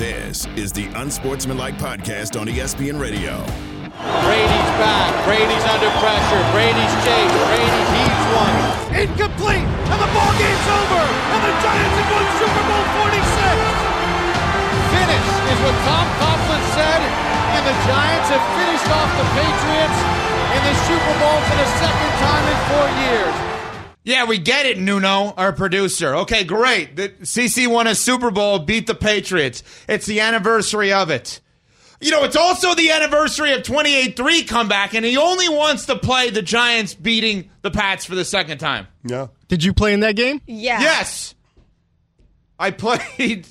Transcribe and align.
This 0.00 0.48
is 0.56 0.72
the 0.72 0.88
Unsportsmanlike 0.96 1.76
Podcast 1.76 2.32
on 2.32 2.48
ESPN 2.48 2.96
Radio. 2.96 3.36
Brady's 4.24 4.70
back. 4.80 5.12
Brady's 5.28 5.66
under 5.68 5.92
pressure. 6.00 6.40
Brady's 6.56 6.94
chased. 7.04 7.36
Brady 7.52 7.82
heaves 7.92 8.24
one. 8.32 8.56
Incomplete. 8.96 9.68
And 9.92 10.00
the 10.00 10.08
ball 10.16 10.32
game's 10.40 10.68
over. 10.72 11.04
And 11.04 11.40
the 11.44 11.52
Giants 11.60 11.96
have 12.00 12.08
won 12.16 12.26
Super 12.40 12.64
Bowl 12.64 12.84
46. 13.12 13.28
Finish 14.88 15.28
is 15.52 15.58
what 15.68 15.76
Tom 15.84 16.06
Coughlin 16.16 16.64
said. 16.72 17.00
And 17.60 17.62
the 17.68 17.76
Giants 17.84 18.28
have 18.32 18.44
finished 18.56 18.88
off 18.88 19.10
the 19.20 19.26
Patriots 19.36 20.00
in 20.56 20.60
the 20.64 20.76
Super 20.88 21.14
Bowl 21.20 21.38
for 21.44 21.56
the 21.60 21.68
second 21.76 22.12
time 22.24 22.44
in 22.48 22.58
four 22.72 22.88
years. 23.04 23.49
Yeah, 24.10 24.24
we 24.24 24.38
get 24.38 24.66
it, 24.66 24.78
Nuno, 24.78 25.32
our 25.36 25.52
producer. 25.52 26.16
Okay, 26.16 26.42
great. 26.44 26.96
The 26.96 27.10
CC 27.22 27.68
won 27.68 27.86
a 27.86 27.94
Super 27.94 28.30
Bowl, 28.30 28.58
beat 28.58 28.86
the 28.86 28.94
Patriots. 28.94 29.62
It's 29.88 30.06
the 30.06 30.20
anniversary 30.20 30.92
of 30.92 31.10
it. 31.10 31.40
You 32.00 32.10
know, 32.10 32.24
it's 32.24 32.36
also 32.36 32.74
the 32.74 32.90
anniversary 32.90 33.52
of 33.52 33.62
28-3 33.62 34.48
comeback, 34.48 34.94
and 34.94 35.04
he 35.04 35.16
only 35.16 35.48
wants 35.48 35.86
to 35.86 35.96
play 35.96 36.30
the 36.30 36.42
Giants 36.42 36.94
beating 36.94 37.50
the 37.62 37.70
Pats 37.70 38.06
for 38.06 38.14
the 38.14 38.24
second 38.24 38.58
time. 38.58 38.88
Yeah. 39.04 39.28
Did 39.48 39.62
you 39.62 39.74
play 39.74 39.92
in 39.92 40.00
that 40.00 40.16
game? 40.16 40.40
Yeah. 40.46 40.80
Yes. 40.80 41.34
I 42.58 42.70
played. 42.70 43.46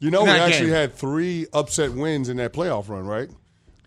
You 0.00 0.10
know, 0.10 0.22
we 0.22 0.30
actually 0.30 0.66
game. 0.66 0.74
had 0.74 0.94
three 0.94 1.46
upset 1.52 1.92
wins 1.92 2.28
in 2.28 2.36
that 2.36 2.52
playoff 2.52 2.88
run, 2.88 3.04
right? 3.04 3.28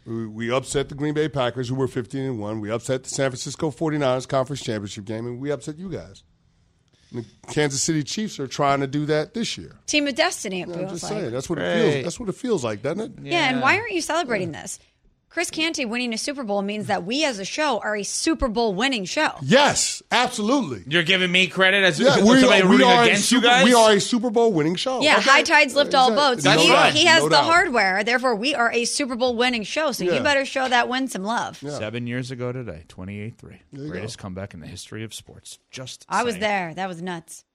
We, 0.05 0.25
we 0.27 0.51
upset 0.51 0.89
the 0.89 0.95
Green 0.95 1.13
Bay 1.13 1.29
Packers, 1.29 1.69
who 1.69 1.75
were 1.75 1.87
15 1.87 2.21
and 2.23 2.39
1. 2.39 2.59
We 2.59 2.71
upset 2.71 3.03
the 3.03 3.09
San 3.09 3.29
Francisco 3.29 3.69
49ers 3.71 4.27
conference 4.27 4.61
championship 4.63 5.05
game, 5.05 5.25
and 5.27 5.39
we 5.39 5.51
upset 5.51 5.77
you 5.77 5.89
guys. 5.89 6.23
The 7.11 7.25
Kansas 7.49 7.81
City 7.83 8.03
Chiefs 8.03 8.39
are 8.39 8.47
trying 8.47 8.79
to 8.79 8.87
do 8.87 9.05
that 9.07 9.33
this 9.33 9.57
year. 9.57 9.75
Team 9.85 10.07
of 10.07 10.15
Destiny, 10.15 10.61
it 10.61 10.69
I'm 10.69 10.73
feels 10.73 10.91
just 10.91 11.03
like. 11.03 11.11
saying. 11.11 11.31
That's 11.31 11.49
what 11.49 11.59
it 11.59 11.63
Right. 11.63 11.91
feels. 11.91 12.03
That's 12.05 12.19
what 12.21 12.29
it 12.29 12.35
feels 12.35 12.63
like, 12.63 12.81
doesn't 12.81 13.19
it? 13.19 13.25
Yeah, 13.31 13.49
and 13.49 13.61
why 13.61 13.77
aren't 13.77 13.91
you 13.91 13.99
celebrating 14.01 14.53
this? 14.53 14.79
Chris 15.31 15.49
Canty 15.49 15.85
winning 15.85 16.13
a 16.13 16.17
Super 16.17 16.43
Bowl 16.43 16.61
means 16.61 16.87
that 16.87 17.05
we 17.05 17.23
as 17.23 17.39
a 17.39 17.45
show 17.45 17.79
are 17.79 17.95
a 17.95 18.03
Super 18.03 18.49
Bowl 18.49 18.73
winning 18.73 19.05
show. 19.05 19.31
Yes, 19.41 20.03
absolutely. 20.11 20.83
You're 20.85 21.03
giving 21.03 21.31
me 21.31 21.47
credit 21.47 21.85
as 21.85 21.97
Yeah, 22.01 22.17
we, 22.21 22.41
somebody 22.41 22.61
are, 22.61 22.65
we, 22.65 22.71
rooting 22.71 22.87
are 22.87 22.99
a 22.99 23.05
against 23.05 23.29
super, 23.29 23.45
you 23.45 23.49
guys? 23.49 23.63
we 23.63 23.73
are 23.73 23.93
a 23.93 24.01
Super 24.01 24.29
Bowl 24.29 24.51
winning 24.51 24.75
show. 24.75 24.99
Yeah, 25.01 25.19
Okay. 25.19 25.29
high 25.29 25.43
tides 25.43 25.73
lift 25.73 25.95
all 25.95 26.13
boats. 26.13 26.43
That's 26.43 26.61
he, 26.61 26.69
right. 26.69 26.91
he 26.93 27.05
has 27.05 27.21
No 27.23 27.29
the 27.29 27.35
doubt. 27.37 27.45
hardware, 27.45 28.03
therefore 28.03 28.35
we 28.35 28.53
are 28.55 28.73
a 28.73 28.83
Super 28.83 29.15
Bowl 29.15 29.37
winning 29.37 29.63
show. 29.63 29.93
So 29.93 30.03
Yeah. 30.03 30.15
you 30.15 30.19
better 30.21 30.43
show 30.43 30.67
that 30.67 30.89
win 30.89 31.07
some 31.07 31.23
love. 31.23 31.59
Seven 31.59 32.07
years 32.07 32.29
ago 32.31 32.51
today, 32.51 32.83
28-3. 32.89 33.61
Greatest 33.73 34.17
comeback 34.17 34.53
in 34.53 34.59
the 34.59 34.67
history 34.67 35.05
of 35.05 35.13
sports. 35.13 35.59
Just 35.71 36.05
I 36.09 36.25
was 36.25 36.39
there. 36.39 36.73
That 36.73 36.89
was 36.89 37.01
nuts. 37.01 37.45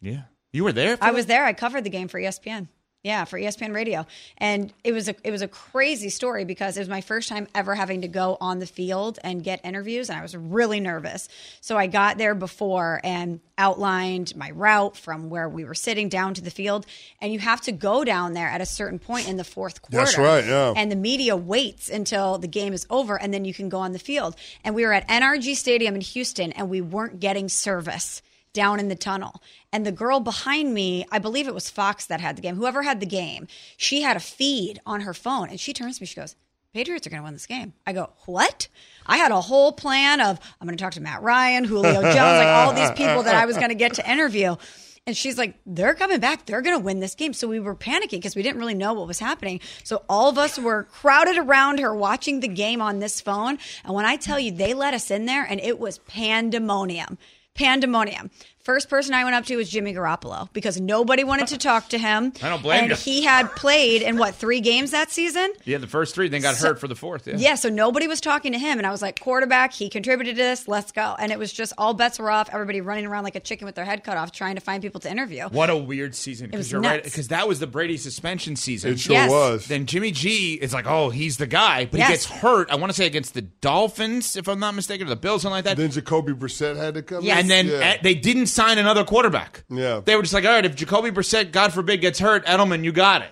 Yeah. 0.00 0.22
You 0.50 0.64
were 0.64 0.72
there? 0.72 0.96
for 0.96 1.04
I 1.04 1.08
that? 1.08 1.14
was 1.14 1.26
there. 1.26 1.44
I 1.44 1.52
covered 1.52 1.84
the 1.84 1.90
game 1.90 2.08
for 2.08 2.18
ESPN. 2.18 2.68
Yeah, 3.04 3.24
for 3.24 3.36
ESPN 3.36 3.74
Radio, 3.74 4.06
and 4.38 4.72
it 4.84 4.92
was 4.92 5.08
a 5.08 5.16
it 5.24 5.32
was 5.32 5.42
a 5.42 5.48
crazy 5.48 6.08
story 6.08 6.44
because 6.44 6.76
it 6.76 6.80
was 6.80 6.88
my 6.88 7.00
first 7.00 7.28
time 7.28 7.48
ever 7.52 7.74
having 7.74 8.02
to 8.02 8.08
go 8.08 8.36
on 8.40 8.60
the 8.60 8.66
field 8.66 9.18
and 9.24 9.42
get 9.42 9.60
interviews, 9.64 10.08
and 10.08 10.16
I 10.16 10.22
was 10.22 10.36
really 10.36 10.78
nervous. 10.78 11.28
So 11.60 11.76
I 11.76 11.88
got 11.88 12.16
there 12.16 12.36
before 12.36 13.00
and 13.02 13.40
outlined 13.58 14.36
my 14.36 14.52
route 14.52 14.96
from 14.96 15.30
where 15.30 15.48
we 15.48 15.64
were 15.64 15.74
sitting 15.74 16.08
down 16.08 16.34
to 16.34 16.42
the 16.42 16.50
field, 16.50 16.86
and 17.20 17.32
you 17.32 17.40
have 17.40 17.60
to 17.62 17.72
go 17.72 18.04
down 18.04 18.34
there 18.34 18.46
at 18.46 18.60
a 18.60 18.66
certain 18.66 19.00
point 19.00 19.28
in 19.28 19.36
the 19.36 19.42
fourth 19.42 19.82
quarter. 19.82 19.96
That's 19.96 20.16
right, 20.16 20.44
yeah. 20.44 20.72
And 20.76 20.88
the 20.88 20.96
media 20.96 21.36
waits 21.36 21.90
until 21.90 22.38
the 22.38 22.46
game 22.46 22.72
is 22.72 22.86
over, 22.88 23.20
and 23.20 23.34
then 23.34 23.44
you 23.44 23.52
can 23.52 23.68
go 23.68 23.78
on 23.78 23.90
the 23.90 23.98
field. 23.98 24.36
And 24.62 24.76
we 24.76 24.86
were 24.86 24.92
at 24.92 25.08
NRG 25.08 25.56
Stadium 25.56 25.96
in 25.96 26.02
Houston, 26.02 26.52
and 26.52 26.70
we 26.70 26.80
weren't 26.80 27.18
getting 27.18 27.48
service 27.48 28.22
down 28.52 28.78
in 28.78 28.88
the 28.88 28.94
tunnel. 28.94 29.42
And 29.72 29.86
the 29.86 29.92
girl 29.92 30.20
behind 30.20 30.74
me, 30.74 31.06
I 31.10 31.18
believe 31.18 31.48
it 31.48 31.54
was 31.54 31.70
Fox 31.70 32.06
that 32.06 32.20
had 32.20 32.36
the 32.36 32.42
game, 32.42 32.56
whoever 32.56 32.82
had 32.82 33.00
the 33.00 33.06
game, 33.06 33.46
she 33.76 34.02
had 34.02 34.16
a 34.16 34.20
feed 34.20 34.80
on 34.84 35.02
her 35.02 35.14
phone 35.14 35.48
and 35.48 35.58
she 35.58 35.72
turns 35.72 35.98
to 35.98 36.02
me, 36.02 36.06
she 36.06 36.16
goes, 36.16 36.36
Patriots 36.72 37.06
are 37.06 37.10
going 37.10 37.20
to 37.20 37.24
win 37.24 37.34
this 37.34 37.46
game. 37.46 37.74
I 37.86 37.92
go, 37.92 38.10
what? 38.24 38.68
I 39.04 39.18
had 39.18 39.30
a 39.30 39.40
whole 39.42 39.72
plan 39.72 40.22
of, 40.22 40.40
I'm 40.58 40.66
going 40.66 40.76
to 40.76 40.82
talk 40.82 40.94
to 40.94 41.02
Matt 41.02 41.22
Ryan, 41.22 41.64
Julio 41.64 41.92
Jones, 42.02 42.16
like 42.16 42.48
all 42.48 42.72
these 42.72 42.90
people 42.92 43.24
that 43.24 43.34
I 43.34 43.44
was 43.44 43.56
going 43.56 43.68
to 43.68 43.74
get 43.74 43.94
to 43.94 44.10
interview. 44.10 44.56
And 45.06 45.14
she's 45.16 45.36
like, 45.36 45.56
they're 45.66 45.94
coming 45.94 46.20
back. 46.20 46.46
They're 46.46 46.62
going 46.62 46.78
to 46.78 46.82
win 46.82 47.00
this 47.00 47.14
game. 47.14 47.34
So 47.34 47.48
we 47.48 47.60
were 47.60 47.74
panicking 47.74 48.12
because 48.12 48.36
we 48.36 48.42
didn't 48.42 48.58
really 48.58 48.74
know 48.74 48.94
what 48.94 49.06
was 49.06 49.18
happening. 49.18 49.60
So 49.84 50.02
all 50.08 50.30
of 50.30 50.38
us 50.38 50.58
were 50.58 50.84
crowded 50.84 51.36
around 51.36 51.80
her 51.80 51.94
watching 51.94 52.40
the 52.40 52.48
game 52.48 52.80
on 52.80 53.00
this 53.00 53.20
phone. 53.20 53.58
And 53.84 53.94
when 53.94 54.06
I 54.06 54.16
tell 54.16 54.38
you, 54.38 54.52
they 54.52 54.72
let 54.72 54.94
us 54.94 55.10
in 55.10 55.26
there 55.26 55.44
and 55.44 55.60
it 55.60 55.78
was 55.78 55.98
pandemonium. 55.98 57.18
Pandemonium. 57.54 58.30
First 58.64 58.88
person 58.88 59.12
I 59.12 59.24
went 59.24 59.34
up 59.34 59.44
to 59.46 59.56
was 59.56 59.68
Jimmy 59.68 59.92
Garoppolo 59.92 60.48
because 60.52 60.80
nobody 60.80 61.24
wanted 61.24 61.48
to 61.48 61.58
talk 61.58 61.88
to 61.88 61.98
him. 61.98 62.32
I 62.44 62.48
don't 62.48 62.62
blame 62.62 62.82
and 62.84 62.90
you. 62.90 62.96
he 62.96 63.24
had 63.24 63.50
played 63.56 64.02
in 64.02 64.18
what, 64.18 64.36
three 64.36 64.60
games 64.60 64.92
that 64.92 65.10
season? 65.10 65.52
Yeah, 65.64 65.78
the 65.78 65.88
first 65.88 66.14
three, 66.14 66.28
then 66.28 66.42
got 66.42 66.54
hurt 66.56 66.78
for 66.78 66.86
the 66.86 66.94
fourth. 66.94 67.26
Yeah. 67.26 67.34
Yeah, 67.38 67.54
so 67.56 67.68
nobody 67.70 68.06
was 68.06 68.20
talking 68.20 68.52
to 68.52 68.58
him. 68.60 68.78
And 68.78 68.86
I 68.86 68.92
was 68.92 69.02
like, 69.02 69.18
quarterback, 69.18 69.72
he 69.72 69.88
contributed 69.88 70.36
to 70.36 70.42
this, 70.42 70.68
let's 70.68 70.92
go. 70.92 71.16
And 71.18 71.32
it 71.32 71.40
was 71.40 71.52
just 71.52 71.72
all 71.76 71.92
bets 71.92 72.20
were 72.20 72.30
off, 72.30 72.50
everybody 72.52 72.80
running 72.80 73.04
around 73.04 73.24
like 73.24 73.34
a 73.34 73.40
chicken 73.40 73.66
with 73.66 73.74
their 73.74 73.84
head 73.84 74.04
cut 74.04 74.16
off, 74.16 74.30
trying 74.30 74.54
to 74.54 74.60
find 74.60 74.80
people 74.80 75.00
to 75.00 75.10
interview. 75.10 75.48
What 75.48 75.68
a 75.68 75.76
weird 75.76 76.14
season. 76.14 76.46
was 76.46 76.50
Because 76.52 76.70
you're 76.70 76.82
right. 76.82 77.02
Because 77.02 77.28
that 77.28 77.48
was 77.48 77.58
the 77.58 77.66
Brady 77.66 77.96
suspension 77.96 78.54
season. 78.54 78.92
It 78.92 79.00
sure 79.00 79.14
Yes. 79.14 79.28
was. 79.28 79.66
Then 79.66 79.86
Jimmy 79.86 80.12
G 80.12 80.54
is 80.54 80.72
like, 80.72 80.86
oh, 80.86 81.10
he's 81.10 81.36
the 81.36 81.48
guy, 81.48 81.86
but 81.86 81.98
Yes. 81.98 82.06
he 82.08 82.12
gets 82.12 82.26
hurt. 82.26 82.70
I 82.70 82.76
want 82.76 82.90
to 82.90 82.96
say 82.96 83.06
against 83.06 83.34
the 83.34 83.42
Dolphins, 83.42 84.36
if 84.36 84.46
I'm 84.46 84.60
not 84.60 84.76
mistaken, 84.76 85.08
or 85.08 85.10
the 85.10 85.16
Bills, 85.16 85.42
something 85.42 85.54
like 85.56 85.64
that. 85.64 85.76
Then 85.76 85.90
Jacoby 85.90 86.32
Brissett 86.32 86.76
had 86.76 86.94
to 86.94 87.02
come 87.02 87.24
Yeah, 87.24 87.38
and 87.40 87.50
then 87.50 87.66
Yeah. 87.66 87.72
eh, 87.78 87.96
they 88.00 88.14
didn't 88.14 88.51
sign 88.52 88.78
another 88.78 89.04
quarterback. 89.04 89.64
Yeah. 89.68 90.00
They 90.04 90.16
were 90.16 90.22
just 90.22 90.34
like, 90.34 90.44
all 90.44 90.50
right, 90.52 90.64
if 90.64 90.74
Jacoby 90.76 91.10
Brissett, 91.10 91.52
God 91.52 91.72
forbid, 91.72 92.00
gets 92.00 92.18
hurt, 92.18 92.44
Edelman, 92.46 92.84
you 92.84 92.92
got 92.92 93.22
it. 93.22 93.30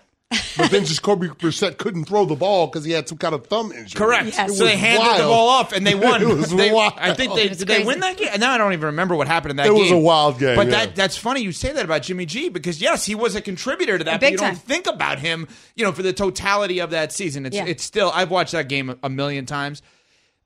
But 0.57 0.71
then 0.71 0.85
Jacoby 0.85 1.27
Brissett 1.29 1.77
couldn't 1.79 2.05
throw 2.05 2.25
the 2.25 2.37
ball 2.37 2.69
because 2.69 2.85
he 2.85 2.93
had 2.93 3.09
some 3.09 3.19
kind 3.19 3.35
of 3.35 3.47
thumb 3.49 3.73
injury. 3.73 3.99
Correct. 3.99 4.27
Yes. 4.27 4.57
So 4.59 4.65
they 4.65 4.73
was 4.73 4.81
handed 4.81 5.19
the 5.25 5.29
ball 5.29 5.49
off 5.49 5.73
and 5.73 5.85
they 5.85 5.95
won. 5.97 6.23
It 6.23 6.29
was 6.29 6.51
They- 6.55 6.71
wild. 6.73 6.93
I 6.99 7.15
think 7.15 7.35
they 7.35 7.45
It 7.45 7.49
was 7.51 7.59
did 7.59 7.67
they 7.69 7.83
win 7.83 7.99
that 8.01 8.17
game. 8.17 8.29
Now 8.39 8.53
I 8.53 8.59
don't 8.59 8.73
even 8.73 8.87
remember 8.87 9.17
what 9.17 9.27
happened 9.27 9.51
in 9.53 9.57
that 9.57 9.65
game. 9.65 9.73
It 9.73 9.77
game. 9.77 9.83
was 9.83 9.93
a 9.93 9.99
wild 9.99 10.39
game, 10.39 10.55
But 10.55 10.67
yeah. 10.69 10.87
that 10.87 10.95
that's 10.95 11.17
funny 11.17 11.41
you 11.41 11.51
say 11.51 11.73
that 11.73 11.85
about 11.85 12.03
Jimmy 12.03 12.27
G 12.27 12.49
because 12.49 12.81
yes, 12.81 13.05
he 13.07 13.17
was 13.17 13.35
a 13.35 13.41
contributor 13.41 13.99
to 13.99 14.05
that. 14.05 14.13
but 14.15 14.21
Big 14.21 14.33
you 14.33 14.39
don't 14.39 14.57
think 14.57 14.87
about 14.87 15.19
him, 15.19 15.49
you 15.75 15.85
know, 15.85 15.91
for 15.93 16.03
the 16.03 16.13
totality 16.13 16.79
of 16.81 16.91
that 16.91 17.13
season. 17.13 17.45
It's 17.47 17.57
Yeah. 17.57 17.65
it's 17.67 17.83
still 17.83 18.13
I've 18.15 18.31
watched 18.31 18.53
that 18.53 18.69
game 18.69 18.95
a 19.03 19.09
million 19.11 19.47
times. 19.47 19.83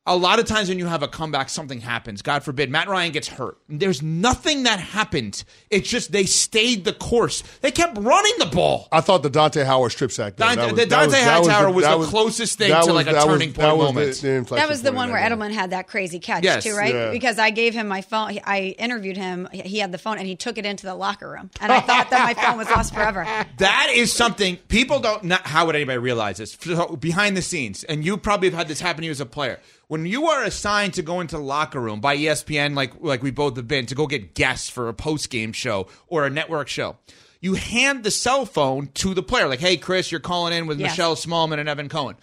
A 0.06 0.14
lot 0.14 0.38
of 0.38 0.44
times 0.44 0.68
when 0.68 0.78
you 0.78 0.84
have 0.84 1.02
a 1.02 1.08
comeback, 1.08 1.48
something 1.48 1.80
happens. 1.80 2.20
God 2.20 2.42
forbid, 2.44 2.68
Matt 2.70 2.88
Ryan 2.88 3.10
gets 3.10 3.26
hurt. 3.26 3.56
There's 3.70 4.02
nothing 4.02 4.64
that 4.64 4.78
happened. 4.78 5.44
It's 5.70 5.88
just 5.88 6.12
they 6.12 6.24
stayed 6.26 6.84
the 6.84 6.92
course. 6.92 7.42
They 7.62 7.70
kept 7.70 7.96
running 7.96 8.34
the 8.38 8.44
ball. 8.44 8.86
I 8.92 9.00
thought 9.00 9.22
the 9.22 9.30
Dont'a 9.30 9.60
Hightower 9.64 9.88
strip 9.88 10.12
sack. 10.12 10.36
though, 10.36 10.44
Dante- 10.44 10.56
that 10.60 10.64
was- 10.72 10.80
the 10.80 10.84
that 10.84 10.88
Dante 10.90 11.06
was- 11.06 11.12
that 11.14 11.38
was 11.38 11.48
Hightower 11.48 11.70
was 11.72 11.84
that 11.86 11.98
the 11.98 12.06
closest 12.06 12.58
thing 12.58 12.68
that 12.68 12.84
to, 12.84 12.92
like, 12.92 13.06
a 13.06 13.12
that 13.12 13.26
was- 13.26 13.34
turning 13.34 13.48
point 13.54 13.56
that 13.66 13.76
was 13.78 13.86
the- 13.88 13.94
moment. 13.94 14.48
the 14.48 14.54
That 14.56 14.68
was 14.68 14.82
the 14.82 14.88
point 14.90 14.96
one 14.96 15.10
where 15.10 15.22
that 15.22 15.28
game. 15.30 15.38
Edelman 15.38 15.52
had 15.54 15.70
that 15.70 15.88
crazy 15.88 16.18
catch 16.18 16.44
Yes. 16.44 16.64
too, 16.64 16.76
right? 16.76 16.94
Yeah. 16.94 17.10
Because 17.10 17.38
I 17.38 17.48
gave 17.48 17.72
him 17.72 17.88
my 17.88 18.02
phone. 18.02 18.38
I 18.44 18.74
interviewed 18.78 19.16
him. 19.16 19.48
He 19.54 19.78
had 19.78 19.90
the 19.90 19.96
phone, 19.96 20.18
and 20.18 20.26
he 20.26 20.36
took 20.36 20.58
it 20.58 20.66
into 20.66 20.84
the 20.84 20.94
locker 20.94 21.30
room. 21.30 21.48
And 21.62 21.72
I 21.72 21.80
thought 21.80 22.10
that 22.10 22.24
my 22.24 22.34
phone 22.34 22.58
was 22.58 22.68
lost 22.68 22.92
forever. 22.92 23.26
That 23.56 23.88
is 23.94 24.12
something 24.12 24.56
people 24.68 25.00
don't. 25.00 25.24
Not, 25.24 25.46
how 25.46 25.64
would 25.64 25.76
anybody 25.76 25.96
realize 25.98 26.36
this? 26.36 26.58
So, 26.60 26.96
behind 26.96 27.38
the 27.38 27.42
scenes, 27.42 27.84
and 27.84 28.04
you 28.04 28.18
probably 28.18 28.50
have 28.50 28.58
had 28.58 28.68
this 28.68 28.80
happen 28.80 29.00
to 29.00 29.06
you 29.06 29.10
as 29.10 29.20
a 29.20 29.26
player. 29.26 29.60
When 29.88 30.06
you 30.06 30.26
are 30.28 30.42
assigned 30.44 30.94
to 30.94 31.02
go 31.02 31.20
into 31.20 31.36
the 31.36 31.42
locker 31.42 31.80
room 31.80 32.00
by 32.00 32.16
ESPN, 32.16 32.74
like 32.74 32.92
like 33.00 33.22
we 33.22 33.30
both 33.30 33.56
have 33.56 33.68
been, 33.68 33.86
to 33.86 33.94
go 33.94 34.06
get 34.06 34.34
guests 34.34 34.68
for 34.70 34.88
a 34.88 34.94
post 34.94 35.30
game 35.30 35.52
show 35.52 35.88
or 36.06 36.24
a 36.24 36.30
network 36.30 36.68
show, 36.68 36.96
you 37.40 37.54
hand 37.54 38.02
the 38.04 38.10
cell 38.10 38.46
phone 38.46 38.88
to 38.94 39.12
the 39.14 39.22
player. 39.22 39.46
Like, 39.48 39.60
hey, 39.60 39.76
Chris, 39.76 40.10
you're 40.10 40.20
calling 40.20 40.52
in 40.54 40.66
with 40.66 40.80
Yes. 40.80 40.92
Michelle 40.92 41.16
Smallman 41.16 41.58
and 41.58 41.68
Evan 41.68 41.88
Cohen. 41.88 42.16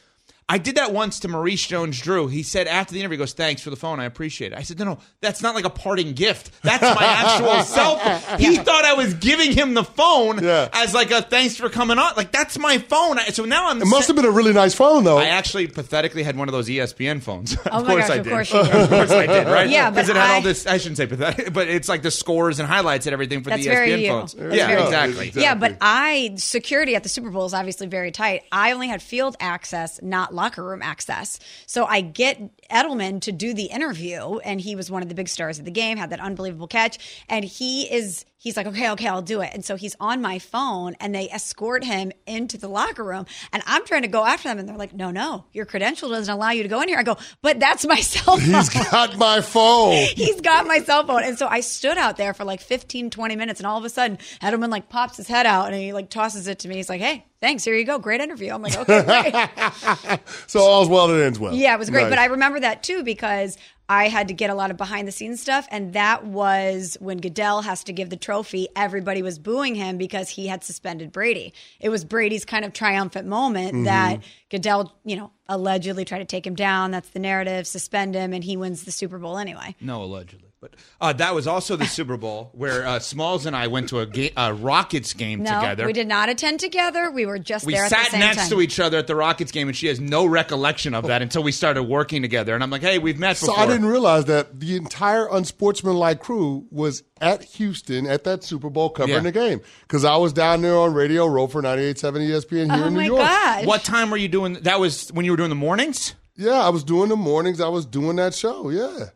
I 0.54 0.58
did 0.58 0.76
that 0.76 0.92
once 0.92 1.22
to 1.22 1.30
Maurice 1.30 1.66
Jones-Drew. 1.66 2.28
He 2.28 2.44
said 2.44 2.68
after 2.68 2.94
the 2.94 3.00
interview, 3.00 3.16
he 3.18 3.20
goes, 3.20 3.32
"Thanks 3.32 3.62
for 3.62 3.70
the 3.70 3.78
phone. 3.78 4.02
I 4.02 4.06
appreciate 4.06 4.52
it." 4.52 4.58
I 4.58 4.64
said, 4.64 4.78
"No, 4.80 4.86
no, 4.86 4.98
that's 5.22 5.42
not 5.42 5.56
like 5.56 5.64
a 5.64 5.70
parting 5.70 6.12
gift. 6.12 6.52
That's 6.62 6.82
my 6.84 7.06
actual 7.06 7.64
cell 7.64 7.98
phone." 7.98 8.40
He 8.40 8.58
thought 8.58 8.84
I 8.84 8.94
was 8.96 9.14
giving 9.14 9.54
him 9.54 9.74
the 9.76 9.84
phone 9.86 10.44
Yeah. 10.44 10.68
as 10.74 10.94
like 10.94 11.10
a 11.12 11.22
thanks 11.22 11.56
for 11.56 11.70
coming 11.70 11.98
on. 11.98 12.14
Like 12.18 12.32
that's 12.34 12.60
my 12.60 12.78
phone. 12.80 13.18
So 13.32 13.46
now 13.46 13.70
I'm. 13.70 13.82
It 13.82 13.86
must 13.86 14.08
have 14.08 14.16
been 14.18 14.26
a 14.26 14.32
really 14.32 14.52
nice 14.54 14.74
phone, 14.76 15.06
though. 15.06 15.18
I 15.18 15.28
actually 15.28 15.68
pathetically 15.68 16.24
had 16.24 16.36
one 16.36 16.50
of 16.50 16.52
those 16.52 16.68
ESPN 16.68 17.22
phones. 17.24 17.56
Oh 17.72 17.78
of 17.78 17.84
Oh 17.84 17.86
my 17.86 17.94
course 17.94 18.08
gosh, 18.08 18.12
I 18.12 18.16
of 18.20 18.24
did. 18.26 18.32
course 18.32 18.54
you 18.54 18.64
did. 18.64 18.76
of 18.76 18.90
course 18.90 19.12
I 19.12 19.26
did. 19.28 19.48
Right? 19.48 19.70
Yeah, 19.70 19.90
because 19.90 20.10
it 20.10 20.16
had 20.18 20.30
I- 20.32 20.36
all 20.36 20.42
this. 20.42 20.68
I 20.68 20.78
shouldn't 20.78 20.98
say 20.98 21.08
pathetic, 21.08 21.54
but 21.54 21.70
it's 21.70 21.88
like 21.88 22.02
the 22.02 22.12
scores 22.12 22.60
and 22.60 22.68
highlights 22.68 23.06
and 23.08 23.14
everything 23.14 23.42
for 23.44 23.52
That's 23.52 23.64
the 23.64 23.70
ESPN 23.70 24.02
you. 24.02 24.08
phones. 24.10 24.34
That's 24.34 24.56
yeah, 24.56 24.68
very 24.68 24.82
exactly. 24.84 25.28
Exactly. 25.28 25.42
Yeah, 25.44 25.56
but 25.56 25.78
I 25.80 26.34
security 26.38 26.96
at 26.96 27.04
the 27.04 27.10
Super 27.10 27.30
Bowl 27.30 27.46
is 27.46 27.54
obviously 27.54 27.88
very 27.88 28.12
tight. 28.12 28.42
I 28.52 28.74
only 28.74 28.88
had 28.90 29.02
field 29.02 29.38
access, 29.40 30.02
not 30.02 30.34
locker 30.42 30.64
room 30.64 30.82
access. 30.82 31.40
So 31.68 31.86
I 31.86 32.02
get 32.02 32.42
Edelman 32.72 33.22
to 33.22 33.32
do 33.32 33.54
the 33.54 33.66
interview, 33.66 34.38
and 34.40 34.60
he 34.62 34.76
was 34.76 34.90
one 34.90 35.04
of 35.04 35.10
the 35.10 35.16
big 35.16 35.28
stars 35.30 35.60
of 35.60 35.66
the 35.66 35.72
game, 35.72 35.98
had 35.98 36.10
that 36.12 36.20
unbelievable 36.20 36.68
catch, 36.68 37.24
and 37.30 37.46
he 37.46 37.84
is 37.84 38.26
he's 38.38 38.58
like, 38.58 38.66
okay, 38.66 38.90
okay, 38.90 39.08
I'll 39.08 39.22
do 39.22 39.42
it. 39.42 39.52
And 39.54 39.64
so 39.64 39.76
he's 39.76 39.96
on 40.00 40.20
my 40.22 40.40
phone, 40.40 40.96
and 41.00 41.14
they 41.14 41.30
escort 41.30 41.84
him 41.84 42.12
into 42.26 42.58
the 42.58 42.68
locker 42.68 43.04
room, 43.04 43.26
and 43.54 43.62
I'm 43.68 43.86
trying 43.86 44.02
to 44.02 44.08
go 44.08 44.26
after 44.26 44.50
them, 44.50 44.58
and 44.58 44.68
they're 44.68 44.78
like, 44.78 44.94
no, 44.94 45.12
no, 45.12 45.46
your 45.54 45.66
credential 45.66 46.10
doesn't 46.10 46.34
allow 46.34 46.50
you 46.50 46.64
to 46.64 46.70
go 46.70 46.82
in 46.82 46.88
here. 46.88 46.98
I 46.98 47.04
go, 47.04 47.18
but 47.42 47.60
that's 47.60 47.86
my 47.86 47.96
cell 48.00 48.38
phone. 48.38 48.42
He's 48.42 48.70
got 48.70 49.18
my 49.18 49.42
phone. 49.42 49.92
He's 50.16 50.42
got 50.42 50.66
my 50.66 50.80
cell 50.80 51.06
phone. 51.06 51.24
And 51.24 51.38
so 51.38 51.48
I 51.48 51.60
stood 51.60 51.98
out 51.98 52.18
there 52.18 52.34
for 52.34 52.44
like 52.44 52.62
15, 52.62 53.10
20 53.10 53.36
minutes. 53.36 53.60
And 53.60 53.68
all 53.68 53.78
of 53.78 53.86
a 53.86 53.90
sudden, 53.90 54.18
Edelman 54.42 54.70
like 54.70 54.90
pops 54.90 55.18
his 55.18 55.28
head 55.28 55.46
out 55.46 55.68
and 55.68 55.76
he 55.76 55.94
like 55.94 56.10
tosses 56.10 56.48
it 56.48 56.60
to 56.60 56.68
me. 56.68 56.76
He's 56.76 56.90
like, 56.90 57.02
hey, 57.02 57.26
thanks. 57.42 57.64
Here 57.64 57.76
you 57.76 57.86
go. 57.86 58.00
Great 58.00 58.22
interview. 58.22 58.54
I'm 58.54 58.62
like, 58.62 58.76
okay, 58.78 59.04
great. 59.04 60.20
So 60.48 60.62
all's 60.62 60.90
well 60.90 61.08
that 61.08 61.22
ends 61.24 61.40
well. 61.40 61.54
yeah, 61.54 61.74
it 61.76 61.80
was 61.80 61.90
great. 61.90 62.04
Nice. 62.04 62.12
But 62.12 62.20
I 62.20 62.26
remember 62.26 62.60
that 62.62 62.84
too 62.84 63.04
because 63.04 63.58
I 63.90 64.08
had 64.08 64.30
to 64.30 64.34
get 64.34 64.50
a 64.50 64.54
lot 64.54 64.72
of 64.72 64.78
behind 64.78 65.06
the 65.08 65.12
scenes 65.12 65.42
stuff. 65.42 65.68
And 65.70 65.94
that 65.94 66.24
was 66.26 66.96
when 67.02 67.18
Goodell 67.18 67.62
has 67.62 67.84
to 67.84 67.94
give 67.94 68.10
the 68.10 68.16
trophy. 68.16 68.70
Everybody 68.76 69.22
was 69.22 69.38
booing 69.38 69.76
him 69.76 69.98
because 69.98 70.30
he 70.30 70.48
had 70.48 70.64
suspended 70.64 71.12
Brady. 71.12 71.54
It 71.82 71.90
was 71.90 72.06
Brady's 72.06 72.46
kind 72.46 72.64
of 72.64 72.72
triumphant 72.74 73.28
moment 73.28 73.74
Mm-hmm. 73.74 73.84
that 73.84 74.20
Goodell, 74.50 74.96
you 75.04 75.18
know, 75.18 75.32
allegedly 75.50 76.06
tried 76.06 76.20
to 76.20 76.26
take 76.26 76.48
him 76.48 76.56
down. 76.56 76.92
That's 76.92 77.10
the 77.10 77.20
narrative, 77.20 77.68
suspend 77.68 78.16
him, 78.16 78.32
and 78.34 78.44
he 78.44 78.56
wins 78.56 78.84
the 78.86 78.92
Super 78.92 79.18
Bowl 79.18 79.38
anyway. 79.38 79.76
No, 79.82 80.04
allegedly. 80.04 80.51
But 80.62 80.76
uh, 81.02 81.12
that 81.14 81.34
was 81.34 81.48
also 81.48 81.76
the 81.76 81.88
Super 81.88 82.18
Bowl 82.18 82.52
where 82.54 82.86
uh, 82.86 83.00
Smalls 83.00 83.48
and 83.48 83.56
I 83.56 83.66
went 83.66 83.90
to 83.90 84.00
a, 84.00 84.06
ga- 84.06 84.32
a 84.38 84.54
Rockets 84.54 85.14
game 85.14 85.42
No, 85.42 85.56
together. 85.60 85.88
we 85.88 85.92
did 85.94 86.08
not 86.08 86.30
attend 86.30 86.60
together. 86.60 87.10
We 87.10 87.26
were 87.26 87.40
just 87.40 87.66
We 87.66 87.74
there 87.74 87.86
at 87.86 87.90
the 87.90 87.96
sat 87.96 88.12
same 88.12 88.20
next 88.20 88.38
time. 88.38 88.50
to 88.52 88.62
each 88.62 88.80
other 88.80 89.00
at 89.00 89.08
the 89.08 89.16
Rockets 89.16 89.52
game, 89.52 89.68
and 89.70 89.76
she 89.76 89.88
has 89.88 90.00
no 90.00 90.24
recollection 90.28 90.94
of 90.94 91.08
that 91.08 91.24
until 91.24 91.42
we 91.42 91.52
started 91.52 91.82
working 91.84 92.22
together. 92.22 92.54
And 92.54 92.64
I'm 92.64 92.70
like, 92.70 92.84
"Hey, 92.84 93.00
we've 93.00 93.18
met 93.18 93.38
So. 93.38 93.56
I 93.56 93.66
didn't 93.66 93.88
realize 93.88 94.26
that 94.26 94.60
the 94.60 94.76
entire 94.76 95.28
unsportsmanlike 95.32 96.20
crew 96.20 96.68
was 96.70 97.02
at 97.20 97.44
Houston 97.44 98.06
at 98.06 98.24
that 98.26 98.44
Super 98.44 98.70
Bowl 98.70 98.92
covering 98.92 99.16
Yeah. 99.16 99.20
the 99.22 99.32
game 99.32 99.62
because 99.82 100.06
I 100.06 100.16
was 100.18 100.32
down 100.32 100.62
there 100.62 100.78
on 100.78 100.94
Radio 100.94 101.26
Row 101.26 101.48
for 101.48 101.64
98.7 101.64 102.22
ESPN 102.30 102.72
here 102.76 102.84
oh 102.84 102.88
in 102.88 102.94
New 102.94 103.02
York. 103.02 103.20
gosh! 103.22 103.66
What 103.66 103.84
time 103.84 104.12
were 104.12 104.18
you 104.18 104.28
doing? 104.28 104.54
That 104.62 104.80
was 104.80 105.10
when 105.10 105.26
you 105.26 105.32
were 105.32 105.38
doing 105.38 105.50
the 105.50 105.56
mornings. 105.56 106.14
Yeah, 106.36 106.52
I 106.62 106.70
was 106.70 106.84
doing 106.84 107.10
the 107.10 107.16
mornings. 107.16 107.60
I 107.60 107.68
was 107.70 107.88
doing 107.88 108.18
that 108.18 108.36
show. 108.36 108.70
Yeah. 108.70 109.08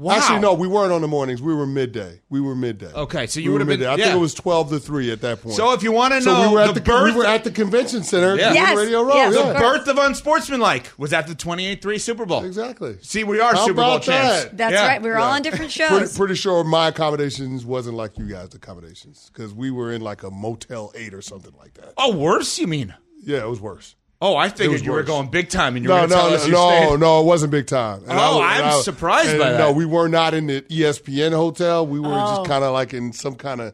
Wow. 0.00 0.14
Actually, 0.14 0.38
no, 0.38 0.54
we 0.54 0.66
weren't 0.66 0.92
on 0.92 1.02
the 1.02 1.08
mornings. 1.08 1.42
We 1.42 1.54
were 1.54 1.66
midday. 1.66 2.22
We 2.30 2.40
were 2.40 2.54
midday. 2.54 2.90
Okay, 2.90 3.26
so 3.26 3.38
you 3.38 3.44
We 3.44 3.48
were 3.50 3.52
would've 3.56 3.66
been- 3.68 3.80
midday. 3.80 3.86
I 3.86 3.96
yeah. 3.96 4.04
think 4.06 4.16
it 4.16 4.20
was 4.20 4.32
twelve 4.32 4.70
to 4.70 4.78
three 4.80 5.12
at 5.12 5.20
that 5.20 5.42
point. 5.42 5.56
So 5.56 5.74
if 5.74 5.82
you 5.82 5.92
want 5.92 6.14
to 6.14 6.22
So 6.22 6.32
know 6.32 6.48
we 6.48 6.54
were 6.54 6.60
at 6.62 6.68
the, 6.68 6.72
the, 6.72 6.80
birth, 6.80 7.12
we 7.12 7.18
were 7.18 7.26
at 7.26 7.44
the 7.44 7.50
convention 7.50 8.02
center 8.02 8.34
Yeah. 8.34 8.44
doing 8.48 8.54
Yes, 8.54 8.76
Radio 8.78 9.02
Row. 9.02 9.14
yes, 9.14 9.34
yeah. 9.36 9.52
the 9.52 9.58
birth 9.58 9.88
of 9.88 9.98
unsportsmanlike 9.98 10.90
was 10.96 11.12
at 11.12 11.26
the 11.26 11.34
28-3 11.34 12.00
Super 12.00 12.24
Bowl. 12.24 12.44
Exactly. 12.46 12.96
See, 13.02 13.24
we 13.24 13.40
are 13.40 13.52
How 13.54 13.66
Super 13.66 13.74
Bowl 13.82 13.90
about 13.96 14.02
champs. 14.04 14.46
That's 14.54 14.72
Yeah. 14.72 14.86
right. 14.86 15.02
We 15.02 15.10
were 15.10 15.18
all 15.18 15.32
on 15.32 15.42
different 15.42 15.70
Pretty, 15.74 15.88
shows. 16.00 16.16
pretty 16.16 16.34
sure 16.34 16.64
my 16.64 16.88
accommodations 16.88 17.66
wasn't 17.66 17.96
like 17.98 18.16
you 18.16 18.24
guys' 18.26 18.54
accommodations 18.54 19.30
because 19.34 19.52
we 19.52 19.70
were 19.70 19.92
in 19.92 20.00
like 20.00 20.22
a 20.22 20.30
Motel 20.30 20.92
8 20.94 21.12
or 21.12 21.20
something 21.20 21.52
like 21.58 21.74
that. 21.74 21.92
Oh, 21.98 22.16
worse? 22.16 22.58
You 22.58 22.68
mean? 22.68 22.94
Yeah, 23.22 23.40
it 23.40 23.48
was 23.50 23.60
worse. 23.60 23.96
Oh, 24.22 24.36
I 24.36 24.50
figured 24.50 24.82
you 24.82 24.92
were 24.92 25.02
going 25.02 25.28
big 25.28 25.48
time, 25.48 25.76
and 25.76 25.82
you 25.84 25.88
No, 25.88 25.94
were 26.02 26.06
going 26.08 26.10
to 26.10 26.16
no, 26.16 26.20
tell 26.20 26.30
no, 26.30 26.36
no, 26.80 26.86
stayed. 26.90 27.00
no, 27.00 27.20
it 27.22 27.24
wasn't 27.24 27.50
big 27.52 27.66
time. 27.66 28.02
And 28.02 28.12
Oh, 28.12 28.38
I, 28.40 28.58
I'm 28.58 28.64
I- 28.66 28.80
surprised 28.82 29.38
by 29.38 29.56
No, 29.56 29.72
we 29.72 29.86
were 29.86 30.08
not 30.08 30.34
in 30.34 30.46
the 30.46 30.60
ESPN 30.68 31.32
hotel. 31.32 31.86
We 31.86 32.00
were 32.00 32.08
Oh. 32.12 32.36
just 32.36 32.44
kind 32.48 32.62
of 32.62 32.72
like 32.74 32.92
in 32.92 33.14
some 33.14 33.34
kind 33.34 33.62
of 33.62 33.72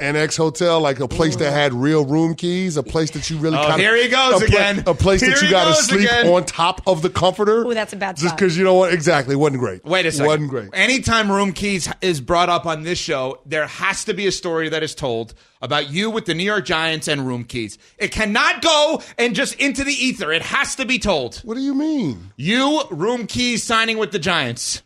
annex 0.00 0.36
hotel, 0.36 0.80
like 0.80 0.98
a 0.98 1.06
place 1.06 1.36
that 1.36 1.44
mm-hmm. 1.44 1.54
had 1.54 1.72
real 1.72 2.04
room 2.04 2.34
keys, 2.34 2.76
a 2.76 2.82
place 2.82 3.12
that 3.12 3.30
you 3.30 3.38
really 3.38 3.56
Oh, 3.56 3.62
kind 3.62 3.74
of. 3.74 3.78
here 3.80 3.96
he 3.96 4.08
goes 4.08 4.42
a 4.42 4.44
again. 4.44 4.82
A 4.86 4.94
place 4.94 5.20
Here 5.20 5.30
that 5.30 5.42
you 5.42 5.50
got 5.50 5.68
to 5.68 5.82
sleep 5.82 6.08
again. 6.08 6.26
on 6.26 6.44
top 6.44 6.82
of 6.86 7.02
the 7.02 7.10
comforter. 7.10 7.64
Ooh, 7.64 7.74
that's 7.74 7.92
a 7.92 7.96
bad 7.96 8.16
Just 8.16 8.36
because 8.36 8.56
you 8.58 8.64
know 8.64 8.74
what? 8.74 8.92
Exactly, 8.92 9.36
wasn't 9.36 9.60
great. 9.60 9.84
Wait 9.84 10.04
a 10.06 10.12
second. 10.12 10.26
wasn't 10.26 10.50
great. 10.50 10.70
Anytime 10.72 11.30
room 11.30 11.52
keys 11.52 11.88
is 12.00 12.20
brought 12.20 12.48
up 12.48 12.66
on 12.66 12.82
this 12.82 12.98
show, 12.98 13.40
there 13.46 13.66
has 13.66 14.04
to 14.06 14.14
be 14.14 14.26
a 14.26 14.32
story 14.32 14.68
that 14.68 14.82
is 14.82 14.94
told 14.94 15.34
about 15.62 15.90
you 15.90 16.10
with 16.10 16.26
the 16.26 16.34
New 16.34 16.44
York 16.44 16.64
Giants 16.64 17.06
and 17.08 17.26
room 17.26 17.44
keys. 17.44 17.78
It 17.96 18.10
cannot 18.10 18.62
go 18.62 19.00
and 19.16 19.34
just 19.34 19.54
into 19.54 19.84
the 19.84 19.92
ether. 19.92 20.32
It 20.32 20.42
has 20.42 20.74
to 20.76 20.84
be 20.84 20.98
told. 20.98 21.36
What 21.38 21.54
do 21.54 21.60
you 21.60 21.74
mean? 21.74 22.32
You 22.36 22.82
room 22.90 23.26
keys 23.26 23.62
signing 23.62 23.98
with 23.98 24.10
the 24.10 24.18
Giants. 24.18 24.82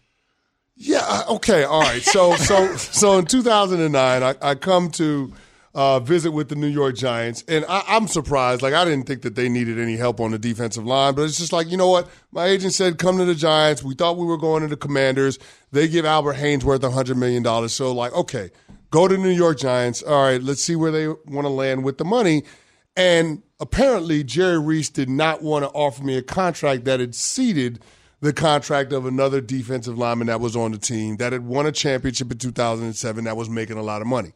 Yeah. 0.79 1.03
uh, 1.07 1.35
Okay. 1.35 1.65
All 1.65 1.83
right. 1.83 2.03
So 2.03 2.35
so 2.37 2.75
so 2.77 3.19
in 3.19 3.27
2009, 3.27 4.23
I, 4.23 4.35
I 4.41 4.55
come 4.55 4.91
to 4.93 5.33
uh, 5.75 6.01
visit 6.01 6.31
with 6.33 6.49
the 6.49 6.55
New 6.57 6.67
York 6.69 6.97
Giants, 6.97 7.45
and 7.47 7.65
I, 7.69 7.83
I'm 7.87 8.09
surprised. 8.09 8.63
Like 8.63 8.75
I 8.75 8.85
didn't 8.85 9.07
think 9.07 9.23
that 9.23 9.35
they 9.35 9.49
needed 9.49 9.79
any 9.79 9.97
help 9.97 10.19
on 10.21 10.31
the 10.31 10.39
defensive 10.39 10.87
line, 10.87 11.15
but 11.15 11.23
it's 11.23 11.39
just 11.39 11.53
like 11.53 11.71
you 11.71 11.77
know 11.77 11.89
what? 11.89 12.09
My 12.33 12.47
agent 12.47 12.73
said, 12.73 12.99
"Come 12.99 13.19
to 13.19 13.25
the 13.25 13.35
Giants." 13.35 13.83
We 13.83 13.95
thought 13.95 14.17
we 14.17 14.25
were 14.27 14.39
going 14.39 14.63
to 14.63 14.69
the 14.69 14.77
Commanders. 14.77 15.39
They 15.71 15.87
give 15.89 16.05
Albert 16.05 16.37
Haynesworth 16.37 16.83
a 16.83 16.91
hundred 16.91 17.17
million 17.19 17.43
dollars. 17.43 17.73
So 17.73 17.93
like, 17.93 18.13
okay, 18.15 18.51
go 18.91 19.07
to 19.09 19.17
the 19.17 19.23
New 19.23 19.31
York 19.31 19.59
Giants. 19.59 20.03
All 20.03 20.23
right, 20.23 20.43
let's 20.43 20.63
see 20.63 20.75
where 20.77 20.91
they 20.91 21.09
want 21.09 21.43
to 21.43 21.49
land 21.51 21.85
with 21.85 21.99
the 21.99 22.05
money. 22.05 22.45
And 22.97 23.43
apparently, 23.61 24.25
Jerry 24.25 24.59
Reese 24.59 24.89
did 24.91 25.09
not 25.09 25.43
want 25.43 25.65
to 25.65 25.71
offer 25.71 26.03
me 26.03 26.17
a 26.17 26.23
contract 26.23 26.85
that 26.87 27.01
exceeded 27.01 27.79
the 28.21 28.33
contract 28.33 28.93
of 28.93 29.07
another 29.07 29.41
defensive 29.41 29.97
lineman 29.97 30.27
that 30.27 30.41
was 30.41 30.57
on 30.57 30.73
the 30.73 30.79
team 30.79 31.17
that 31.17 31.33
had 31.33 31.47
won 31.47 31.67
a 31.67 31.73
championship 31.73 32.31
in 32.33 32.39
2007 32.39 33.25
that 33.25 33.37
was 33.37 33.49
making 33.49 33.77
a 33.77 33.83
lot 33.83 34.01
of 34.01 34.07
money. 34.07 34.33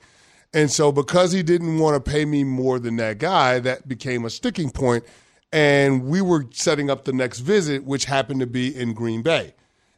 And 0.55 0.71
so, 0.71 0.93
because 0.93 1.33
he 1.33 1.43
didn't 1.43 1.79
want 1.79 2.03
to 2.03 2.11
pay 2.11 2.25
me 2.25 2.45
more 2.45 2.79
than 2.79 2.97
that 2.97 3.19
guy, 3.19 3.59
that 3.61 3.89
became 3.89 4.25
a 4.25 4.31
sticking 4.31 4.71
point. 4.71 5.05
And 5.51 6.05
we 6.05 6.21
were 6.21 6.47
setting 6.53 6.91
up 6.91 7.05
the 7.05 7.13
next 7.13 7.41
visit, 7.41 7.85
which 7.85 8.05
happened 8.05 8.41
to 8.41 8.47
be 8.47 8.75
in 8.75 8.93
Green 8.93 9.23
Bay. 9.23 9.55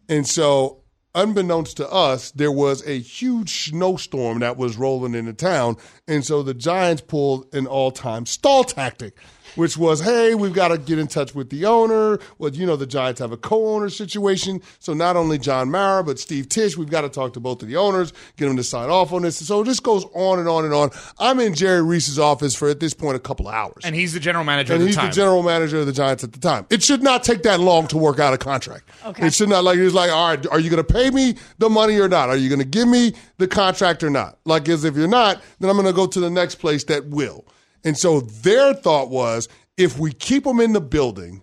And 0.08 0.26
so, 0.26 0.84
unbeknownst 1.14 1.76
to 1.78 1.90
us, 1.90 2.30
there 2.32 2.52
was 2.52 2.86
a 2.86 2.98
huge 2.98 3.68
snowstorm 3.68 4.40
that 4.40 4.56
was 4.56 4.76
rolling 4.76 5.14
into 5.14 5.32
town. 5.32 5.76
And 6.08 6.24
so 6.24 6.42
the 6.42 6.54
Giants 6.54 7.02
pulled 7.02 7.52
an 7.54 7.66
all 7.66 7.90
time 7.90 8.26
stall 8.26 8.64
tactic, 8.64 9.16
which 9.56 9.76
was, 9.76 10.00
hey, 10.00 10.34
we've 10.34 10.52
got 10.52 10.68
to 10.68 10.78
get 10.78 10.98
in 10.98 11.06
touch 11.06 11.34
with 11.34 11.50
the 11.50 11.64
owner. 11.66 12.18
Well, 12.38 12.52
you 12.52 12.66
know, 12.66 12.76
the 12.76 12.86
Giants 12.86 13.20
have 13.20 13.32
a 13.32 13.36
co 13.36 13.74
owner 13.74 13.88
situation. 13.88 14.60
So 14.78 14.94
not 14.94 15.16
only 15.16 15.38
John 15.38 15.70
Mara, 15.70 16.02
but 16.04 16.18
Steve 16.18 16.48
Tisch, 16.48 16.76
we've 16.76 16.90
got 16.90 17.02
to 17.02 17.08
talk 17.08 17.32
to 17.34 17.40
both 17.40 17.62
of 17.62 17.68
the 17.68 17.76
owners, 17.76 18.12
get 18.36 18.46
them 18.46 18.56
to 18.56 18.64
sign 18.64 18.90
off 18.90 19.12
on 19.12 19.22
this. 19.22 19.36
So 19.46 19.62
this 19.62 19.80
goes 19.80 20.04
on 20.14 20.38
and 20.38 20.48
on 20.48 20.64
and 20.64 20.74
on. 20.74 20.90
I'm 21.18 21.40
in 21.40 21.54
Jerry 21.54 21.82
Reese's 21.82 22.18
office 22.18 22.54
for, 22.54 22.68
at 22.68 22.80
this 22.80 22.94
point, 22.94 23.16
a 23.16 23.20
couple 23.20 23.48
of 23.48 23.54
hours. 23.54 23.82
And 23.84 23.94
he's 23.94 24.12
the 24.12 24.20
general 24.20 24.44
manager 24.44 24.74
And 24.74 24.82
at 24.82 24.84
the 24.84 24.88
he's 24.88 24.96
time. 24.96 25.06
the 25.10 25.12
general 25.14 25.42
manager 25.42 25.78
of 25.80 25.86
the 25.86 25.92
Giants 25.92 26.24
at 26.24 26.32
the 26.32 26.40
time. 26.40 26.66
It 26.70 26.82
should 26.82 27.02
not 27.02 27.24
take 27.24 27.42
that 27.44 27.60
long 27.60 27.86
to 27.88 27.98
work 27.98 28.18
out 28.18 28.34
a 28.34 28.38
contract. 28.38 28.88
Okay. 29.04 29.26
It 29.26 29.34
should 29.34 29.48
not 29.48 29.64
like 29.64 29.78
it's 29.78 29.94
like, 29.94 30.10
all 30.10 30.28
right, 30.28 30.46
are 30.48 30.60
you 30.60 30.70
going 30.70 30.84
to 30.84 30.92
pay 30.92 31.10
me 31.10 31.34
the 31.58 31.68
money 31.70 31.98
or 31.98 32.08
not? 32.08 32.28
Are 32.28 32.36
you 32.36 32.48
going 32.48 32.58
to 32.60 32.64
give 32.64 32.88
me 32.88 33.14
the 33.38 33.48
contract 33.48 34.02
or 34.02 34.10
not? 34.10 34.38
Like, 34.44 34.68
as 34.68 34.84
if 34.84 34.96
you're 34.96 35.08
not, 35.08 35.42
then 35.60 35.70
I'm 35.70 35.76
going 35.76 35.86
to 35.86 35.92
go 35.92 36.06
to 36.06 36.20
the 36.20 36.30
next 36.30 36.56
place 36.56 36.84
that 36.84 37.06
will. 37.06 37.44
And 37.84 37.96
so 37.96 38.20
their 38.20 38.74
thought 38.74 39.10
was, 39.10 39.48
if 39.76 39.98
we 39.98 40.12
keep 40.12 40.46
him 40.46 40.60
in 40.60 40.72
the 40.72 40.80
building, 40.80 41.42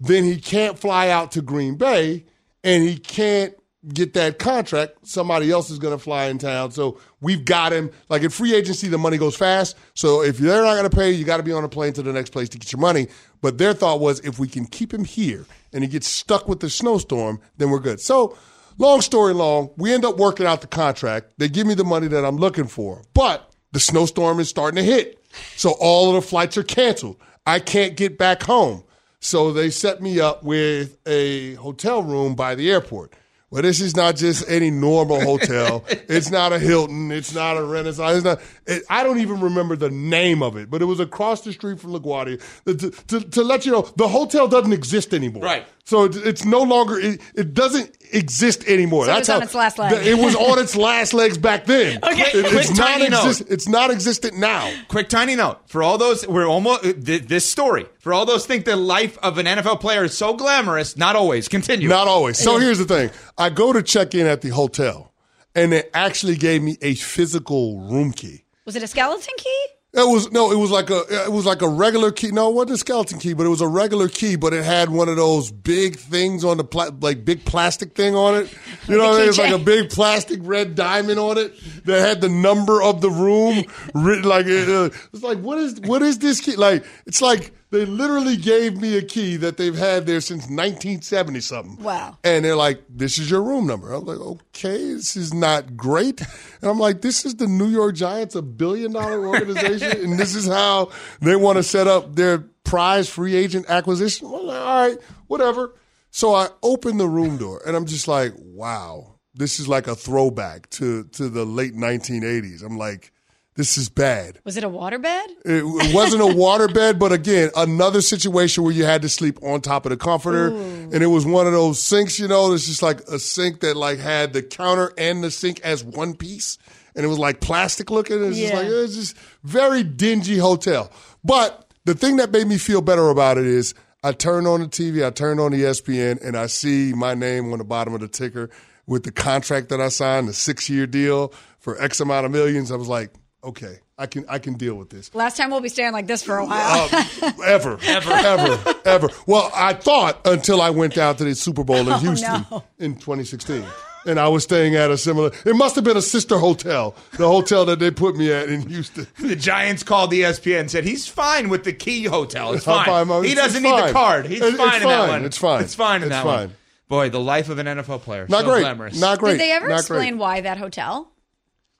then 0.00 0.24
he 0.24 0.40
can't 0.40 0.78
fly 0.78 1.08
out 1.08 1.32
to 1.32 1.42
Green 1.42 1.76
Bay 1.76 2.24
and 2.62 2.82
he 2.82 2.96
can't 2.96 3.54
get 3.92 4.14
that 4.14 4.38
contract. 4.38 5.06
Somebody 5.06 5.50
else 5.50 5.70
is 5.70 5.78
going 5.78 5.96
to 5.96 6.02
fly 6.02 6.26
in 6.26 6.38
town. 6.38 6.70
So 6.70 6.98
we've 7.20 7.44
got 7.44 7.72
him. 7.72 7.90
Like 8.08 8.22
in 8.22 8.30
free 8.30 8.54
agency, 8.54 8.88
the 8.88 8.98
money 8.98 9.18
goes 9.18 9.36
fast. 9.36 9.76
So 9.94 10.22
if 10.22 10.38
they're 10.38 10.62
not 10.62 10.76
going 10.76 10.88
to 10.88 10.96
pay 10.96 11.10
you, 11.10 11.24
got 11.24 11.36
to 11.36 11.42
be 11.42 11.52
on 11.52 11.64
a 11.64 11.68
plane 11.68 11.92
to 11.94 12.02
the 12.02 12.12
next 12.12 12.30
place 12.30 12.48
to 12.50 12.58
get 12.58 12.72
your 12.72 12.80
money. 12.80 13.08
But 13.42 13.58
their 13.58 13.74
thought 13.74 14.00
was 14.00 14.20
if 14.20 14.38
we 14.38 14.48
can 14.48 14.64
keep 14.66 14.92
him 14.92 15.04
here 15.04 15.44
and 15.72 15.84
he 15.84 15.88
gets 15.88 16.06
stuck 16.06 16.48
with 16.48 16.60
the 16.60 16.70
snowstorm, 16.70 17.40
then 17.58 17.70
we're 17.70 17.80
good. 17.80 18.00
So 18.00 18.38
long 18.78 19.02
story 19.02 19.34
long, 19.34 19.70
we 19.76 19.92
end 19.92 20.04
up 20.04 20.16
working 20.16 20.46
out 20.46 20.60
the 20.62 20.66
contract. 20.66 21.34
They 21.38 21.48
give 21.48 21.66
me 21.66 21.74
the 21.74 21.84
money 21.84 22.08
that 22.08 22.24
I'm 22.24 22.36
looking 22.36 22.66
for. 22.66 23.02
But 23.12 23.53
the 23.74 23.80
snowstorm 23.80 24.38
is 24.38 24.48
starting 24.48 24.76
to 24.76 24.84
hit. 24.84 25.20
So 25.56 25.74
all 25.80 26.10
of 26.10 26.22
the 26.22 26.26
flights 26.26 26.56
are 26.56 26.62
canceled. 26.62 27.16
I 27.44 27.58
can't 27.58 27.96
get 27.96 28.16
back 28.16 28.44
home. 28.44 28.84
So 29.18 29.52
they 29.52 29.70
set 29.70 30.00
me 30.00 30.20
up 30.20 30.44
with 30.44 30.96
a 31.06 31.54
hotel 31.54 32.02
room 32.02 32.36
by 32.36 32.54
the 32.54 32.70
airport. 32.70 33.12
Well, 33.50 33.62
this 33.62 33.80
is 33.80 33.96
not 33.96 34.16
just 34.16 34.48
any 34.48 34.70
normal 34.70 35.20
hotel. 35.20 35.84
it's 35.88 36.30
not 36.30 36.52
a 36.52 36.58
Hilton. 36.58 37.10
It's 37.10 37.34
not 37.34 37.56
a 37.56 37.64
Renaissance. 37.64 38.18
It's 38.18 38.24
not. 38.24 38.40
It, 38.66 38.82
I 38.88 39.04
don't 39.04 39.18
even 39.18 39.40
remember 39.40 39.76
the 39.76 39.90
name 39.90 40.42
of 40.42 40.56
it, 40.56 40.70
but 40.70 40.80
it 40.80 40.86
was 40.86 40.98
across 41.00 41.42
the 41.42 41.52
street 41.52 41.78
from 41.80 41.92
LaGuardia. 41.92 42.40
To, 42.64 42.90
to, 42.90 43.20
to 43.20 43.42
let 43.42 43.66
you 43.66 43.72
know, 43.72 43.82
the 43.96 44.08
hotel 44.08 44.48
doesn't 44.48 44.72
exist 44.72 45.12
anymore. 45.12 45.42
Right. 45.42 45.66
So 45.84 46.04
it, 46.04 46.16
it's 46.16 46.46
no 46.46 46.62
longer. 46.62 46.98
It, 46.98 47.20
it 47.34 47.52
doesn't 47.52 47.94
exist 48.10 48.66
anymore. 48.66 49.04
So 49.04 49.10
it 49.12 49.26
That's 49.26 49.28
was 49.28 49.34
on 49.34 49.40
how 49.40 49.44
its 49.44 49.54
last 49.54 49.78
leg. 49.78 49.90
the- 49.92 50.10
it 50.10 50.16
was 50.16 50.34
on 50.34 50.58
its 50.58 50.74
last 50.76 51.12
legs 51.12 51.36
back 51.36 51.66
then. 51.66 51.98
Okay. 52.04 52.22
It- 52.38 52.46
Quick 52.46 52.60
it's 52.62 52.70
not 52.78 52.86
tiny 52.88 53.08
note. 53.10 53.26
exist. 53.26 53.50
It's 53.50 53.68
not 53.68 53.90
existent 53.90 54.38
now. 54.38 54.72
Quick 54.88 55.08
tiny 55.10 55.34
note 55.36 55.58
for 55.66 55.82
all 55.82 55.98
those 55.98 56.26
we're 56.26 56.46
almost 56.46 56.84
uh, 56.86 56.92
th- 56.94 57.24
this 57.24 57.48
story 57.50 57.86
for 57.98 58.14
all 58.14 58.24
those 58.24 58.46
think 58.46 58.64
the 58.64 58.76
life 58.76 59.18
of 59.22 59.36
an 59.38 59.44
NFL 59.46 59.80
player 59.80 60.04
is 60.04 60.16
so 60.16 60.32
glamorous. 60.34 60.96
Not 60.96 61.16
always. 61.16 61.48
Continue. 61.48 61.88
Not 61.88 62.08
always. 62.08 62.38
So 62.38 62.58
here's 62.58 62.78
the 62.78 62.84
thing. 62.86 63.10
I 63.36 63.50
go 63.50 63.72
to 63.74 63.82
check 63.82 64.14
in 64.14 64.26
at 64.26 64.40
the 64.40 64.48
hotel, 64.50 65.12
and 65.54 65.72
they 65.72 65.84
actually 65.92 66.36
gave 66.36 66.62
me 66.62 66.78
a 66.80 66.94
physical 66.94 67.80
room 67.90 68.12
key. 68.12 68.43
Was 68.64 68.76
it 68.76 68.82
a 68.82 68.86
skeleton 68.86 69.34
key? 69.36 69.66
It 69.96 70.08
was 70.08 70.32
no, 70.32 70.50
it 70.50 70.56
was 70.56 70.72
like 70.72 70.90
a 70.90 71.02
it 71.26 71.30
was 71.30 71.46
like 71.46 71.62
a 71.62 71.68
regular 71.68 72.10
key. 72.10 72.32
No, 72.32 72.48
it 72.50 72.54
wasn't 72.54 72.72
a 72.72 72.78
skeleton 72.78 73.20
key, 73.20 73.32
but 73.32 73.46
it 73.46 73.48
was 73.48 73.60
a 73.60 73.68
regular 73.68 74.08
key, 74.08 74.34
but 74.34 74.52
it 74.52 74.64
had 74.64 74.88
one 74.90 75.08
of 75.08 75.14
those 75.14 75.52
big 75.52 75.96
things 75.96 76.44
on 76.44 76.56
the 76.56 76.64
pla- 76.64 76.90
like 77.00 77.24
big 77.24 77.44
plastic 77.44 77.94
thing 77.94 78.16
on 78.16 78.34
it. 78.34 78.52
You 78.88 78.98
know, 78.98 79.04
what 79.04 79.14
I 79.14 79.18
mean? 79.20 79.28
it's 79.30 79.38
like 79.38 79.52
a 79.52 79.58
big 79.58 79.88
plastic 79.88 80.40
red 80.42 80.74
diamond 80.74 81.18
on 81.18 81.38
it 81.38 81.54
that 81.86 82.00
had 82.00 82.20
the 82.20 82.28
number 82.28 82.82
of 82.82 83.00
the 83.00 83.08
room 83.08 83.64
written 83.94 84.24
like 84.24 84.44
it, 84.46 84.68
uh, 84.68 84.90
it's 85.12 85.22
like 85.22 85.38
what 85.38 85.56
is 85.58 85.80
what 85.80 86.02
is 86.02 86.18
this 86.18 86.40
key? 86.40 86.56
Like 86.56 86.84
it's 87.06 87.22
like 87.22 87.54
they 87.74 87.84
literally 87.84 88.36
gave 88.36 88.80
me 88.80 88.96
a 88.96 89.02
key 89.02 89.36
that 89.36 89.56
they've 89.56 89.76
had 89.76 90.06
there 90.06 90.20
since 90.20 90.42
1970 90.42 91.40
something. 91.40 91.82
Wow. 91.82 92.16
And 92.22 92.44
they're 92.44 92.54
like, 92.54 92.84
this 92.88 93.18
is 93.18 93.28
your 93.28 93.42
room 93.42 93.66
number. 93.66 93.92
I'm 93.92 94.04
like, 94.04 94.18
okay, 94.18 94.78
this 94.94 95.16
is 95.16 95.34
not 95.34 95.76
great. 95.76 96.20
And 96.20 96.70
I'm 96.70 96.78
like, 96.78 97.00
this 97.00 97.24
is 97.24 97.34
the 97.34 97.48
New 97.48 97.66
York 97.66 97.96
Giants, 97.96 98.36
a 98.36 98.42
billion 98.42 98.92
dollar 98.92 99.26
organization, 99.26 99.90
and 100.04 100.18
this 100.18 100.36
is 100.36 100.46
how 100.46 100.92
they 101.20 101.34
want 101.34 101.56
to 101.56 101.64
set 101.64 101.88
up 101.88 102.14
their 102.14 102.38
prize 102.62 103.08
free 103.08 103.34
agent 103.34 103.66
acquisition. 103.68 104.30
Well, 104.30 104.50
all 104.50 104.88
right, 104.88 104.98
whatever. 105.26 105.74
So 106.12 106.32
I 106.32 106.48
open 106.62 106.96
the 106.96 107.08
room 107.08 107.38
door 107.38 107.60
and 107.66 107.76
I'm 107.76 107.86
just 107.86 108.06
like, 108.06 108.34
wow, 108.36 109.16
this 109.34 109.58
is 109.58 109.66
like 109.66 109.88
a 109.88 109.96
throwback 109.96 110.70
to, 110.70 111.02
to 111.04 111.28
the 111.28 111.44
late 111.44 111.74
1980s. 111.74 112.62
I'm 112.62 112.78
like, 112.78 113.10
this 113.56 113.78
is 113.78 113.88
bad. 113.88 114.40
Was 114.44 114.56
it 114.56 114.64
a 114.64 114.68
waterbed? 114.68 115.26
It, 115.44 115.62
it 115.64 115.94
wasn't 115.94 116.22
a 116.22 116.26
waterbed, 116.26 116.98
but 116.98 117.12
again, 117.12 117.50
another 117.56 118.00
situation 118.00 118.64
where 118.64 118.72
you 118.72 118.84
had 118.84 119.02
to 119.02 119.08
sleep 119.08 119.38
on 119.42 119.60
top 119.60 119.86
of 119.86 119.90
the 119.90 119.96
comforter, 119.96 120.48
and 120.48 120.94
it 120.94 121.06
was 121.06 121.24
one 121.24 121.46
of 121.46 121.52
those 121.52 121.78
sinks. 121.80 122.18
You 122.18 122.26
know, 122.28 122.52
it's 122.52 122.66
just 122.66 122.82
like 122.82 123.00
a 123.02 123.18
sink 123.18 123.60
that 123.60 123.76
like 123.76 123.98
had 123.98 124.32
the 124.32 124.42
counter 124.42 124.92
and 124.98 125.22
the 125.22 125.30
sink 125.30 125.60
as 125.60 125.84
one 125.84 126.14
piece, 126.14 126.58
and 126.96 127.04
it 127.04 127.08
was 127.08 127.18
like 127.18 127.40
plastic 127.40 127.90
looking. 127.90 128.24
It's 128.24 128.36
just 128.38 128.52
Yeah. 128.52 128.58
like 128.58 128.66
it 128.68 128.74
was 128.74 128.94
just 128.96 129.16
very 129.44 129.82
dingy 129.84 130.38
hotel. 130.38 130.90
But 131.22 131.66
the 131.84 131.94
thing 131.94 132.16
that 132.16 132.32
made 132.32 132.46
me 132.48 132.58
feel 132.58 132.80
better 132.82 133.08
about 133.08 133.38
it 133.38 133.46
is 133.46 133.74
I 134.02 134.12
turned 134.12 134.46
on 134.46 134.60
the 134.60 134.66
TV, 134.66 135.06
I 135.06 135.10
turned 135.10 135.38
on 135.40 135.52
the 135.52 135.62
ESPN, 135.62 136.20
and 136.22 136.36
I 136.36 136.46
see 136.46 136.92
my 136.92 137.14
name 137.14 137.52
on 137.52 137.58
the 137.58 137.64
bottom 137.64 137.94
of 137.94 138.00
the 138.00 138.08
ticker 138.08 138.50
with 138.86 139.04
the 139.04 139.12
contract 139.12 139.68
that 139.70 139.80
I 139.80 139.88
signed, 139.88 140.28
the 140.28 140.34
six 140.34 140.68
year 140.68 140.86
deal 140.86 141.32
for 141.60 141.80
X 141.80 142.00
amount 142.00 142.26
of 142.26 142.32
millions. 142.32 142.70
I 142.72 142.76
was 142.76 142.88
like, 142.88 143.10
okay, 143.44 143.78
I 143.98 144.06
can 144.06 144.24
I 144.28 144.38
can 144.38 144.54
deal 144.54 144.74
with 144.74 144.90
this. 144.90 145.14
Last 145.14 145.36
time 145.36 145.50
we'll 145.50 145.60
be 145.60 145.68
staying 145.68 145.92
like 145.92 146.06
this 146.06 146.22
for 146.22 146.38
a 146.38 146.44
while. 146.44 146.88
Uh, 146.92 147.32
ever, 147.46 147.78
ever, 147.82 148.10
ever, 148.12 148.74
ever. 148.84 149.08
Well, 149.26 149.50
I 149.54 149.74
thought 149.74 150.26
until 150.26 150.60
I 150.60 150.70
went 150.70 150.94
down 150.94 151.16
to 151.16 151.24
the 151.24 151.34
Super 151.34 151.64
Bowl 151.64 151.88
in 151.88 151.98
Houston 152.00 152.46
no. 152.50 152.64
in 152.78 152.94
2016. 152.96 153.64
And 154.06 154.20
I 154.20 154.28
was 154.28 154.42
staying 154.42 154.74
at 154.74 154.90
a 154.90 154.98
similar, 154.98 155.30
it 155.46 155.56
must 155.56 155.76
have 155.76 155.84
been 155.84 155.96
a 155.96 156.02
sister 156.02 156.36
hotel, 156.36 156.94
the 157.12 157.26
hotel 157.26 157.64
that 157.64 157.78
they 157.78 157.90
put 157.90 158.16
me 158.16 158.30
at 158.30 158.50
in 158.50 158.68
Houston. 158.68 159.06
The 159.18 159.34
Giants 159.34 159.82
called 159.82 160.12
ESPN 160.12 160.60
and 160.60 160.70
said 160.70 160.84
he's 160.84 161.08
fine 161.08 161.48
with 161.48 161.64
the 161.64 161.72
Key 161.72 162.04
Hotel. 162.04 162.52
It's 162.52 162.64
fine. 162.66 162.84
fine, 162.84 163.08
Mo. 163.08 163.22
he 163.22 163.32
It's- 163.32 163.42
doesn't 163.46 163.64
it's 163.64 163.72
need 163.72 163.78
fine. 163.80 163.86
the 163.86 163.92
card. 163.94 164.26
He's 164.26 164.42
It's- 164.42 164.56
fine 164.58 164.68
it's 164.74 164.82
in 164.82 164.88
that 164.90 165.08
one. 165.08 165.24
It's 165.24 165.38
fine. 165.38 165.62
It's 165.62 165.74
fine 165.74 165.96
in 166.02 166.08
It's 166.08 166.10
that 166.10 166.22
fine. 166.24 166.48
one. 166.48 166.54
Boy, 166.88 167.08
the 167.08 167.18
life 167.18 167.48
of 167.48 167.58
an 167.58 167.66
NFL 167.66 168.02
player. 168.02 168.26
Not 168.28 168.42
so 168.42 168.50
great. 168.50 168.60
glamorous. 168.60 169.00
Not 169.00 169.18
great. 169.20 169.32
Did 169.32 169.40
they 169.40 169.52
ever 169.52 169.68
Not 169.70 169.78
explain 169.78 170.12
great. 170.12 170.20
why 170.20 170.40
that 170.42 170.58
hotel? 170.58 171.10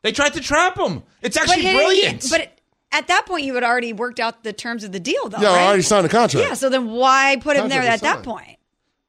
They 0.05 0.13
tried 0.13 0.35
to 0.35 0.41
trap 0.41 0.79
him. 0.79 1.03
It's 1.23 1.37
actually 1.37 1.63
hey, 1.63 1.75
brilliant. 1.75 2.27
But 2.31 2.57
at 2.93 3.09
that 3.09 3.27
point, 3.27 3.45
you 3.45 3.55
had 3.57 3.65
already 3.65 3.93
worked 3.93 4.21
out 4.21 4.45
the 4.45 4.53
terms 4.53 4.85
of 4.85 4.93
the 4.93 5.01
deal, 5.01 5.29
though. 5.29 5.41
Yeah, 5.41 5.51
I 5.51 5.65
already 5.67 5.83
signed 5.83 6.05
the 6.05 6.09
contract. 6.09 6.47
Yeah, 6.47 6.55
so 6.55 6.69
then 6.69 6.91
why 6.93 7.39
put 7.41 7.57
him 7.57 7.69
there 7.69 7.83
at 7.83 7.91
was 7.93 8.01
that 8.03 8.23
point? 8.23 8.59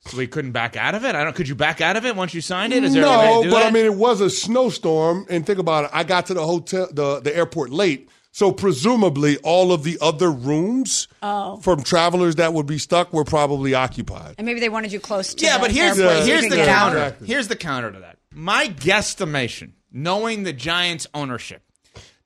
so 0.07 0.17
we 0.17 0.27
couldn't 0.27 0.51
back 0.51 0.75
out 0.77 0.95
of 0.95 1.03
it. 1.03 1.13
I 1.15 1.23
don't. 1.23 1.35
Could 1.35 1.47
you 1.47 1.55
back 1.55 1.81
out 1.81 1.97
of 1.97 2.05
it 2.05 2.15
once 2.15 2.33
you 2.33 2.41
signed 2.41 2.73
it? 2.73 2.83
Is 2.83 2.93
there 2.93 3.03
a 3.03 3.09
way 3.09 3.25
No, 3.25 3.41
to 3.41 3.47
do 3.47 3.51
but 3.51 3.59
that? 3.59 3.67
I 3.67 3.71
mean, 3.71 3.85
it 3.85 3.93
was 3.95 4.21
a 4.21 4.29
snowstorm, 4.29 5.25
and 5.29 5.45
think 5.45 5.59
about 5.59 5.85
it. 5.85 5.91
I 5.93 6.03
got 6.03 6.27
to 6.27 6.33
the 6.33 6.45
hotel, 6.45 6.87
the 6.91 7.19
the 7.19 7.35
airport 7.35 7.71
late, 7.71 8.07
so 8.31 8.51
presumably 8.51 9.37
all 9.37 9.71
of 9.71 9.83
the 9.83 9.97
other 10.01 10.31
rooms 10.31 11.07
Oh. 11.23 11.57
from 11.57 11.81
travelers 11.83 12.35
that 12.35 12.53
would 12.53 12.67
be 12.67 12.77
stuck 12.77 13.11
were 13.13 13.23
probably 13.23 13.73
occupied. 13.73 14.35
And 14.37 14.45
maybe 14.45 14.59
they 14.59 14.69
wanted 14.69 14.91
you 14.91 14.99
close 14.99 15.33
to 15.33 15.43
yeah, 15.45 15.57
the 15.57 15.61
but 15.61 15.71
here's 15.71 15.97
Yeah, 15.97 16.23
here's 16.23 16.47
the 16.49 16.55
counter. 16.65 16.97
Exactly. 16.97 17.27
Here's 17.27 17.47
the 17.47 17.55
counter 17.55 17.91
to 17.91 17.99
that. 17.99 18.17
My 18.31 18.67
guesstimation, 18.67 19.71
knowing 19.95 20.43
the 20.43 20.53
Giants' 20.53 21.07
ownership, 21.13 21.63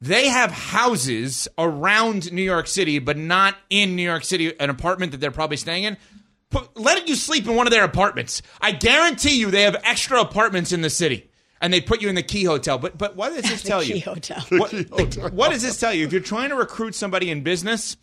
they 0.02 0.28
have 0.28 0.52
houses 0.52 1.48
around 1.58 2.32
New 2.34 2.42
York 2.42 2.68
City, 2.68 3.00
but 3.00 3.18
not 3.18 3.56
in 3.70 3.96
New 3.96 4.04
York 4.04 4.24
City, 4.24 4.58
an 4.60 4.70
apartment 4.70 5.12
that 5.12 5.20
they're 5.20 5.32
probably 5.32 5.58
staying 5.58 5.84
in. 5.84 5.98
Put, 6.50 6.78
let 6.80 7.08
you 7.08 7.16
sleep 7.16 7.48
in 7.48 7.56
one 7.56 7.68
of 7.68 7.72
their 7.72 7.84
apartments. 7.84 8.42
I 8.60 8.72
guarantee 8.72 9.40
you, 9.40 9.52
they 9.52 9.64
have 9.64 9.76
extra 9.84 10.20
apartments 10.20 10.72
in 10.72 10.82
the 10.82 10.90
city, 10.90 11.30
and 11.62 11.72
they 11.72 11.80
put 11.80 12.02
you 12.02 12.10
in 12.10 12.16
the 12.16 12.24
Key 12.24 12.46
Hotel. 12.46 12.80
But 12.80 12.98
but 12.98 13.16
what 13.16 13.34
does 13.36 13.44
this 13.44 13.62
tell 13.64 13.84
Key 13.84 13.96
you? 13.96 14.02
Hotel. 14.02 14.44
What, 14.50 14.74
what 15.34 15.52
does 15.52 15.62
this 15.62 15.78
tell 15.78 15.94
you? 15.94 16.06
If 16.06 16.12
you're 16.12 16.22
trying 16.22 16.50
to 16.50 16.56
recruit 16.56 16.96
somebody 16.96 17.30
in 17.30 17.44
business, 17.44 17.98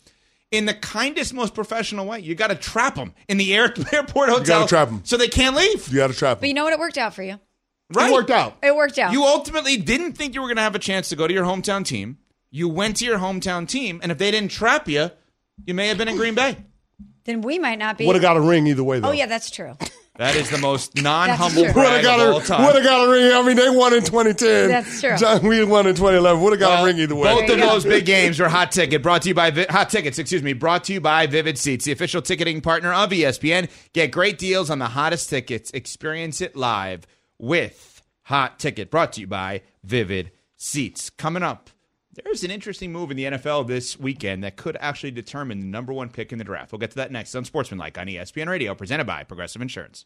in 0.51 0.65
the 0.65 0.73
kindest, 0.73 1.33
most 1.33 1.53
professional 1.53 2.05
way, 2.05 2.19
you 2.19 2.35
got 2.35 2.47
to 2.47 2.55
trap 2.55 2.95
them 2.95 3.13
in 3.27 3.37
the 3.37 3.53
air, 3.53 3.73
airport 3.91 4.29
hotel. 4.29 4.39
You 4.39 4.45
got 4.45 4.61
to 4.61 4.67
trap 4.67 4.87
them 4.87 5.01
so 5.03 5.17
they 5.17 5.27
can't 5.27 5.55
leave. 5.55 5.87
You 5.89 5.97
got 5.97 6.07
to 6.07 6.13
trap 6.13 6.37
them. 6.37 6.41
But 6.41 6.47
you 6.47 6.53
know 6.53 6.63
what? 6.63 6.73
It 6.73 6.79
worked 6.79 6.97
out 6.97 7.13
for 7.13 7.23
you. 7.23 7.39
Right? 7.93 8.09
It 8.09 8.13
worked 8.13 8.29
out. 8.31 8.57
It 8.61 8.75
worked 8.75 8.99
out. 8.99 9.13
You 9.13 9.23
ultimately 9.23 9.77
didn't 9.77 10.13
think 10.13 10.33
you 10.35 10.41
were 10.41 10.47
going 10.47 10.57
to 10.57 10.61
have 10.63 10.75
a 10.75 10.79
chance 10.79 11.09
to 11.09 11.15
go 11.15 11.27
to 11.27 11.33
your 11.33 11.45
hometown 11.45 11.85
team. 11.85 12.17
You 12.51 12.67
went 12.69 12.97
to 12.97 13.05
your 13.05 13.17
hometown 13.19 13.67
team, 13.67 13.99
and 14.03 14.11
if 14.11 14.17
they 14.17 14.31
didn't 14.31 14.51
trap 14.51 14.87
you, 14.87 15.09
you 15.65 15.73
may 15.73 15.87
have 15.87 15.97
been 15.97 16.07
in 16.07 16.15
Green 16.17 16.35
Bay. 16.35 16.57
then 17.25 17.41
we 17.41 17.59
might 17.59 17.79
not 17.79 17.97
be. 17.97 18.05
Would 18.05 18.15
have 18.15 18.21
got 18.21 18.37
a 18.37 18.41
ring 18.41 18.67
either 18.67 18.83
way, 18.83 18.99
though. 18.99 19.09
oh, 19.09 19.11
yeah, 19.11 19.25
that's 19.25 19.49
true. 19.51 19.75
That 20.17 20.35
is 20.35 20.49
the 20.49 20.57
most 20.57 20.95
non-humble 21.01 21.61
Would 21.63 21.73
brag 21.73 21.91
have 21.93 22.03
got 22.03 22.19
of 22.19 22.33
all 22.33 22.39
a 22.39 22.43
time. 22.43 22.65
would 22.65 22.75
have 22.75 22.83
got 22.83 23.07
a 23.07 23.11
ring. 23.11 23.31
I 23.31 23.41
mean, 23.45 23.55
they 23.55 23.69
won 23.69 23.93
in 23.93 24.01
2010. 24.03 24.67
That's 24.69 24.99
true. 25.01 25.15
John, 25.17 25.45
we 25.47 25.63
won 25.63 25.85
in 25.87 25.93
2011. 25.95 26.41
Would 26.41 26.53
have 26.53 26.59
got 26.59 26.69
Well, 26.77 26.83
a 26.83 26.85
ring 26.87 26.97
either 26.99 27.15
way. 27.15 27.33
Both 27.35 27.49
of 27.51 27.57
go. 27.59 27.67
those 27.69 27.83
big 27.85 28.05
games 28.05 28.39
were 28.39 28.49
hot 28.49 28.71
ticket. 28.71 29.03
Brought 29.03 29.21
to 29.23 29.29
you 29.29 29.35
by 29.35 29.51
Vi- 29.51 29.67
hot 29.69 29.89
tickets. 29.91 30.17
Excuse 30.17 30.41
me. 30.41 30.53
Brought 30.53 30.85
to 30.85 30.93
you 30.93 31.01
by 31.01 31.27
Vivid 31.27 31.57
Seats, 31.59 31.85
the 31.85 31.91
official 31.91 32.21
ticketing 32.23 32.61
partner 32.61 32.91
of 32.93 33.11
ESPN. 33.11 33.69
Get 33.93 34.11
great 34.11 34.37
deals 34.39 34.69
on 34.71 34.79
the 34.79 34.87
hottest 34.87 35.29
tickets. 35.29 35.69
Experience 35.71 36.41
it 36.41 36.55
live 36.55 37.05
with 37.39 38.01
Hot 38.23 38.59
Ticket. 38.59 38.91
Brought 38.91 39.13
to 39.13 39.21
you 39.21 39.27
by 39.27 39.61
Vivid 39.83 40.31
Seats. 40.55 41.09
Coming 41.09 41.43
up, 41.43 41.69
there's 42.13 42.43
an 42.43 42.51
interesting 42.51 42.91
move 42.91 43.11
in 43.11 43.17
the 43.17 43.25
NFL 43.25 43.67
this 43.67 43.99
weekend 43.99 44.43
that 44.43 44.57
could 44.57 44.77
actually 44.79 45.11
determine 45.11 45.59
the 45.59 45.67
number 45.67 45.93
one 45.93 46.09
pick 46.09 46.31
in 46.31 46.39
the 46.39 46.43
draft. 46.43 46.71
We'll 46.71 46.79
get 46.79 46.91
to 46.91 46.97
that 46.97 47.11
next 47.11 47.35
on 47.35 47.45
Sportsmanlike 47.45 47.97
on 47.97 48.07
ESPN 48.07 48.47
Radio, 48.47 48.73
presented 48.73 49.05
by 49.05 49.23
Progressive 49.23 49.61
Insurance. 49.61 50.05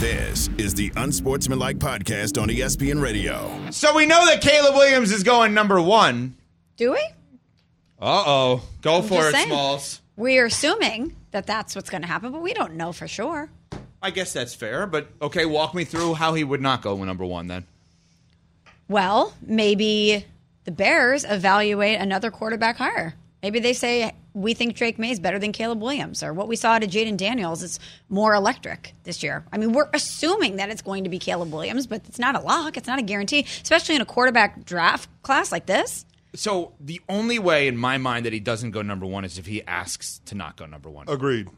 This 0.00 0.50
is 0.58 0.74
the 0.74 0.92
Unsportsmanlike 0.96 1.78
Podcast 1.78 2.40
on 2.40 2.48
ESPN 2.48 3.00
Radio. 3.00 3.50
So 3.70 3.94
we 3.96 4.04
know 4.04 4.26
that 4.26 4.42
Caleb 4.42 4.74
Williams 4.74 5.10
is 5.10 5.22
going 5.22 5.54
number 5.54 5.80
one. 5.80 6.36
Do 6.76 6.92
we? 6.92 6.98
Uh 7.98 8.24
oh. 8.26 8.62
Go 8.82 9.00
for 9.00 9.26
it, 9.28 9.32
saying. 9.32 9.46
Smalls. 9.48 10.02
We 10.16 10.38
are 10.38 10.44
assuming 10.44 11.16
that 11.30 11.46
that's 11.46 11.74
what's 11.74 11.88
going 11.88 12.02
to 12.02 12.08
happen, 12.08 12.30
but 12.30 12.42
we 12.42 12.52
don't 12.52 12.74
know 12.74 12.92
for 12.92 13.08
sure. 13.08 13.48
I 14.02 14.10
guess 14.10 14.34
that's 14.34 14.54
fair, 14.54 14.86
but 14.86 15.08
okay, 15.22 15.46
walk 15.46 15.74
me 15.74 15.84
through 15.84 16.12
how 16.14 16.34
he 16.34 16.44
would 16.44 16.60
not 16.60 16.82
go 16.82 17.02
number 17.02 17.24
one 17.24 17.46
then. 17.46 17.66
Well, 18.88 19.32
maybe 19.40 20.26
the 20.64 20.72
Bears 20.72 21.24
evaluate 21.24 21.98
another 21.98 22.30
quarterback 22.30 22.76
higher. 22.76 23.14
Maybe 23.42 23.60
they 23.60 23.72
say 23.72 24.14
we 24.36 24.52
think 24.52 24.76
Drake 24.76 24.98
Maye 24.98 25.12
is 25.12 25.18
better 25.18 25.38
than 25.38 25.50
Caleb 25.52 25.80
Williams, 25.80 26.22
or 26.22 26.34
what 26.34 26.46
we 26.46 26.56
saw 26.56 26.78
to 26.78 26.86
Jayden 26.86 27.16
Daniels 27.16 27.62
is 27.62 27.80
more 28.10 28.34
electric 28.34 28.92
this 29.04 29.22
year. 29.22 29.46
I 29.50 29.56
mean, 29.56 29.72
we're 29.72 29.88
assuming 29.94 30.56
that 30.56 30.68
it's 30.68 30.82
going 30.82 31.04
to 31.04 31.10
be 31.10 31.18
Caleb 31.18 31.52
Williams, 31.52 31.86
but 31.86 32.02
it's 32.06 32.18
not 32.18 32.36
a 32.36 32.40
lock. 32.40 32.76
It's 32.76 32.86
not 32.86 32.98
a 32.98 33.02
guarantee, 33.02 33.46
especially 33.62 33.96
in 33.96 34.02
a 34.02 34.06
quarterback 34.06 34.66
draft 34.66 35.08
class 35.22 35.50
like 35.50 35.64
this. 35.64 36.04
So 36.34 36.74
the 36.78 37.00
only 37.08 37.38
way 37.38 37.66
in 37.66 37.78
my 37.78 37.96
mind 37.96 38.26
that 38.26 38.34
he 38.34 38.40
doesn't 38.40 38.72
go 38.72 38.82
number 38.82 39.06
one 39.06 39.24
is 39.24 39.38
if 39.38 39.46
he 39.46 39.62
asks 39.66 40.20
to 40.26 40.34
not 40.34 40.56
go 40.56 40.66
number 40.66 40.90
one. 40.90 41.06
Agreed. 41.08 41.48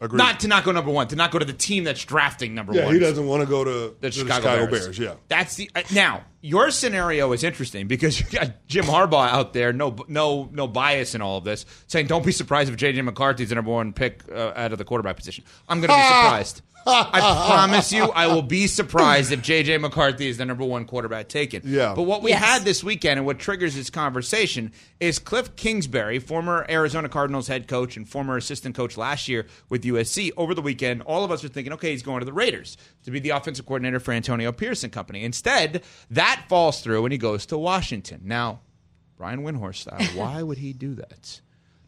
Agreed. 0.00 0.18
Not 0.18 0.40
to 0.40 0.48
not 0.48 0.62
go 0.62 0.70
number 0.70 0.92
one, 0.92 1.08
to 1.08 1.16
not 1.16 1.32
go 1.32 1.40
to 1.40 1.44
the 1.44 1.52
team 1.52 1.82
that's 1.82 2.04
drafting 2.04 2.54
number 2.54 2.72
yeah, 2.72 2.84
one. 2.84 2.94
he 2.94 3.00
doesn't 3.00 3.26
want 3.26 3.42
to 3.42 3.48
go 3.48 3.64
to 3.64 3.96
the 4.00 4.10
to 4.10 4.12
Chicago, 4.12 4.42
Chicago 4.42 4.66
Bears. 4.70 4.84
Bears. 4.84 4.98
Yeah. 4.98 5.14
That's 5.26 5.56
the 5.56 5.68
uh, 5.74 5.82
now 5.92 6.24
your 6.40 6.70
scenario 6.70 7.32
is 7.32 7.42
interesting 7.42 7.88
because 7.88 8.20
you 8.20 8.26
got 8.26 8.66
Jim 8.68 8.84
Harbaugh 8.84 9.28
out 9.28 9.54
there, 9.54 9.72
no 9.72 9.96
no 10.06 10.48
no 10.52 10.68
bias 10.68 11.16
in 11.16 11.22
all 11.22 11.38
of 11.38 11.44
this, 11.44 11.66
saying 11.88 12.06
don't 12.06 12.24
be 12.24 12.30
surprised 12.30 12.70
if 12.72 12.76
JJ 12.76 13.04
McCarthy's 13.04 13.48
the 13.48 13.56
number 13.56 13.72
one 13.72 13.92
pick 13.92 14.22
uh, 14.30 14.52
out 14.54 14.70
of 14.70 14.78
the 14.78 14.84
quarterback 14.84 15.16
position. 15.16 15.44
I'm 15.68 15.80
going 15.80 15.88
to 15.88 15.96
be 15.96 16.02
surprised. 16.02 16.62
I 16.86 17.44
promise 17.46 17.92
you, 17.92 18.04
I 18.04 18.28
will 18.28 18.42
be 18.42 18.66
surprised 18.66 19.30
if 19.32 19.42
JJ 19.42 19.80
McCarthy 19.80 20.28
is 20.28 20.38
the 20.38 20.44
number 20.46 20.64
one 20.64 20.84
quarterback 20.86 21.28
taken. 21.28 21.62
Yeah. 21.64 21.92
But 21.94 22.02
what 22.02 22.22
we 22.22 22.30
Yes. 22.30 22.42
had 22.42 22.62
this 22.64 22.82
weekend 22.82 23.18
and 23.18 23.26
what 23.26 23.38
triggers 23.38 23.74
this 23.74 23.90
conversation 23.90 24.72
is 25.00 25.18
Cliff 25.18 25.54
Kingsbury, 25.56 26.18
former 26.18 26.64
Arizona 26.68 27.08
Cardinals 27.08 27.48
head 27.48 27.68
coach 27.68 27.96
and 27.96 28.08
former 28.08 28.36
assistant 28.36 28.74
coach 28.74 28.96
last 28.96 29.28
year 29.28 29.46
with 29.68 29.82
USC. 29.84 30.30
Over 30.36 30.54
the 30.54 30.62
weekend, 30.62 31.02
all 31.02 31.24
of 31.24 31.30
us 31.30 31.42
were 31.42 31.48
thinking, 31.48 31.72
okay, 31.74 31.90
he's 31.92 32.02
going 32.02 32.20
to 32.20 32.26
the 32.26 32.32
Raiders 32.32 32.76
to 33.04 33.10
be 33.10 33.20
the 33.20 33.30
offensive 33.30 33.66
coordinator 33.66 34.00
for 34.00 34.12
Antonio 34.12 34.50
Pierce 34.52 34.82
and 34.84 34.92
Company. 34.92 35.24
Instead, 35.24 35.82
that 36.10 36.44
falls 36.48 36.80
through 36.80 37.04
and 37.04 37.12
he 37.12 37.18
goes 37.18 37.44
to 37.46 37.58
Washington. 37.58 38.22
Now, 38.24 38.60
Brian 39.16 39.42
Windhorst 39.42 39.76
style, 39.76 40.02
why 40.14 40.42
would 40.42 40.58
he 40.58 40.72
do 40.72 40.94
that? 40.94 41.40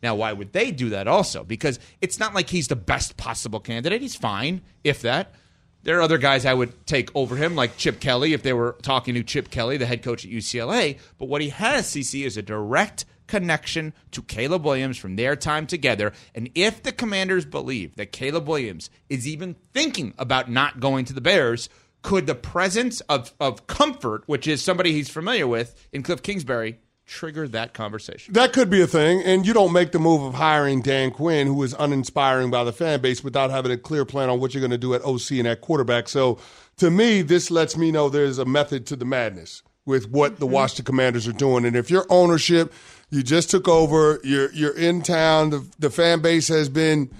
Now, 0.03 0.15
why 0.15 0.33
would 0.33 0.53
they 0.53 0.71
do 0.71 0.91
that 0.91 1.09
also? 1.09 1.45
Because 1.45 1.79
it's 2.01 2.19
not 2.19 2.35
like 2.35 2.49
he's 2.49 2.69
the 2.69 2.77
best 2.77 3.17
possible 3.17 3.61
candidate. 3.61 4.01
He's 4.01 4.17
fine, 4.17 4.63
if 4.83 5.03
that. 5.03 5.35
There 5.83 5.99
are 5.99 6.03
other 6.03 6.19
guys 6.19 6.45
I 6.45 6.55
would 6.55 6.87
take 6.87 7.15
over 7.15 7.37
him, 7.37 7.55
like 7.55 7.77
Chip 7.77 8.01
Kelly, 8.01 8.35
if 8.35 8.43
they 8.43 8.53
were 8.53 8.77
talking 8.83 9.15
to 9.15 9.23
Chip 9.23 9.51
Kelly, 9.51 9.77
the 9.79 9.87
head 9.87 10.03
coach 10.03 10.25
at 10.25 10.31
UCLA. 10.31 10.99
But 11.19 11.29
what 11.29 11.41
he 11.41 11.49
has, 11.51 11.87
CC, 11.87 12.27
is 12.27 12.37
a 12.37 12.43
direct 12.43 13.07
connection 13.27 13.95
to 14.11 14.23
Caleb 14.23 14.65
Williams 14.65 14.99
from 14.99 15.17
their 15.17 15.37
time 15.37 15.67
together. 15.67 16.13
And 16.35 16.51
if 16.55 16.83
the 16.83 16.93
commanders 16.93 17.47
believe 17.47 17.97
that 17.97 18.13
Caleb 18.13 18.49
Williams 18.49 18.91
is 19.09 19.27
even 19.27 19.57
thinking 19.73 20.13
about 20.19 20.51
not 20.51 20.81
going 20.81 21.07
to 21.07 21.13
the 21.15 21.21
Bears, 21.21 21.69
could 22.03 22.27
the 22.27 22.35
presence 22.35 23.01
of, 23.03 23.33
of 23.41 23.67
comfort, 23.67 24.25
which 24.27 24.47
is 24.47 24.63
somebody 24.63 24.93
he's 24.93 25.09
familiar 25.09 25.47
with 25.47 25.89
in 25.93 26.03
Cliff 26.03 26.23
Kingsbury, 26.23 26.79
trigger 27.11 27.49
that 27.49 27.75
conversation? 27.75 28.33
That 28.33 28.53
could 28.53 28.71
be 28.71 28.81
a 28.81 28.87
thing, 28.87 29.23
and 29.23 29.47
you 29.47 29.53
don't 29.53 29.73
make 29.73 29.93
the 29.93 29.99
move 29.99 30.23
of 30.23 30.35
hiring 30.35 30.81
Dan 30.81 31.11
Quinn, 31.11 31.49
who 31.49 31.63
is 31.63 31.75
uninspiring 31.79 32.51
by 32.51 32.65
the 32.65 32.73
fan 32.73 33.01
base, 33.01 33.23
without 33.23 33.51
having 33.51 33.73
a 33.73 33.77
clear 33.77 34.05
plan 34.05 34.31
on 34.31 34.41
what 34.41 34.55
you're 34.55 34.61
going 34.61 34.71
to 34.71 34.79
do 34.79 34.95
at 34.95 35.05
OC 35.05 35.33
and 35.33 35.49
at 35.49 35.61
quarterback. 35.61 36.09
So, 36.09 36.39
to 36.79 36.91
me, 36.91 37.23
this 37.23 37.51
lets 37.51 37.77
me 37.77 37.91
know 37.91 38.09
there's 38.09 38.39
a 38.39 38.45
method 38.45 38.87
to 38.87 38.97
the 38.97 39.05
madness 39.05 39.63
with 39.85 40.09
what 40.09 40.39
the 40.39 40.47
mm-hmm. 40.47 40.55
Washington 40.55 40.85
Commanders 40.85 41.27
are 41.27 41.33
doing. 41.33 41.65
And 41.65 41.77
if 41.77 41.91
your 41.91 42.07
ownership, 42.09 42.73
you 43.11 43.23
just 43.23 43.51
took 43.51 43.69
over, 43.69 44.21
you're 44.23 44.53
you're 44.53 44.77
in 44.77 45.03
town, 45.03 45.51
the, 45.51 45.67
the 45.79 45.91
fan 45.91 46.21
base 46.21 46.49
has 46.49 46.69
been 46.69 47.11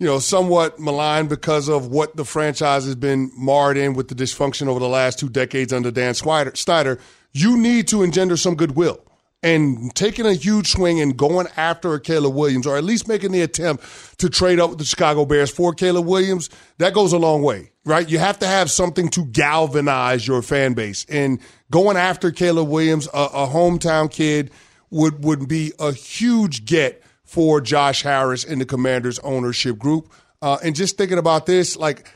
you 0.00 0.06
know, 0.06 0.20
somewhat 0.20 0.78
maligned 0.78 1.28
because 1.28 1.68
of 1.68 1.88
what 1.88 2.14
the 2.14 2.24
franchise 2.24 2.84
has 2.84 2.94
been 2.94 3.32
marred 3.36 3.76
in 3.76 3.94
with 3.94 4.06
the 4.06 4.14
dysfunction 4.14 4.68
over 4.68 4.78
the 4.78 4.88
last 4.88 5.18
two 5.18 5.28
decades 5.28 5.72
under 5.72 5.90
Dan 5.90 6.14
Snyder. 6.14 6.52
Snyder, 6.54 7.00
you 7.32 7.58
need 7.58 7.88
to 7.88 8.04
engender 8.04 8.36
some 8.36 8.54
goodwill. 8.54 9.00
And 9.40 9.94
taking 9.94 10.26
a 10.26 10.32
huge 10.32 10.72
swing 10.72 11.00
and 11.00 11.16
going 11.16 11.46
after 11.56 11.94
a 11.94 12.00
Caleb 12.00 12.34
Williams, 12.34 12.66
or 12.66 12.76
at 12.76 12.82
least 12.82 13.06
making 13.06 13.30
the 13.30 13.42
attempt 13.42 13.84
to 14.18 14.28
trade 14.28 14.58
up 14.58 14.70
with 14.70 14.80
the 14.80 14.84
Chicago 14.84 15.24
Bears 15.24 15.50
for 15.50 15.72
Caleb 15.72 16.06
Williams, 16.06 16.50
that 16.78 16.92
goes 16.92 17.12
a 17.12 17.18
long 17.18 17.42
way, 17.42 17.70
right? 17.84 18.08
You 18.10 18.18
have 18.18 18.40
to 18.40 18.48
have 18.48 18.68
something 18.68 19.08
to 19.10 19.24
galvanize 19.26 20.26
your 20.26 20.42
fan 20.42 20.74
base. 20.74 21.06
And 21.08 21.38
going 21.70 21.96
after 21.96 22.32
Caleb 22.32 22.68
Williams, 22.68 23.06
a, 23.14 23.28
a 23.32 23.46
hometown 23.46 24.10
kid, 24.10 24.50
would, 24.90 25.22
would 25.24 25.46
be 25.46 25.72
a 25.78 25.92
huge 25.92 26.64
get 26.64 27.04
for 27.22 27.60
Josh 27.60 28.02
Harris 28.02 28.42
and 28.42 28.60
the 28.60 28.66
Commanders 28.66 29.18
ownership 29.20 29.78
group. 29.78 30.12
Uh, 30.40 30.58
and 30.64 30.74
just 30.74 30.96
thinking 30.96 31.18
about 31.18 31.46
this, 31.46 31.76
like 31.76 32.08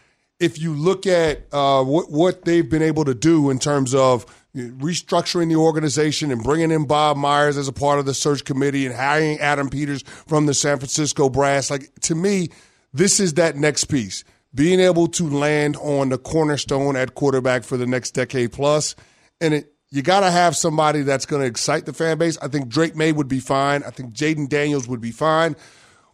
if 0.42 0.58
you 0.58 0.74
look 0.74 1.06
at 1.06 1.46
uh, 1.52 1.84
what 1.84 2.10
what 2.10 2.44
they've 2.44 2.68
been 2.68 2.82
able 2.82 3.04
to 3.04 3.14
do 3.14 3.50
in 3.50 3.58
terms 3.58 3.94
of 3.94 4.26
restructuring 4.54 5.48
the 5.48 5.56
organization 5.56 6.30
and 6.30 6.42
bringing 6.42 6.70
in 6.70 6.86
Bob 6.86 7.16
Myers 7.16 7.56
as 7.56 7.68
a 7.68 7.72
part 7.72 7.98
of 7.98 8.06
the 8.06 8.14
search 8.14 8.44
committee 8.44 8.86
and 8.86 8.94
hiring 8.94 9.38
Adam 9.38 9.70
Peters 9.70 10.02
from 10.02 10.46
the 10.46 10.54
San 10.54 10.78
Francisco 10.78 11.28
Brass, 11.28 11.70
like 11.70 11.90
to 12.02 12.14
me, 12.14 12.48
this 12.92 13.20
is 13.20 13.34
that 13.34 13.56
next 13.56 13.86
piece. 13.86 14.24
Being 14.54 14.80
able 14.80 15.06
to 15.08 15.24
land 15.30 15.76
on 15.78 16.10
the 16.10 16.18
cornerstone 16.18 16.94
at 16.94 17.14
quarterback 17.14 17.64
for 17.64 17.78
the 17.78 17.86
next 17.86 18.10
decade 18.10 18.52
plus, 18.52 18.94
and 19.40 19.54
it, 19.54 19.72
you 19.90 20.02
got 20.02 20.20
to 20.20 20.30
have 20.30 20.54
somebody 20.54 21.00
that's 21.00 21.24
going 21.24 21.40
to 21.40 21.48
excite 21.48 21.86
the 21.86 21.94
fan 21.94 22.18
base. 22.18 22.36
I 22.38 22.48
think 22.48 22.68
Drake 22.68 22.94
Maye 22.94 23.12
would 23.12 23.28
be 23.28 23.40
fine. 23.40 23.82
I 23.82 23.90
think 23.90 24.12
Jayden 24.12 24.50
Daniels 24.50 24.86
would 24.88 25.00
be 25.00 25.10
fine, 25.10 25.56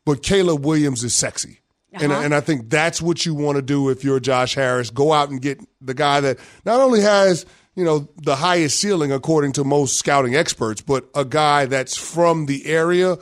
but 0.05 0.23
Caleb 0.23 0.65
Williams 0.65 1.03
is 1.03 1.15
sexy. 1.15 1.61
And, 1.93 2.13
uh-huh. 2.13 2.23
and 2.23 2.35
I 2.35 2.41
think 2.41 2.71
that's 2.71 3.01
what 3.01 3.25
you 3.25 3.35
want 3.35 3.57
to 3.57 3.63
do 3.63 3.89
if 3.89 4.05
you're 4.05 4.21
Josh 4.21 4.55
Harris. 4.55 4.91
Go 4.91 5.13
out 5.13 5.31
and 5.31 5.41
get 5.41 5.61
the 5.81 5.95
guy 5.95 6.21
that 6.21 6.39
not 6.65 6.81
only 6.81 7.01
has 7.01 7.47
you 7.79 7.85
know 7.85 8.09
the 8.17 8.35
highest 8.35 8.81
ceiling 8.81 9.13
according 9.13 9.53
to 9.53 9.63
most 9.63 9.97
scouting 9.97 10.35
experts, 10.35 10.81
but 10.81 11.09
a 11.15 11.25
guy 11.25 11.67
that's 11.67 11.97
from 11.97 12.47
the 12.47 12.67
area 12.67 13.17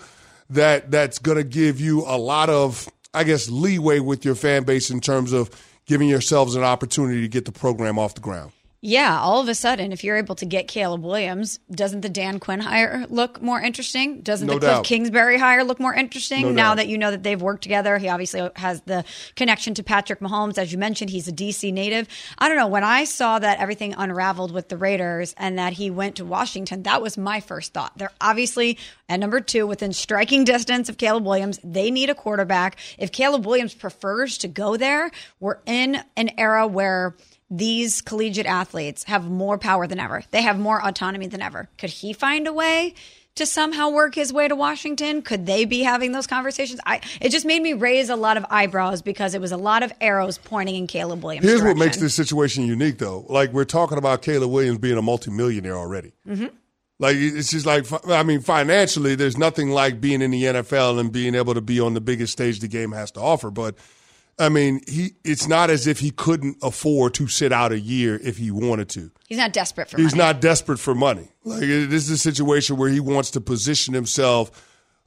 that 0.49 0.91
that's 0.91 1.19
going 1.19 1.37
to 1.37 1.45
give 1.45 1.79
you 1.79 2.05
a 2.07 2.17
lot 2.17 2.49
of 2.49 2.89
I 3.13 3.25
guess 3.25 3.51
leeway 3.51 4.01
with 4.01 4.25
your 4.25 4.35
fan 4.35 4.65
base 4.65 4.91
in 4.91 5.03
terms 5.03 5.35
of 5.35 5.51
giving 5.85 6.09
yourselves 6.09 6.55
an 6.55 6.63
opportunity 6.63 7.21
to 7.21 7.29
get 7.29 7.45
the 7.45 7.53
program 7.53 7.99
off 7.99 8.15
the 8.15 8.23
ground. 8.23 8.51
Yeah, 8.87 9.19
all 9.19 9.41
of 9.41 9.49
a 9.49 9.55
sudden, 9.57 9.91
if 9.91 10.05
you're 10.05 10.17
able 10.17 10.37
to 10.37 10.47
get 10.47 10.69
Caleb 10.69 11.03
Williams, 11.03 11.59
doesn't 11.73 12.03
the 12.03 12.09
Dan 12.09 12.39
Quinn 12.39 12.61
hire 12.61 13.05
look 13.11 13.43
more 13.43 13.61
interesting? 13.61 14.21
Doesn't 14.21 14.47
No 14.47 14.55
the 14.55 14.61
Cliff 14.61 14.73
doubt. 14.75 14.85
Kingsbury 14.85 15.39
hire 15.39 15.65
look 15.65 15.81
more 15.81 15.93
interesting 15.93 16.43
No 16.43 16.53
now 16.53 16.69
doubt. 16.69 16.77
that 16.77 16.87
you 16.87 16.97
know 16.97 17.11
that 17.11 17.25
they've 17.25 17.43
worked 17.43 17.65
together? 17.65 17.99
He 17.99 18.09
obviously 18.09 18.49
has 18.55 18.83
the 18.83 19.05
connection 19.35 19.75
to 19.75 19.83
Patrick 19.83 20.21
Mahomes. 20.21 20.57
As 20.57 20.71
you 20.71 20.79
mentioned, 20.79 21.11
he's 21.11 21.27
a 21.27 21.33
DC 21.33 21.73
native. 21.73 22.07
I 22.39 22.49
don't 22.49 22.57
know. 22.57 22.69
When 22.69 22.85
I 22.85 23.07
saw 23.07 23.41
that 23.41 23.59
everything 23.59 23.93
unraveled 23.93 24.53
with 24.53 24.69
the 24.69 24.77
Raiders 24.77 25.35
and 25.37 25.59
that 25.59 25.73
he 25.73 25.91
went 25.91 26.15
to 26.19 26.25
Washington, 26.25 26.85
that 26.85 27.03
was 27.03 27.19
my 27.19 27.41
first 27.41 27.73
thought. 27.73 27.99
They're 27.99 28.13
obviously 28.21 28.79
at 29.09 29.19
number 29.19 29.41
two 29.41 29.67
within 29.67 29.93
striking 29.95 30.45
distance 30.45 30.89
of 30.89 30.97
Caleb 30.97 31.27
Williams. 31.27 31.59
They 31.65 31.91
need 31.91 32.09
a 32.09 32.15
quarterback. 32.15 32.77
If 32.99 33.11
Caleb 33.11 33.47
Williams 33.47 33.75
prefers 33.75 34.39
to 34.39 34.47
go 34.47 34.77
there, 34.77 35.11
we're 35.41 35.59
in 35.67 35.99
an 36.17 36.31
era 36.39 36.69
where 36.69 37.17
these 37.51 38.01
collegiate 38.01 38.47
athletes 38.47 39.05
have 39.05 39.31
more 39.31 39.59
power 39.59 39.87
than 39.87 40.01
ever. 40.01 40.25
They 40.31 40.43
have 40.43 40.59
more 40.59 40.85
autonomy 40.85 41.29
than 41.29 41.43
ever. 41.43 41.69
Could 41.79 41.91
he 41.91 42.13
find 42.13 42.47
a 42.47 42.53
way 42.53 42.95
to 43.37 43.47
somehow 43.47 43.91
work 43.91 44.15
his 44.15 44.33
way 44.33 44.49
to 44.49 44.57
Washington? 44.57 45.23
Could 45.23 45.47
they 45.47 45.65
be 45.65 45.83
having 45.83 46.13
those 46.13 46.27
conversations? 46.27 46.81
I 46.85 47.01
it 47.21 47.31
just 47.31 47.47
made 47.47 47.63
me 47.63 47.75
raise 47.75 48.09
a 48.09 48.17
lot 48.17 48.37
of 48.37 48.45
eyebrows 48.51 49.03
because 49.03 49.35
it 49.35 49.41
was 49.41 49.53
a 49.53 49.57
lot 49.57 49.83
of 49.83 49.93
arrows 50.01 50.39
pointing 50.39 50.75
in 50.75 50.87
Caleb 50.87 51.23
Williams. 51.23 51.47
Here's 51.47 51.63
what 51.63 51.77
makes 51.77 51.99
this 51.99 52.15
situation 52.15 52.67
unique, 52.67 52.99
though. 52.99 53.25
Like 53.29 53.53
we're 53.53 53.65
talking 53.65 53.99
about 53.99 54.23
Caleb 54.23 54.51
Williams 54.51 54.79
being 54.79 54.99
a 54.99 55.03
multimillionaire 55.03 55.77
already. 55.77 56.15
Mm-hmm. 56.27 56.47
Like 56.99 57.17
it's 57.17 57.51
just 57.51 57.67
like 57.67 57.87
I 58.09 58.23
mean, 58.23 58.41
financially, 58.41 59.15
there's 59.15 59.37
nothing 59.37 59.71
like 59.71 60.01
being 60.01 60.23
in 60.23 60.31
the 60.31 60.43
NFL 60.45 60.99
and 60.99 61.13
being 61.13 61.35
able 61.35 61.55
to 61.55 61.61
be 61.61 61.79
on 61.79 61.95
the 61.95 62.01
biggest 62.01 62.33
stage 62.33 62.61
the 62.61 62.69
game 62.69 62.93
has 62.93 63.11
to 63.13 63.21
offer. 63.21 63.51
But 63.51 63.77
I 64.39 64.49
mean, 64.51 64.81
he 64.87 65.13
it's 65.25 65.49
not 65.49 65.71
as 65.71 65.87
if 65.87 66.01
he 66.01 66.11
couldn't 66.11 66.59
afford 66.63 67.15
to 67.15 67.27
sit 67.27 67.53
out 67.53 67.73
a 67.73 67.79
year 67.81 68.21
if 68.23 68.37
he 68.37 68.51
wanted 68.51 68.89
to. 68.91 69.11
He's 69.29 69.39
not 69.39 69.53
desperate 69.55 69.89
for 69.89 69.97
He's 69.97 70.15
money. 70.15 70.19
not 70.33 70.41
desperate 70.43 70.79
for 70.79 70.95
money. 70.95 71.29
Like 71.45 71.63
it- 71.63 71.89
this 71.91 72.05
is 72.05 72.11
a 72.11 72.19
situation 72.19 72.77
where 72.77 72.91
he 72.91 73.01
wants 73.01 73.31
to 73.33 73.41
position 73.41 73.95
himself 73.95 74.51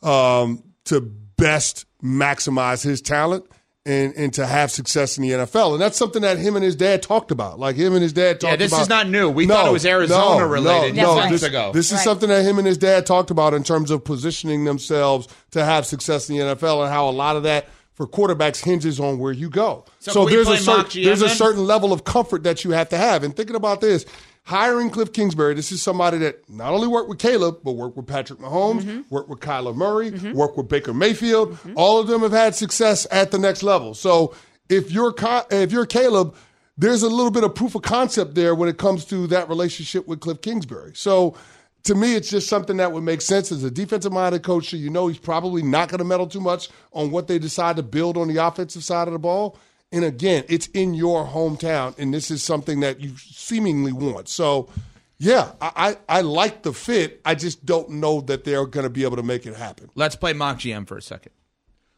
um, 0.02 0.64
to 0.86 1.02
best 1.02 1.86
maximize 2.04 2.84
his 2.84 3.02
talent 3.02 3.46
and 3.86 4.14
and 4.16 4.34
to 4.34 4.46
have 4.48 4.72
success 4.72 5.18
in 5.18 5.22
the 5.24 5.32
NFL. 5.32 5.74
And 5.74 5.82
that's 5.82 5.98
something 5.98 6.22
that 6.24 6.38
him 6.38 6.56
and 6.56 6.66
his 6.66 6.76
dad 6.76 7.02
talked 7.04 7.30
about. 7.32 7.60
Like 7.60 7.76
him 7.76 7.94
and 7.94 8.02
his 8.02 8.14
dad 8.14 8.40
talked 8.40 8.52
Yeah, 8.52 8.56
this 8.58 8.72
about. 8.72 8.82
is 8.82 8.90
not 8.90 9.10
new. 9.10 9.30
We 9.30 9.46
thought 9.48 9.68
it 9.68 9.72
was 9.72 9.86
Arizona 9.86 10.46
related 10.48 10.96
No, 10.96 11.16
right. 11.18 11.32
this, 11.32 11.44
ago. 11.44 11.72
This 11.74 11.88
is 11.88 11.94
Right. 11.98 12.04
something 12.04 12.30
that 12.30 12.44
him 12.44 12.58
and 12.58 12.68
his 12.68 12.78
dad 12.78 13.06
talked 13.06 13.30
about 13.32 13.54
in 13.54 13.64
terms 13.64 13.92
of 13.92 14.04
positioning 14.04 14.66
themselves 14.66 15.28
to 15.52 15.64
have 15.64 15.86
success 15.86 16.30
in 16.30 16.36
the 16.38 16.42
NFL 16.56 16.82
and 16.84 16.92
how 16.92 17.08
a 17.10 17.12
lot 17.12 17.36
of 17.36 17.44
that 17.44 17.68
for 18.00 18.08
quarterbacks 18.08 18.64
hinges 18.64 18.98
on 18.98 19.20
where 19.20 19.34
you 19.34 19.50
go. 19.50 19.84
So 20.00 20.24
we 20.24 20.32
there's 20.32 20.48
a 20.48 20.56
certain 20.58 21.04
there's 21.04 21.22
a 21.22 21.28
certain 21.28 21.66
level 21.68 21.92
of 21.92 22.06
comfort 22.06 22.44
that 22.44 22.64
you 22.64 22.72
have 22.72 22.88
to 22.90 22.98
have. 22.98 23.26
And 23.26 23.36
thinking 23.36 23.58
about 23.58 23.82
this, 23.82 24.06
hiring 24.44 24.90
Cliff 24.90 25.12
Kingsbury, 25.12 25.54
this 25.54 25.70
is 25.74 25.82
somebody 25.82 26.18
that 26.20 26.50
not 26.50 26.72
only 26.72 26.88
worked 26.88 27.10
with 27.10 27.20
Caleb, 27.20 27.58
but 27.62 27.74
worked 27.74 27.98
with 27.98 28.08
Patrick 28.08 28.40
Mahomes, 28.40 28.84
Mm-hmm. 28.84 29.02
worked 29.14 29.28
with 29.28 29.42
Kyler 29.42 29.76
Murray, 29.76 30.12
worked 30.32 30.56
with 30.56 30.70
Baker 30.70 30.94
Mayfield. 30.94 31.58
All 31.76 32.00
of 32.00 32.08
them 32.08 32.22
have 32.22 32.32
had 32.32 32.56
success 32.56 33.06
at 33.12 33.32
the 33.32 33.38
next 33.38 33.64
level. 33.64 33.94
So 33.94 34.34
if 34.70 34.92
you're 34.92 35.14
if 35.52 35.74
you're 35.74 35.86
Caleb, 35.86 36.36
there's 36.78 37.04
a 37.04 37.10
little 37.10 37.32
bit 37.32 37.44
of 37.44 37.54
proof 37.54 37.76
of 37.76 37.82
concept 37.82 38.36
there 38.36 38.56
when 38.56 38.70
it 38.70 38.78
comes 38.78 39.04
to 39.08 39.28
that 39.28 39.50
relationship 39.50 40.08
with 40.08 40.22
Cliff 40.22 40.40
Kingsbury. 40.40 40.94
So 40.96 41.36
to 41.84 41.96
me, 41.96 42.16
it's 42.16 42.30
just 42.30 42.48
something 42.48 42.78
that 42.78 42.92
would 42.92 43.04
make 43.04 43.22
sense 43.22 43.52
as 43.52 43.64
a 43.64 43.72
defensive 43.72 44.12
minded 44.12 44.44
coach. 44.44 44.70
So 44.70 44.78
you 44.78 44.90
know 44.90 45.08
he's 45.08 45.18
probably 45.18 45.62
not 45.62 45.90
going 45.90 46.00
to 46.00 46.06
meddle 46.06 46.28
too 46.28 46.42
much 46.42 46.70
on 46.92 47.12
what 47.12 47.28
they 47.28 47.40
decide 47.40 47.78
to 47.78 47.84
build 47.84 48.18
on 48.18 48.28
the 48.28 48.38
offensive 48.38 48.84
side 48.84 49.08
of 49.08 49.14
the 49.14 49.20
ball. 49.20 49.58
And 49.92 50.04
again, 50.04 50.44
it's 50.48 50.68
in 50.68 50.94
your 50.94 51.26
hometown, 51.26 51.98
and 51.98 52.14
this 52.14 52.30
is 52.30 52.44
something 52.44 52.82
that 52.82 53.00
you 53.00 53.18
seemingly 53.18 53.92
want. 53.92 54.30
So, 54.30 54.70
yeah, 55.18 55.54
I, 55.60 55.98
I, 56.10 56.18
I 56.18 56.22
like 56.22 56.62
the 56.62 56.74
fit. 56.74 57.22
I 57.26 57.34
just 57.34 57.66
don't 57.66 57.90
know 57.90 58.22
that 58.22 58.44
they're 58.44 58.68
going 58.68 58.84
to 58.84 58.90
be 58.92 59.04
able 59.04 59.18
to 59.18 59.24
make 59.24 59.48
it 59.48 59.56
happen. 59.56 59.90
Let's 59.96 60.16
play 60.16 60.34
mock 60.34 60.60
GM 60.60 60.88
for 60.88 60.96
a 60.96 61.02
second. 61.02 61.32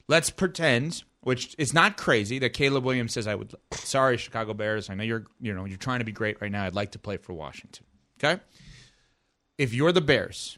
Let's 0.08 0.30
pretend, 0.30 1.04
which 1.20 1.54
is 1.58 1.74
not 1.74 1.98
crazy, 1.98 2.40
that 2.40 2.54
Caleb 2.54 2.86
Williams 2.86 3.14
says, 3.14 3.28
"I 3.28 3.36
would." 3.36 3.54
Sorry, 3.74 4.18
Chicago 4.18 4.54
Bears. 4.54 4.90
I 4.90 4.96
know 4.96 5.04
you're, 5.04 5.26
you 5.42 5.54
know, 5.54 5.66
you're 5.66 5.78
trying 5.78 6.00
to 6.00 6.06
be 6.06 6.12
great 6.14 6.42
right 6.42 6.52
now. 6.52 6.64
I'd 6.64 6.76
like 6.76 6.92
to 6.92 7.00
play 7.00 7.18
for 7.18 7.34
Washington. 7.34 7.86
Okay. 8.24 8.42
If 9.62 9.76
you're 9.76 9.92
the 9.92 10.02
Bears, 10.02 10.58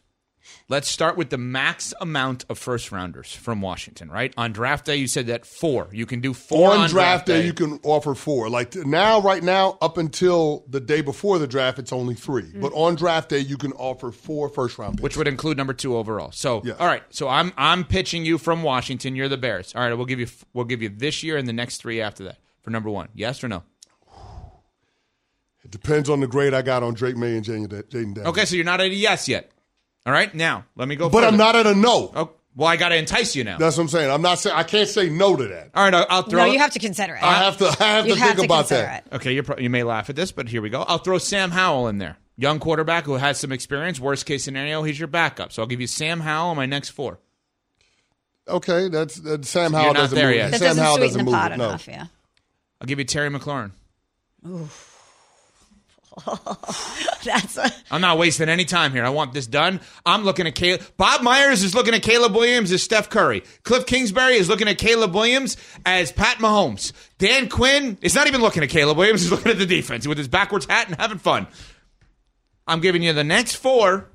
let's 0.69 0.87
start 0.87 1.17
with 1.17 1.29
the 1.29 1.37
max 1.37 1.93
amount 1.99 2.45
of 2.47 2.57
first 2.57 2.89
rounders 2.89 3.33
from 3.33 3.59
Washington. 3.61 4.09
Right 4.09 4.33
on 4.37 4.53
draft 4.53 4.85
day, 4.85 4.95
you 4.95 5.07
said 5.07 5.27
that 5.27 5.45
four. 5.45 5.89
You 5.91 6.05
can 6.05 6.21
do 6.21 6.33
four 6.33 6.71
on, 6.71 6.89
draft 6.89 7.25
day, 7.25 7.45
you 7.45 7.51
can 7.51 7.81
offer 7.83 8.15
four. 8.15 8.49
Like 8.49 8.73
now, 8.75 9.19
right 9.19 9.43
now, 9.43 9.77
up 9.81 9.97
until 9.97 10.63
the 10.69 10.79
day 10.79 11.01
before 11.01 11.37
the 11.37 11.47
draft, 11.47 11.79
it's 11.79 11.91
only 11.91 12.15
3 12.15 12.43
mm. 12.43 12.61
But 12.61 12.71
on 12.73 12.95
draft 12.95 13.27
day, 13.27 13.39
you 13.39 13.57
can 13.57 13.73
offer 13.73 14.11
four 14.13 14.47
first 14.47 14.77
round 14.77 14.93
picks. 14.95 15.03
which 15.03 15.17
would 15.17 15.27
include 15.27 15.57
number 15.57 15.73
two 15.73 15.97
overall. 15.97 16.31
So, 16.31 16.61
Yeah. 16.63 16.75
all 16.79 16.87
right. 16.87 17.03
So 17.09 17.27
I'm 17.27 17.51
I'm 17.57 17.83
pitching 17.83 18.23
you 18.23 18.37
from 18.37 18.63
Washington. 18.63 19.17
You're 19.17 19.27
the 19.27 19.37
Bears. 19.37 19.73
All 19.75 19.81
right. 19.81 19.93
We'll 19.93 20.05
give 20.05 20.21
you 20.21 20.27
we'll 20.53 20.65
give 20.65 20.81
you 20.81 20.87
this 20.87 21.23
year 21.23 21.35
and 21.35 21.45
the 21.45 21.53
next 21.53 21.77
three 21.81 21.99
after 21.99 22.23
that 22.23 22.37
for 22.61 22.69
number 22.69 22.89
one. 22.89 23.09
Yes 23.13 23.43
or 23.43 23.49
no? 23.49 23.63
It 25.73 25.81
depends 25.81 26.09
on 26.09 26.19
the 26.19 26.27
grade 26.27 26.53
I 26.53 26.61
got 26.61 26.83
on 26.83 26.93
Drake 26.93 27.17
Maye 27.17 27.35
and 27.37 27.43
Jayden 27.45 27.67
Jayden 27.67 27.89
Daniels. 28.13 28.27
Okay. 28.27 28.45
So 28.45 28.55
you're 28.55 28.65
not 28.65 28.79
at 28.79 28.87
a 28.87 28.89
yes 28.93 29.27
yet. 29.27 29.51
All 30.05 30.13
right. 30.13 30.33
Now 30.33 30.65
let 30.75 30.87
me 30.87 30.95
go. 30.95 31.09
but 31.09 31.23
I'm 31.23 31.37
not 31.37 31.55
at 31.55 31.65
a 31.65 31.73
no. 31.73 32.11
Oh, 32.15 32.31
well, 32.55 32.67
I 32.67 32.75
got 32.77 32.89
to 32.89 32.95
entice 32.95 33.35
you 33.35 33.43
now. 33.43 33.57
That's 33.57 33.77
what 33.77 33.83
I'm 33.83 33.89
saying. 33.89 34.11
I'm 34.11 34.21
not 34.21 34.37
saying 34.37 34.55
I 34.55 34.61
can't 34.63 34.87
say 34.87 35.09
no 35.09 35.35
to 35.35 35.47
that. 35.47 35.71
All 35.73 35.83
right. 35.83 35.93
I'll, 35.93 36.05
I'll 36.09 36.21
throw. 36.21 36.45
No, 36.45 36.51
you 36.51 36.59
have 36.59 36.71
to 36.73 36.79
consider 36.79 37.15
it. 37.15 37.23
I 37.23 37.43
have 37.45 37.57
to. 37.57 37.65
I 37.79 37.83
have 37.87 38.05
you 38.07 38.13
to 38.13 38.19
have 38.19 38.35
think 38.35 38.39
to 38.41 38.45
about 38.45 38.67
that. 38.69 39.05
it. 39.07 39.15
Okay. 39.15 39.33
You're 39.33 39.43
pro- 39.43 39.57
you 39.57 39.69
may 39.71 39.81
laugh 39.83 40.09
at 40.11 40.15
this, 40.15 40.31
but 40.31 40.47
here 40.47 40.61
we 40.61 40.69
go. 40.69 40.83
I'll 40.83 40.99
throw 40.99 41.17
Sam 41.17 41.49
Howell 41.49 41.87
in 41.87 41.97
there. 41.97 42.17
Young 42.37 42.59
quarterback 42.59 43.05
who 43.05 43.13
has 43.13 43.39
some 43.39 43.51
experience. 43.51 43.99
Worst 43.99 44.25
case 44.25 44.43
scenario, 44.43 44.83
he's 44.83 44.97
your 44.99 45.07
backup. 45.07 45.51
So 45.51 45.61
I'll 45.61 45.67
give 45.67 45.81
you 45.81 45.87
Sam 45.87 46.19
Howell 46.19 46.49
on 46.51 46.55
my 46.57 46.65
next 46.65 46.89
four. 46.89 47.19
Okay, 48.47 48.89
that's, 48.89 49.15
that's 49.15 49.47
Sam 49.49 49.71
you're 49.71 49.81
Howell 49.81 49.93
not 49.93 49.99
doesn't 50.01 50.15
there 50.15 50.27
move. 50.29 50.35
yet. 50.37 50.51
That 50.51 50.59
Sam 50.59 50.67
doesn't 50.69 50.83
Howell 50.83 50.95
sweeten 50.97 51.07
doesn't 51.09 51.25
the 51.25 51.31
move 51.31 51.33
pot 51.33 51.51
it. 51.51 51.57
No. 51.57 51.77
yeah. 51.87 52.05
I'll 52.81 52.87
give 52.87 52.99
you 52.99 53.05
Terry 53.05 53.29
McLaurin. 53.29 53.71
That's 57.23 57.57
a, 57.57 57.71
I'm 57.89 58.01
not 58.01 58.17
wasting 58.17 58.49
any 58.49 58.65
time 58.65 58.91
here. 58.91 59.03
I 59.03 59.09
want 59.09 59.33
this 59.33 59.47
done. 59.47 59.81
I'm 60.05 60.23
looking 60.23 60.45
at 60.45 60.55
Caleb. 60.55 60.81
Bob 60.97 61.21
Myers 61.21 61.63
is 61.63 61.73
looking 61.73 61.93
at 61.93 62.03
Caleb 62.03 62.35
Williams 62.35 62.71
as 62.71 62.83
Steph 62.83 63.09
Curry. 63.09 63.43
Cliff 63.63 63.85
Kingsbury 63.85 64.35
is 64.35 64.47
looking 64.49 64.67
at 64.67 64.77
Caleb 64.77 65.13
Williams 65.13 65.57
as 65.85 66.11
Pat 66.11 66.37
Mahomes. 66.37 66.91
Dan 67.17 67.49
Quinn 67.49 67.97
is 68.01 68.13
not 68.13 68.27
even 68.27 68.41
looking 68.41 68.63
at 68.63 68.69
Caleb 68.69 68.97
Williams. 68.97 69.21
He's 69.21 69.31
looking 69.31 69.51
at 69.51 69.57
the 69.57 69.65
defense 69.65 70.05
with 70.05 70.17
his 70.17 70.27
backwards 70.27 70.65
hat 70.67 70.87
and 70.87 70.99
having 70.99 71.17
fun. 71.17 71.47
I'm 72.67 72.79
giving 72.79 73.01
you 73.03 73.13
the 73.13 73.23
next 73.23 73.55
four. 73.55 74.09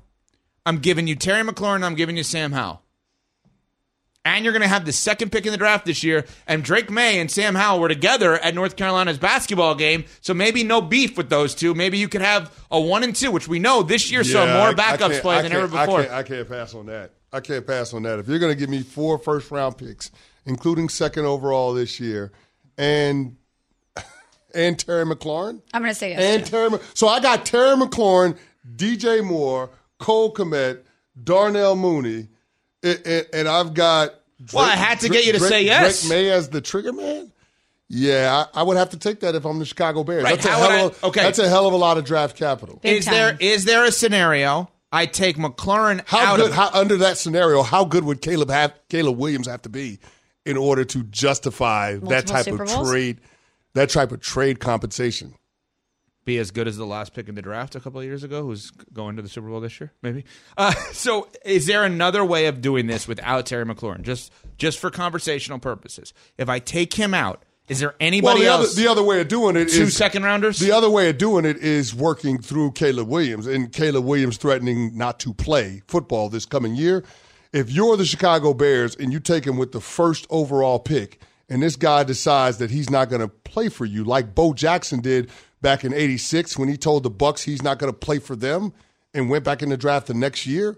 I'm 0.65 0.77
giving 0.77 1.07
you 1.07 1.15
Terry 1.15 1.43
McLaurin. 1.43 1.83
I'm 1.83 1.95
giving 1.95 2.15
you 2.17 2.23
Sam 2.23 2.51
Howell. 2.51 2.81
And 4.25 4.43
you're 4.43 4.51
going 4.51 4.61
to 4.63 4.67
have 4.67 4.85
the 4.85 4.91
second 4.91 5.31
pick 5.31 5.45
in 5.45 5.51
the 5.51 5.57
draft 5.57 5.85
this 5.85 6.03
year. 6.03 6.25
And 6.45 6.61
Drake 6.63 6.91
Maye 6.91 7.19
and 7.19 7.31
Sam 7.31 7.55
Howell 7.55 7.79
were 7.79 7.87
together 7.87 8.35
at 8.37 8.53
North 8.53 8.75
Carolina's 8.75 9.17
basketball 9.17 9.75
game. 9.75 10.03
So 10.21 10.33
maybe 10.33 10.63
no 10.63 10.81
beef 10.81 11.17
with 11.17 11.29
those 11.29 11.55
two. 11.55 11.73
Maybe 11.73 11.97
you 11.97 12.09
could 12.09 12.21
have 12.21 12.53
a 12.69 12.79
one 12.79 13.03
and 13.03 13.15
two, 13.15 13.31
which 13.31 13.47
we 13.47 13.59
know 13.59 13.81
this 13.81 14.11
year 14.11 14.23
saw 14.25 14.45
more 14.45 14.67
I- 14.67 14.69
I 14.69 14.73
backups 14.73 15.09
can't- 15.11 15.21
play 15.21 15.35
I 15.37 15.41
than 15.41 15.51
ever 15.53 15.67
can't- 15.69 15.79
I 15.79 15.85
before. 15.85 16.01
can't, 16.01 16.13
I 16.13 16.23
can't 16.23 16.49
pass 16.49 16.73
on 16.75 16.85
that. 16.87 17.11
I 17.31 17.39
can't 17.39 17.65
pass 17.65 17.93
on 17.93 18.03
that. 18.03 18.19
If 18.19 18.27
you're 18.27 18.39
going 18.39 18.51
to 18.51 18.59
give 18.59 18.69
me 18.69 18.81
four 18.81 19.17
first 19.17 19.51
round 19.51 19.77
picks, 19.77 20.11
including 20.45 20.89
second 20.89 21.25
overall 21.25 21.73
this 21.73 21.99
year, 21.99 22.31
and 22.77 23.37
and 24.53 24.77
Terry 24.77 25.05
McLaurin, 25.05 25.61
I'm 25.73 25.81
going 25.81 25.91
to 25.93 25.95
say 25.99 26.09
yes. 26.11 26.21
and 26.21 26.45
too. 26.45 26.51
Terry, 26.51 26.83
so 26.93 27.07
I 27.07 27.19
got 27.19 27.45
Terry 27.45 27.75
McLaurin, 27.77 28.37
DJ 28.75 29.23
Moore, 29.23 29.69
Cole 29.97 30.33
Kmet, 30.33 30.79
Darnell 31.23 31.75
Mooney, 31.75 32.27
and, 32.83 33.01
and, 33.05 33.27
and 33.33 33.47
I've 33.47 33.73
got. 33.73 34.15
Well, 34.53 34.63
I 34.63 34.75
had 34.75 35.01
to 35.01 35.09
get 35.09 35.25
you 35.25 35.33
to 35.33 35.39
Drake- 35.39 35.49
say 35.49 35.63
yes. 35.65 36.01
Drake 36.07 36.09
Maye 36.11 36.31
as 36.31 36.49
the 36.49 36.61
trigger 36.61 36.93
man. 36.93 37.31
Yeah, 37.89 38.45
I, 38.53 38.59
I 38.61 38.63
would 38.63 38.77
have 38.77 38.91
to 38.91 38.97
take 38.97 39.21
that 39.21 39.33
if 39.35 39.45
I'm 39.45 39.57
the 39.59 39.65
Chicago 39.65 40.03
Bears. 40.03 40.23
Right, 40.23 40.35
That's 40.35 40.45
a 40.45 40.49
hell 40.51 40.83
would 40.85 40.91
of, 40.93 41.03
I- 41.03 41.07
okay. 41.07 41.21
That's 41.23 41.39
a 41.39 41.49
hell 41.49 41.67
of 41.67 41.73
a 41.73 41.77
lot 41.77 41.97
of 41.97 42.05
draft 42.05 42.37
capital. 42.37 42.79
Big 42.81 42.99
is 42.99 43.05
there 43.05 43.31
time. 43.31 43.37
is 43.41 43.65
there 43.65 43.83
a 43.83 43.91
scenario 43.91 44.69
I 44.91 45.07
take 45.07 45.37
McLaurin 45.37 46.03
How 46.05 46.19
out 46.19 46.37
good? 46.37 46.49
of 46.49 46.55
How, 46.55 46.69
under 46.73 46.97
that 46.97 47.17
scenario, 47.17 47.63
how 47.63 47.85
good 47.85 48.03
would 48.03 48.21
Caleb 48.21 48.49
have? 48.49 48.73
Caleb 48.89 49.17
Williams 49.17 49.47
have 49.47 49.63
to 49.63 49.69
be 49.69 49.99
in 50.45 50.55
order 50.55 50.85
to 50.85 51.03
justify 51.03 51.95
that 51.95 52.27
type 52.27 52.45
Super 52.45 52.63
of 52.63 52.69
Bowls? 52.69 52.89
trade, 52.89 53.19
that 53.73 53.89
type 53.89 54.11
of 54.11 54.21
trade 54.21 54.59
compensation? 54.59 55.33
Be 56.25 56.37
as 56.37 56.51
good 56.51 56.67
as 56.67 56.77
the 56.77 56.85
last 56.85 57.13
pick 57.13 57.27
in 57.27 57.35
the 57.35 57.41
draft 57.41 57.75
a 57.75 57.79
couple 57.79 57.99
of 57.99 58.05
years 58.05 58.23
ago, 58.23 58.43
who's 58.43 58.71
going 58.93 59.15
to 59.15 59.21
the 59.21 59.29
Super 59.29 59.47
Bowl 59.47 59.59
this 59.61 59.79
year, 59.79 59.91
maybe. 60.01 60.25
Uh, 60.57 60.71
so, 60.91 61.27
is 61.45 61.65
there 61.65 61.83
another 61.83 62.23
way 62.23 62.45
of 62.47 62.61
doing 62.61 62.87
this 62.87 63.07
without 63.07 63.45
Terry 63.45 63.65
McLaurin, 63.65 64.01
just 64.03 64.31
just 64.57 64.77
for 64.79 64.89
conversational 64.91 65.59
purposes? 65.59 66.13
If 66.37 66.49
I 66.49 66.59
take 66.59 66.93
him 66.93 67.13
out, 67.13 67.43
is 67.67 67.79
there 67.79 67.89
Well, 67.89 67.95
anybody 67.99 68.41
the 68.41 68.47
other, 68.47 68.63
else? 68.63 68.75
the 68.75 68.87
other 68.87 69.03
way 69.03 69.21
of 69.21 69.27
doing 69.27 69.55
it 69.55 69.67
is 69.67 69.73
two 69.75 69.89
second 69.89 70.23
rounders. 70.23 70.59
The 70.59 70.71
other 70.71 70.89
way 70.89 71.09
of 71.09 71.17
doing 71.17 71.45
it 71.45 71.57
is 71.57 71.95
working 71.95 72.39
through 72.41 72.71
Caleb 72.71 73.07
Williams 73.07 73.47
and 73.47 73.71
Caleb 73.71 74.05
Williams 74.05 74.37
threatening 74.37 74.97
not 74.97 75.19
to 75.21 75.33
play 75.33 75.81
football 75.87 76.29
this 76.29 76.45
coming 76.45 76.75
year. 76.75 77.03
If 77.53 77.71
you're 77.71 77.97
the 77.97 78.05
Chicago 78.05 78.53
Bears 78.53 78.95
and 78.95 79.11
you 79.13 79.19
take 79.19 79.45
him 79.45 79.57
with 79.57 79.71
the 79.71 79.81
first 79.81 80.27
overall 80.29 80.77
pick, 80.79 81.19
and 81.47 81.63
this 81.63 81.75
guy 81.75 82.03
decides 82.03 82.57
that 82.59 82.69
he's 82.69 82.91
not 82.91 83.09
going 83.09 83.21
to 83.21 83.27
play 83.27 83.69
for 83.69 83.85
you, 83.85 84.03
like 84.03 84.35
Bo 84.35 84.53
Jackson 84.53 84.99
did 85.01 85.31
back 85.61 85.83
in 85.83 85.93
'86 85.93 86.57
when 86.57 86.69
he 86.69 86.77
told 86.77 87.03
the 87.03 87.11
Bucs 87.11 87.43
he's 87.43 87.61
not 87.61 87.79
going 87.79 87.91
to 87.91 87.97
play 87.97 88.19
for 88.19 88.35
them, 88.35 88.73
and 89.13 89.29
went 89.29 89.43
back 89.43 89.61
in 89.61 89.69
the 89.69 89.77
draft 89.77 90.07
the 90.07 90.13
next 90.13 90.45
year, 90.45 90.77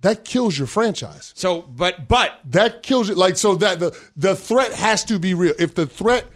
that 0.00 0.24
kills 0.24 0.58
your 0.58 0.66
franchise 0.66 1.32
so, 1.36 1.62
but 1.62 2.08
but 2.08 2.38
that 2.44 2.82
kills 2.82 3.08
it. 3.10 3.16
Like 3.16 3.36
so 3.36 3.54
that 3.56 3.80
the 3.80 3.98
the 4.16 4.36
threat 4.36 4.72
has 4.72 5.04
to 5.04 5.18
be 5.18 5.34
real. 5.34 5.54
If 5.58 5.74
the 5.74 5.86
threat 5.86 6.26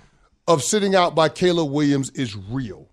of 0.48 0.62
sitting 0.62 0.94
out 0.94 1.14
by 1.14 1.28
Caleb 1.28 1.70
Williams 1.70 2.10
is 2.10 2.34
real, 2.34 2.88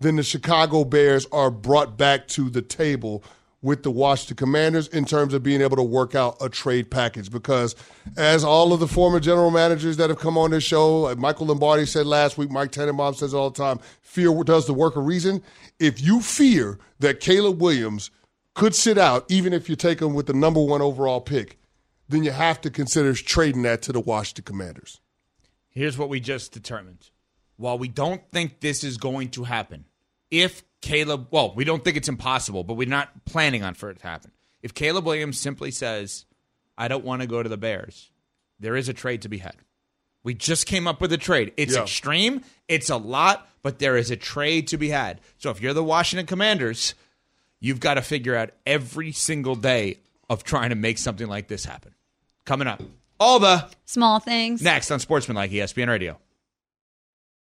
then 0.00 0.16
the 0.16 0.22
Chicago 0.22 0.84
Bears 0.84 1.26
are 1.32 1.50
brought 1.50 1.96
back 1.96 2.28
to 2.28 2.50
the 2.50 2.62
table 2.62 3.24
with 3.62 3.84
the 3.84 3.90
Washington 3.90 4.36
Commanders 4.36 4.88
in 4.88 5.04
terms 5.04 5.32
of 5.32 5.42
being 5.42 5.60
able 5.62 5.76
to 5.76 5.82
work 5.82 6.16
out 6.16 6.36
a 6.40 6.48
trade 6.48 6.90
package. 6.90 7.30
Because 7.30 7.76
as 8.16 8.42
all 8.42 8.72
of 8.72 8.80
the 8.80 8.88
former 8.88 9.20
general 9.20 9.52
managers 9.52 9.96
that 9.98 10.10
have 10.10 10.18
come 10.18 10.36
on 10.36 10.50
this 10.50 10.64
show, 10.64 11.14
Michael 11.16 11.46
Lombardi 11.46 11.86
said 11.86 12.04
last 12.06 12.36
week, 12.36 12.50
Mike 12.50 12.72
Tannenbaum 12.72 13.14
says 13.14 13.32
all 13.32 13.50
the 13.50 13.56
time, 13.56 13.78
fear 14.00 14.42
does 14.42 14.66
the 14.66 14.74
work 14.74 14.96
of 14.96 15.06
reason. 15.06 15.42
If 15.78 16.02
you 16.02 16.20
fear 16.20 16.78
that 16.98 17.20
Caleb 17.20 17.62
Williams 17.62 18.10
could 18.54 18.74
sit 18.74 18.98
out, 18.98 19.24
even 19.30 19.52
if 19.52 19.68
you 19.68 19.76
take 19.76 20.02
him 20.02 20.12
with 20.12 20.26
the 20.26 20.34
number 20.34 20.60
one 20.60 20.82
overall 20.82 21.20
pick, 21.20 21.58
then 22.08 22.24
you 22.24 22.32
have 22.32 22.60
to 22.62 22.70
consider 22.70 23.14
trading 23.14 23.62
that 23.62 23.80
to 23.82 23.92
the 23.92 24.00
Washington 24.00 24.44
Commanders. 24.44 25.00
here's 25.70 25.96
what 25.96 26.08
we 26.08 26.20
just 26.20 26.52
determined. 26.52 27.10
While 27.56 27.78
we 27.78 27.88
don't 27.88 28.22
think 28.32 28.60
this 28.60 28.82
is 28.82 28.96
going 28.96 29.30
to 29.30 29.44
happen, 29.44 29.84
if 30.30 30.64
Caleb, 30.82 31.28
well, 31.30 31.54
we 31.54 31.64
don't 31.64 31.82
think 31.82 31.96
it's 31.96 32.08
impossible, 32.08 32.64
but 32.64 32.74
we're 32.74 32.88
not 32.88 33.24
planning 33.24 33.62
on 33.62 33.74
for 33.74 33.88
it 33.90 33.98
to 34.00 34.06
happen. 34.06 34.30
If 34.62 34.74
Caleb 34.74 35.06
Williams 35.06 35.40
simply 35.40 35.70
says, 35.70 36.26
I 36.76 36.88
don't 36.88 37.04
want 37.04 37.22
to 37.22 37.28
go 37.28 37.42
to 37.42 37.48
the 37.48 37.56
Bears, 37.56 38.10
there 38.60 38.76
is 38.76 38.88
a 38.88 38.92
trade 38.92 39.22
to 39.22 39.28
be 39.28 39.38
had. 39.38 39.56
We 40.24 40.34
just 40.34 40.66
came 40.66 40.86
up 40.86 41.00
with 41.00 41.12
a 41.12 41.16
trade. 41.18 41.52
It's 41.56 41.74
Yeah. 41.74 41.82
extreme, 41.82 42.44
it's 42.68 42.90
a 42.90 42.96
lot, 42.96 43.48
but 43.62 43.78
there 43.80 43.96
is 43.96 44.10
a 44.10 44.16
trade 44.16 44.68
to 44.68 44.76
be 44.76 44.90
had. 44.90 45.20
So 45.38 45.50
if 45.50 45.60
you're 45.60 45.72
the 45.74 45.82
Washington 45.82 46.26
Commanders, 46.26 46.94
you've 47.60 47.80
got 47.80 47.94
to 47.94 48.02
figure 48.02 48.36
out 48.36 48.50
every 48.66 49.10
single 49.12 49.56
day 49.56 49.98
of 50.30 50.44
trying 50.44 50.70
to 50.70 50.76
make 50.76 50.98
something 50.98 51.26
like 51.26 51.48
this 51.48 51.64
happen. 51.64 51.94
Coming 52.44 52.68
up. 52.68 52.82
All 53.20 53.38
the 53.38 53.68
Small 53.84 54.18
things. 54.20 54.62
next 54.62 54.90
on 54.90 54.98
Sportsmanlike 55.00 55.50
ESPN 55.52 55.88
Radio. 55.88 56.18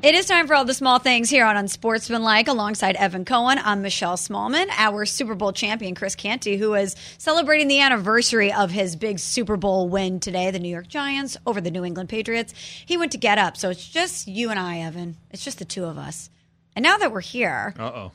It 0.00 0.14
is 0.14 0.26
time 0.26 0.46
for 0.46 0.54
all 0.54 0.64
the 0.64 0.74
small 0.74 1.00
things 1.00 1.28
here 1.28 1.44
on 1.44 1.56
Unsportsmanlike 1.56 2.46
alongside 2.46 2.94
Evan 2.94 3.24
Cohen. 3.24 3.58
I'm 3.58 3.82
Michelle 3.82 4.16
Smallman, 4.16 4.68
our 4.76 5.04
Super 5.04 5.34
Bowl 5.34 5.52
champion, 5.52 5.96
Chris 5.96 6.14
Canty, 6.14 6.56
who 6.56 6.74
is 6.74 6.94
celebrating 7.18 7.66
the 7.66 7.80
anniversary 7.80 8.52
of 8.52 8.70
his 8.70 8.94
big 8.94 9.18
Super 9.18 9.56
Bowl 9.56 9.88
win 9.88 10.20
today, 10.20 10.52
the 10.52 10.60
New 10.60 10.68
York 10.68 10.86
Giants 10.86 11.36
over 11.46 11.60
the 11.60 11.72
New 11.72 11.84
England 11.84 12.08
Patriots. 12.08 12.54
He 12.86 12.96
went 12.96 13.10
to 13.12 13.18
get 13.18 13.38
up. 13.38 13.56
So 13.56 13.70
it's 13.70 13.88
just 13.88 14.28
you 14.28 14.50
and 14.50 14.58
I, 14.58 14.78
Evan. 14.80 15.16
It's 15.30 15.44
just 15.44 15.58
the 15.58 15.64
two 15.64 15.84
of 15.84 15.98
us. 15.98 16.30
And 16.76 16.82
now 16.84 16.98
that 16.98 17.10
we're 17.10 17.20
here, 17.20 17.74
Uh 17.76 17.82
oh. 17.82 18.12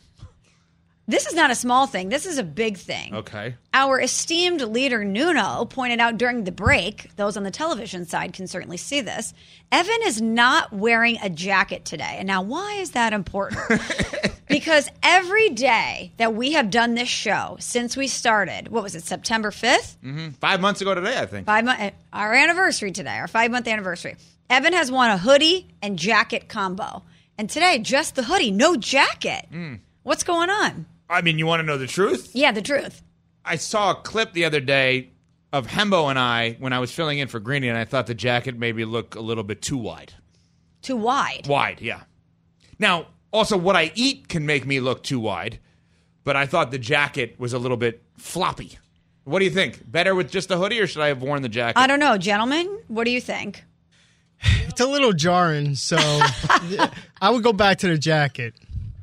This 1.06 1.26
is 1.26 1.34
not 1.34 1.52
a 1.52 1.56
small 1.56 1.86
thing. 1.86 2.08
This 2.08 2.26
is 2.26 2.38
a 2.38 2.44
big 2.44 2.78
thing. 2.78 3.14
Okay. 3.14 3.56
Our 3.74 4.00
esteemed 4.00 4.62
leader 4.62 5.04
Nuno 5.04 5.66
pointed 5.66 6.00
out 6.00 6.18
during 6.18 6.46
the 6.46 6.52
break, 6.52 7.14
those 7.18 7.36
on 7.36 7.44
the 7.44 7.52
television 7.52 8.06
side 8.06 8.32
can 8.32 8.48
certainly 8.48 8.78
see 8.78 9.02
this. 9.02 9.34
Evan 9.70 10.00
is 10.06 10.22
not 10.22 10.72
wearing 10.72 11.18
a 11.22 11.30
jacket 11.30 11.84
today. 11.84 12.16
And 12.18 12.28
now, 12.28 12.42
why 12.42 12.76
is 12.76 12.92
that 12.92 13.12
important? 13.12 13.62
because 14.48 14.88
every 15.02 15.50
day 15.50 16.14
that 16.18 16.36
we 16.36 16.54
have 16.54 16.70
done 16.70 16.96
this 16.96 17.10
show 17.10 17.58
since 17.60 17.98
we 17.98 18.08
started, 18.08 18.70
what 18.70 18.84
was 18.84 18.96
it, 18.96 19.04
September 19.04 19.52
5th? 19.52 19.98
Mm-hmm. 19.98 20.30
Five 20.40 20.62
months 20.62 20.80
ago 20.80 20.96
today, 20.96 21.20
I 21.20 21.26
think. 21.26 21.46
Five 21.46 21.66
month, 21.66 21.82
eh, 21.82 21.92
our 22.14 22.34
anniversary 22.34 22.94
today, 22.94 23.18
our 23.18 23.28
five 23.28 23.52
month 23.52 23.68
anniversary. 23.68 24.16
Evan 24.50 24.72
has 24.72 24.90
won 24.90 25.10
a 25.10 25.18
hoodie 25.18 25.68
and 25.82 26.00
jacket 26.00 26.48
combo. 26.48 27.04
And 27.38 27.50
today, 27.50 27.80
just 27.80 28.16
the 28.16 28.24
hoodie, 28.24 28.52
no 28.52 28.78
jacket. 28.78 29.48
Mm. 29.52 29.80
What's 30.04 30.24
going 30.24 30.50
on? 30.50 30.86
I 31.14 31.22
mean, 31.22 31.38
you 31.38 31.46
want 31.46 31.60
to 31.60 31.66
know 31.66 31.78
the 31.78 31.88
truth? 31.88 32.32
Yeah, 32.34 32.52
the 32.52 32.62
truth. 32.62 33.02
I 33.46 33.56
saw 33.58 33.92
a 33.92 33.96
clip 33.96 34.34
the 34.34 34.46
other 34.46 34.60
day 34.60 35.12
of 35.52 35.68
Hembo 35.68 36.10
and 36.10 36.18
I 36.18 36.54
when 36.60 36.74
I 36.74 36.80
was 36.80 36.92
filling 36.92 37.20
in 37.20 37.28
for 37.28 37.40
Greeny, 37.40 37.70
and 37.70 37.78
I 37.78 37.86
thought 37.86 38.08
the 38.08 38.16
jacket 38.16 38.58
maybe 38.58 38.84
looked 38.86 39.16
a 39.16 39.22
little 39.22 39.44
bit 39.44 39.62
too 39.62 39.78
wide. 39.78 40.14
Too 40.82 40.98
wide. 40.98 41.48
Wide, 41.48 41.80
yeah. 41.80 42.02
Now, 42.80 43.08
also, 43.32 43.58
what 43.58 43.76
I 43.76 43.92
eat 43.96 44.28
can 44.28 44.46
make 44.46 44.66
me 44.66 44.80
look 44.80 45.04
too 45.04 45.20
wide, 45.20 45.60
but 46.24 46.36
I 46.36 46.46
thought 46.46 46.72
the 46.72 46.80
jacket 46.80 47.36
was 47.40 47.54
a 47.54 47.60
little 47.60 47.78
bit 47.78 48.04
floppy. 48.18 48.78
What 49.24 49.40
do 49.40 49.46
you 49.46 49.52
think? 49.52 49.90
Better 49.90 50.16
with 50.16 50.32
just 50.32 50.52
a 50.52 50.58
hoodie, 50.58 50.80
or 50.80 50.88
should 50.88 51.02
I 51.02 51.08
have 51.08 51.22
worn 51.22 51.42
the 51.42 51.50
jacket? 51.50 51.80
I 51.80 51.88
don't 51.88 52.00
know, 52.00 52.18
gentlemen. 52.18 52.80
What 52.88 53.06
do 53.06 53.12
you 53.12 53.22
think? 53.22 53.64
It's 54.68 54.82
a 54.82 54.86
little 54.86 55.14
jarring, 55.14 55.76
so 55.76 55.98
I 57.22 57.30
would 57.30 57.44
go 57.44 57.54
back 57.54 57.78
to 57.80 57.88
the 57.88 57.98
jacket. 57.98 58.54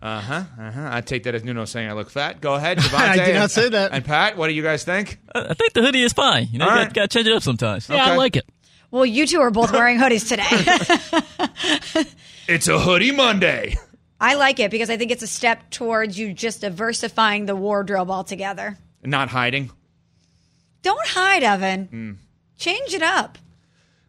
Uh 0.02 0.20
huh. 0.20 0.42
Uh 0.58 0.70
huh. 0.70 0.88
I 0.90 1.00
take 1.02 1.24
that 1.24 1.34
as 1.34 1.44
Nuno 1.44 1.64
saying 1.66 1.88
I 1.90 1.92
look 1.92 2.08
fat. 2.10 2.40
Go 2.40 2.54
ahead, 2.54 2.78
I 2.80 2.82
Javante. 2.82 3.14
did 3.26 3.34
not 3.34 3.42
and- 3.42 3.50
say 3.50 3.68
that. 3.68 3.92
And 3.92 4.04
Pat, 4.04 4.36
what 4.36 4.46
do 4.48 4.54
you 4.54 4.62
guys 4.62 4.82
think? 4.84 5.18
I 5.34 5.52
think 5.54 5.74
the 5.74 5.82
hoodie 5.82 6.02
is 6.02 6.12
fine. 6.12 6.48
You 6.50 6.58
know, 6.58 6.66
All 6.68 6.72
you 6.74 6.82
right. 6.84 6.92
got 6.92 7.10
to 7.10 7.18
change 7.18 7.26
it 7.26 7.34
up 7.34 7.42
sometimes. 7.42 7.88
Yeah, 7.88 7.96
Okay. 8.02 8.10
I 8.12 8.16
like 8.16 8.36
it. 8.36 8.46
Well, 8.90 9.06
you 9.06 9.26
two 9.26 9.40
are 9.40 9.50
both 9.50 9.72
wearing 9.72 9.98
hoodies 9.98 10.26
today. 10.28 12.04
It's 12.48 12.66
a 12.66 12.80
hoodie 12.80 13.12
Monday. 13.12 13.76
I 14.20 14.34
like 14.34 14.58
it 14.58 14.72
because 14.72 14.90
I 14.90 14.96
think 14.96 15.12
it's 15.12 15.22
a 15.22 15.26
step 15.28 15.70
towards 15.70 16.18
you 16.18 16.32
just 16.34 16.62
diversifying 16.62 17.46
the 17.46 17.54
wardrobe 17.54 18.10
altogether. 18.10 18.76
Not 19.04 19.28
hiding. 19.28 19.70
Don't 20.82 21.06
hide, 21.06 21.42
Evan. 21.44 21.84
Hmm. 21.86 22.12
Change 22.58 22.92
it 22.92 23.02
up. 23.02 23.38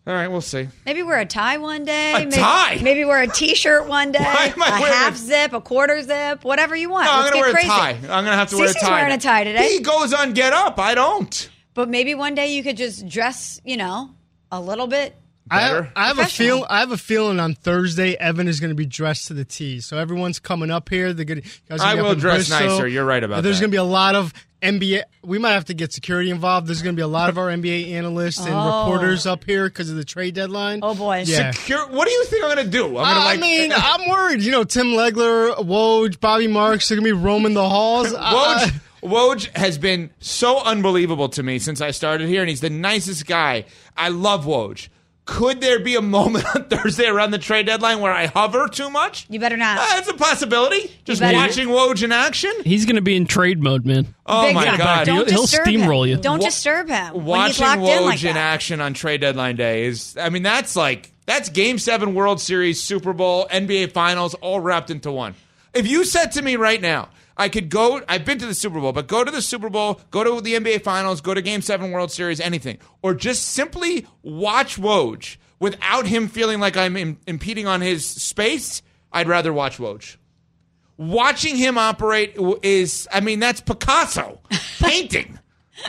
All 0.07 0.13
right, 0.15 0.27
we'll 0.27 0.41
see. 0.41 0.67
Maybe 0.85 1.03
wear 1.03 1.19
a 1.19 1.25
tie 1.27 1.57
one 1.57 1.85
day. 1.85 2.13
A 2.13 2.19
maybe, 2.19 2.31
tie? 2.31 2.79
Maybe 2.81 3.05
wear 3.05 3.21
a 3.21 3.27
t-shirt 3.27 3.87
one 3.87 4.11
day. 4.11 4.19
Why 4.23 4.45
am 4.55 4.61
I 4.63 4.67
a 4.67 4.81
wearing 4.81 4.93
half 4.95 5.13
a- 5.13 5.17
zip, 5.17 5.53
a 5.53 5.61
quarter 5.61 6.01
zip, 6.01 6.43
whatever 6.43 6.75
you 6.75 6.89
want. 6.89 7.05
No, 7.05 7.11
I'm 7.11 7.19
Let's 7.19 7.29
gonna 7.31 7.41
get 7.41 7.45
wear 7.45 7.53
crazy. 7.53 7.67
a 7.67 7.69
tie. 7.71 8.15
I'm 8.17 8.25
gonna 8.25 8.35
have 8.35 8.49
to 8.49 8.57
wear 8.57 8.69
a 8.69 8.73
tie. 8.73 8.89
wearing 8.89 9.13
a 9.13 9.19
tie 9.19 9.43
today. 9.43 9.73
He 9.73 9.79
goes 9.81 10.11
on 10.13 10.33
Get 10.33 10.53
Up. 10.53 10.79
I 10.79 10.95
don't. 10.95 11.49
But 11.75 11.87
maybe 11.87 12.15
one 12.15 12.33
day 12.35 12.53
you 12.55 12.63
could 12.63 12.77
just 12.77 13.07
dress, 13.07 13.61
you 13.63 13.77
know, 13.77 14.09
a 14.51 14.59
little 14.59 14.87
bit. 14.87 15.15
I 15.49 15.59
Better. 15.67 15.83
have, 15.83 15.93
I 15.95 16.07
have 16.07 16.19
a 16.19 16.25
feel. 16.25 16.65
I 16.69 16.79
have 16.79 16.91
a 16.91 16.97
feeling 16.97 17.39
on 17.39 17.53
Thursday 17.55 18.13
Evan 18.15 18.47
is 18.47 18.59
going 18.59 18.69
to 18.69 18.75
be 18.75 18.85
dressed 18.85 19.27
to 19.27 19.33
the 19.33 19.43
T. 19.45 19.81
So 19.81 19.97
everyone's 19.97 20.39
coming 20.39 20.71
up 20.71 20.87
here. 20.89 21.13
They're 21.13 21.25
going 21.25 21.41
to. 21.41 21.49
I 21.79 21.95
will 22.01 22.15
dress 22.15 22.49
nicer. 22.49 22.87
You're 22.87 23.05
right 23.05 23.23
about 23.23 23.43
There's 23.43 23.57
that. 23.59 23.63
going 23.63 23.71
to 23.71 23.75
be 23.75 23.77
a 23.79 23.83
lot 23.83 24.15
of 24.15 24.33
NBA. 24.61 25.03
We 25.23 25.39
might 25.39 25.53
have 25.53 25.65
to 25.65 25.73
get 25.73 25.91
security 25.91 26.29
involved. 26.29 26.67
There's 26.67 26.81
going 26.81 26.95
to 26.95 26.99
be 26.99 27.03
a 27.03 27.07
lot 27.07 27.29
of 27.29 27.37
our 27.37 27.47
NBA 27.47 27.91
analysts 27.91 28.39
and 28.39 28.53
oh. 28.53 28.79
reporters 28.85 29.25
up 29.25 29.43
here 29.43 29.65
because 29.65 29.89
of 29.89 29.95
the 29.95 30.05
trade 30.05 30.35
deadline. 30.35 30.79
Oh 30.83 30.95
boy. 30.95 31.23
Yeah. 31.25 31.51
Secure. 31.51 31.87
What 31.87 32.07
do 32.07 32.13
you 32.13 32.25
think 32.25 32.43
I'm 32.43 32.49
gonna 32.49 32.67
do? 32.67 32.85
I'm 32.85 32.93
gonna 32.93 33.19
I 33.19 33.23
like. 33.23 33.39
mean, 33.39 33.71
I'm 33.75 34.09
worried. 34.09 34.41
You 34.41 34.51
know, 34.51 34.63
Tim 34.63 34.87
Legler, 34.87 35.55
Woj, 35.55 36.19
Bobby 36.19 36.47
Marks, 36.47 36.89
they're 36.89 36.97
going 36.97 37.09
to 37.09 37.15
be 37.15 37.21
roaming 37.21 37.53
the 37.53 37.67
halls. 37.67 38.13
I- 38.17 38.69
Woj, 39.01 39.09
Woj 39.09 39.57
has 39.57 39.77
been 39.77 40.11
so 40.19 40.61
unbelievable 40.63 41.29
to 41.29 41.43
me 41.43 41.59
since 41.59 41.81
I 41.81 41.91
started 41.91 42.27
here, 42.27 42.41
and 42.41 42.49
he's 42.49 42.61
the 42.61 42.69
nicest 42.69 43.25
guy. 43.25 43.65
I 43.97 44.09
love 44.09 44.45
Woj. 44.45 44.89
Could 45.25 45.61
there 45.61 45.79
be 45.79 45.95
a 45.95 46.01
moment 46.01 46.45
on 46.55 46.65
Thursday 46.65 47.05
around 47.07 47.31
the 47.31 47.37
trade 47.37 47.67
deadline 47.67 47.99
where 47.99 48.11
I 48.11 48.25
hover 48.25 48.67
too 48.67 48.89
much? 48.89 49.27
You 49.29 49.39
better 49.39 49.55
not. 49.55 49.77
Uh, 49.77 49.85
that's 49.95 50.07
a 50.09 50.13
possibility. 50.15 50.91
Just 51.05 51.21
better- 51.21 51.37
watching 51.37 51.67
Woj 51.67 52.03
in 52.03 52.11
action. 52.11 52.51
He's 52.63 52.85
going 52.85 52.95
to 52.95 53.01
be 53.01 53.15
in 53.15 53.27
trade 53.27 53.61
mode, 53.61 53.85
man. 53.85 54.13
Oh 54.25 54.47
Big 54.47 54.55
my 54.55 54.65
time. 54.65 54.77
god! 54.77 55.05
Don't 55.05 55.15
He'll- 55.17 55.25
he'll 55.27 55.41
disturb 55.43 55.67
steamroll 55.67 56.03
him. 56.05 56.17
you. 56.17 56.17
Don't 56.17 56.39
Wa- 56.39 56.45
disturb 56.45 56.89
him 56.89 57.13
when 57.13 57.47
he's 57.47 57.59
Watching 57.59 57.65
locked 57.65 57.81
Woj 57.81 57.97
in 57.99 58.05
like 58.05 58.23
in 58.23 58.33
that. 58.33 58.53
action 58.53 58.81
on 58.81 58.93
trade 58.93 59.21
deadline 59.21 59.55
day 59.55 59.85
is, 59.85 60.17
I 60.19 60.29
mean, 60.29 60.43
that's 60.43 60.75
like 60.75 61.11
that's 61.27 61.49
Game 61.49 61.77
Seven 61.77 62.13
World 62.15 62.41
Series, 62.41 62.81
Super 62.81 63.13
Bowl, 63.13 63.47
NBA 63.51 63.91
Finals, 63.91 64.33
all 64.35 64.59
wrapped 64.59 64.89
into 64.89 65.11
one. 65.11 65.35
If 65.73 65.87
you 65.87 66.03
said 66.03 66.31
to 66.33 66.41
me 66.41 66.55
right 66.57 66.81
now, 66.81 67.09
I 67.41 67.49
could 67.49 67.71
go. 67.71 67.99
I've 68.07 68.23
been 68.23 68.37
to 68.37 68.45
the 68.45 68.53
Super 68.53 68.79
Bowl, 68.79 68.93
but 68.93 69.07
go 69.07 69.23
to 69.23 69.31
the 69.31 69.41
Super 69.41 69.67
Bowl, 69.67 69.99
go 70.11 70.23
to 70.23 70.41
the 70.41 70.53
NBA 70.53 70.83
Finals, 70.83 71.21
go 71.21 71.33
to 71.33 71.41
Game 71.41 71.63
Seven 71.63 71.89
World 71.89 72.11
Series, 72.11 72.39
anything, 72.39 72.77
or 73.01 73.15
just 73.15 73.47
simply 73.47 74.05
watch 74.21 74.77
Woj 74.77 75.37
without 75.59 76.05
him 76.05 76.27
feeling 76.27 76.59
like 76.59 76.77
I'm 76.77 76.95
im- 76.95 77.17
impeding 77.25 77.65
on 77.65 77.81
his 77.81 78.05
space. 78.05 78.83
I'd 79.11 79.27
rather 79.27 79.51
watch 79.51 79.79
Woj. 79.79 80.17
Watching 80.97 81.57
him 81.57 81.79
operate 81.79 82.37
is, 82.61 83.07
I 83.11 83.21
mean, 83.21 83.39
that's 83.39 83.59
Picasso 83.59 84.39
painting. 84.79 85.39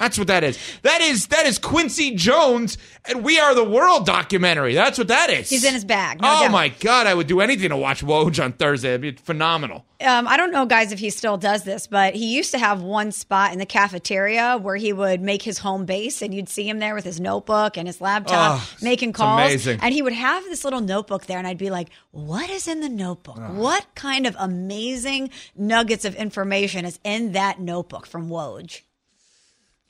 That's 0.01 0.17
what 0.17 0.29
that 0.29 0.45
is. 0.45 0.59
That 0.81 1.03
is 1.03 1.27
that 1.27 1.45
is 1.45 1.59
Quincy 1.59 2.15
Jones 2.15 2.79
and 3.05 3.25
We 3.25 3.39
Are 3.41 3.55
the 3.55 3.65
World 3.65 4.07
documentary. 4.07 4.75
That's 4.75 4.97
what 4.99 5.09
that 5.09 5.29
is. 5.31 5.51
He's 5.51 5.65
in 5.65 5.75
his 5.75 5.85
bag, 5.85 6.21
no 6.21 6.29
oh 6.37 6.43
doubt. 6.43 6.53
my 6.53 6.69
god, 6.69 7.07
I 7.07 7.15
would 7.15 7.27
do 7.27 7.41
anything 7.41 7.71
to 7.71 7.77
watch 7.77 8.03
Woj 8.05 8.43
on 8.43 8.53
Thursday. 8.53 8.91
It'd 8.91 9.01
be 9.01 9.13
phenomenal. 9.13 9.85
um, 10.05 10.29
I 10.29 10.37
don't 10.37 10.53
know, 10.53 10.67
guys, 10.67 10.93
if 10.93 10.99
he 11.01 11.11
still 11.11 11.37
does 11.37 11.65
this, 11.65 11.87
but 11.87 12.15
he 12.15 12.35
used 12.35 12.51
to 12.53 12.59
have 12.59 12.81
one 12.83 13.11
spot 13.13 13.53
in 13.53 13.59
the 13.59 13.67
cafeteria 13.67 14.57
where 14.57 14.77
he 14.77 14.93
would 14.93 15.21
make 15.21 15.43
his 15.43 15.59
home 15.59 15.85
base, 15.85 16.23
and 16.23 16.33
you'd 16.33 16.49
see 16.49 16.69
him 16.69 16.79
there 16.79 16.95
with 16.95 17.05
his 17.05 17.19
notebook 17.21 17.77
and 17.77 17.87
his 17.89 18.01
laptop 18.01 18.61
Oh, 18.61 18.71
making 18.81 19.13
calls. 19.13 19.41
amazing. 19.41 19.81
And 19.83 19.93
he 19.93 20.03
would 20.03 20.13
have 20.13 20.45
this 20.45 20.65
little 20.65 20.81
notebook 20.81 21.27
there, 21.27 21.39
and 21.39 21.47
I'd 21.47 21.59
be 21.59 21.71
like, 21.71 21.89
"What 22.13 22.51
is 22.51 22.69
in 22.69 22.81
the 22.81 22.89
notebook? 22.89 23.39
What 23.39 23.87
kind 23.95 24.27
of 24.27 24.37
amazing 24.39 25.31
nuggets 25.57 26.05
of 26.05 26.15
information 26.15 26.85
is 26.85 26.99
in 27.05 27.33
that 27.33 27.61
notebook 27.61 28.07
from 28.07 28.29
Woj?" 28.29 28.83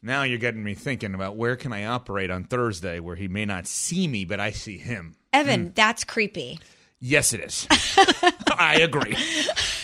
Now 0.03 0.25
you're 0.25 0.39
getting 0.39 0.65
me 0.65 0.75
thinking 0.75 1.15
about 1.15 1.37
where 1.37 1.55
can 1.57 1.73
I 1.73 1.85
operate 1.87 2.31
on 2.31 2.45
Thursday 2.45 2.99
where 3.01 3.15
he 3.17 3.29
may 3.29 3.45
not 3.45 3.67
see 3.67 4.09
me, 4.09 4.25
but 4.25 4.41
I 4.41 4.51
see 4.51 4.79
him. 4.79 5.15
Evan, 5.33 5.67
Hmm. 5.67 5.71
that's 5.75 6.05
creepy. 6.05 6.59
Yes, 7.01 7.33
it 7.33 7.41
is. 7.41 7.67
I 8.59 8.81
agree. 8.83 9.17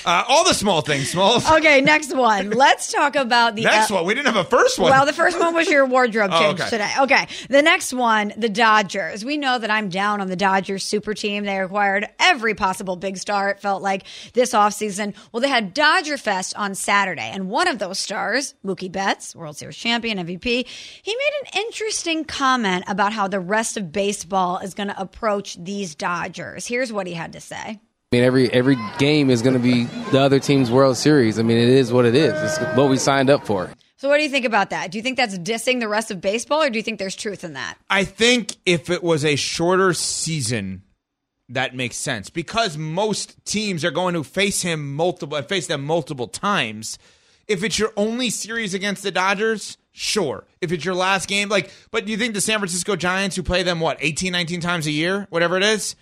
Uh, 0.08 0.24
all 0.26 0.42
the 0.42 0.54
small 0.54 0.80
things, 0.80 1.10
small. 1.10 1.38
Okay, 1.58 1.82
next 1.82 2.16
one. 2.16 2.48
Let's 2.48 2.90
talk 2.90 3.14
about 3.14 3.56
the 3.56 3.64
Next 3.64 3.90
uh, 3.90 3.96
one, 3.96 4.06
we 4.06 4.14
didn't 4.14 4.32
have 4.32 4.36
a 4.36 4.48
first 4.48 4.78
one. 4.78 4.90
Well, 4.90 5.04
the 5.04 5.12
first 5.12 5.38
one 5.38 5.54
was 5.54 5.68
your 5.68 5.84
wardrobe 5.84 6.30
Oh, 6.32 6.40
change 6.40 6.60
okay. 6.60 6.70
today. 6.70 6.90
Okay. 7.00 7.26
The 7.50 7.60
next 7.60 7.92
one, 7.92 8.32
the 8.34 8.48
Dodgers. 8.48 9.22
We 9.22 9.36
know 9.36 9.58
that 9.58 9.70
I'm 9.70 9.90
down 9.90 10.22
on 10.22 10.28
the 10.28 10.36
Dodgers 10.36 10.82
super 10.82 11.12
team. 11.12 11.44
They 11.44 11.58
acquired 11.58 12.08
every 12.18 12.54
possible 12.54 12.96
big 12.96 13.18
star, 13.18 13.50
it 13.50 13.60
felt 13.60 13.82
like, 13.82 14.04
this 14.32 14.54
offseason. 14.54 15.14
Well, 15.30 15.42
they 15.42 15.48
had 15.50 15.74
Dodger 15.74 16.16
Fest 16.16 16.56
on 16.56 16.74
Saturday, 16.74 17.30
and 17.30 17.50
one 17.50 17.68
of 17.68 17.78
those 17.78 17.98
stars, 17.98 18.54
Mookie 18.64 18.90
Betts, 18.90 19.36
World 19.36 19.58
Series 19.58 19.76
champion, 19.76 20.16
MVP, 20.16 20.66
he 21.02 21.16
made 21.16 21.32
an 21.42 21.60
interesting 21.66 22.24
comment 22.24 22.84
about 22.88 23.12
how 23.12 23.28
the 23.28 23.40
rest 23.40 23.76
of 23.76 23.92
baseball 23.92 24.56
is 24.58 24.72
going 24.72 24.88
to 24.88 24.98
approach 24.98 25.62
these 25.62 25.94
Dodgers. 25.94 26.66
Here's 26.66 26.90
what 26.90 27.06
he 27.06 27.12
had 27.12 27.34
to 27.34 27.40
say. 27.40 27.80
I 28.10 28.16
mean, 28.16 28.24
every 28.24 28.50
every 28.54 28.78
game 28.96 29.28
is 29.28 29.42
going 29.42 29.52
to 29.52 29.60
be 29.60 29.84
the 30.12 30.18
other 30.18 30.38
team's 30.38 30.70
World 30.70 30.96
Series. 30.96 31.38
I 31.38 31.42
mean, 31.42 31.58
it 31.58 31.68
is 31.68 31.92
what 31.92 32.06
it 32.06 32.14
is. 32.14 32.32
It's 32.42 32.58
what 32.74 32.88
we 32.88 32.96
signed 32.96 33.28
up 33.28 33.44
for. 33.44 33.70
So, 33.96 34.08
what 34.08 34.16
do 34.16 34.22
you 34.22 34.30
think 34.30 34.46
about 34.46 34.70
that? 34.70 34.90
Do 34.90 34.96
you 34.96 35.02
think 35.02 35.18
that's 35.18 35.36
dissing 35.38 35.78
the 35.78 35.88
rest 35.88 36.10
of 36.10 36.22
baseball, 36.22 36.62
or 36.62 36.70
do 36.70 36.78
you 36.78 36.82
think 36.82 36.98
there's 36.98 37.14
truth 37.14 37.44
in 37.44 37.52
that? 37.52 37.76
I 37.90 38.04
think 38.04 38.56
if 38.64 38.88
it 38.88 39.02
was 39.02 39.26
a 39.26 39.36
shorter 39.36 39.92
season, 39.92 40.84
that 41.50 41.76
makes 41.76 41.96
sense 41.98 42.30
because 42.30 42.78
most 42.78 43.44
teams 43.44 43.84
are 43.84 43.90
going 43.90 44.14
to 44.14 44.24
face 44.24 44.62
him 44.62 44.94
multiple, 44.94 45.42
face 45.42 45.66
them 45.66 45.84
multiple 45.84 46.28
times. 46.28 46.98
If 47.46 47.62
it's 47.62 47.78
your 47.78 47.92
only 47.94 48.30
series 48.30 48.72
against 48.72 49.02
the 49.02 49.10
Dodgers, 49.10 49.76
sure. 49.92 50.46
If 50.62 50.72
it's 50.72 50.84
your 50.84 50.94
last 50.94 51.28
game, 51.28 51.50
like, 51.50 51.70
but 51.90 52.06
do 52.06 52.10
you 52.10 52.16
think 52.16 52.32
the 52.32 52.40
San 52.40 52.58
Francisco 52.58 52.96
Giants, 52.96 53.36
who 53.36 53.42
play 53.42 53.62
them 53.62 53.80
what 53.80 53.98
18, 54.00 54.32
19 54.32 54.60
times 54.62 54.86
a 54.86 54.92
year, 54.92 55.26
whatever 55.28 55.58
it 55.58 55.62
is, 55.62 55.94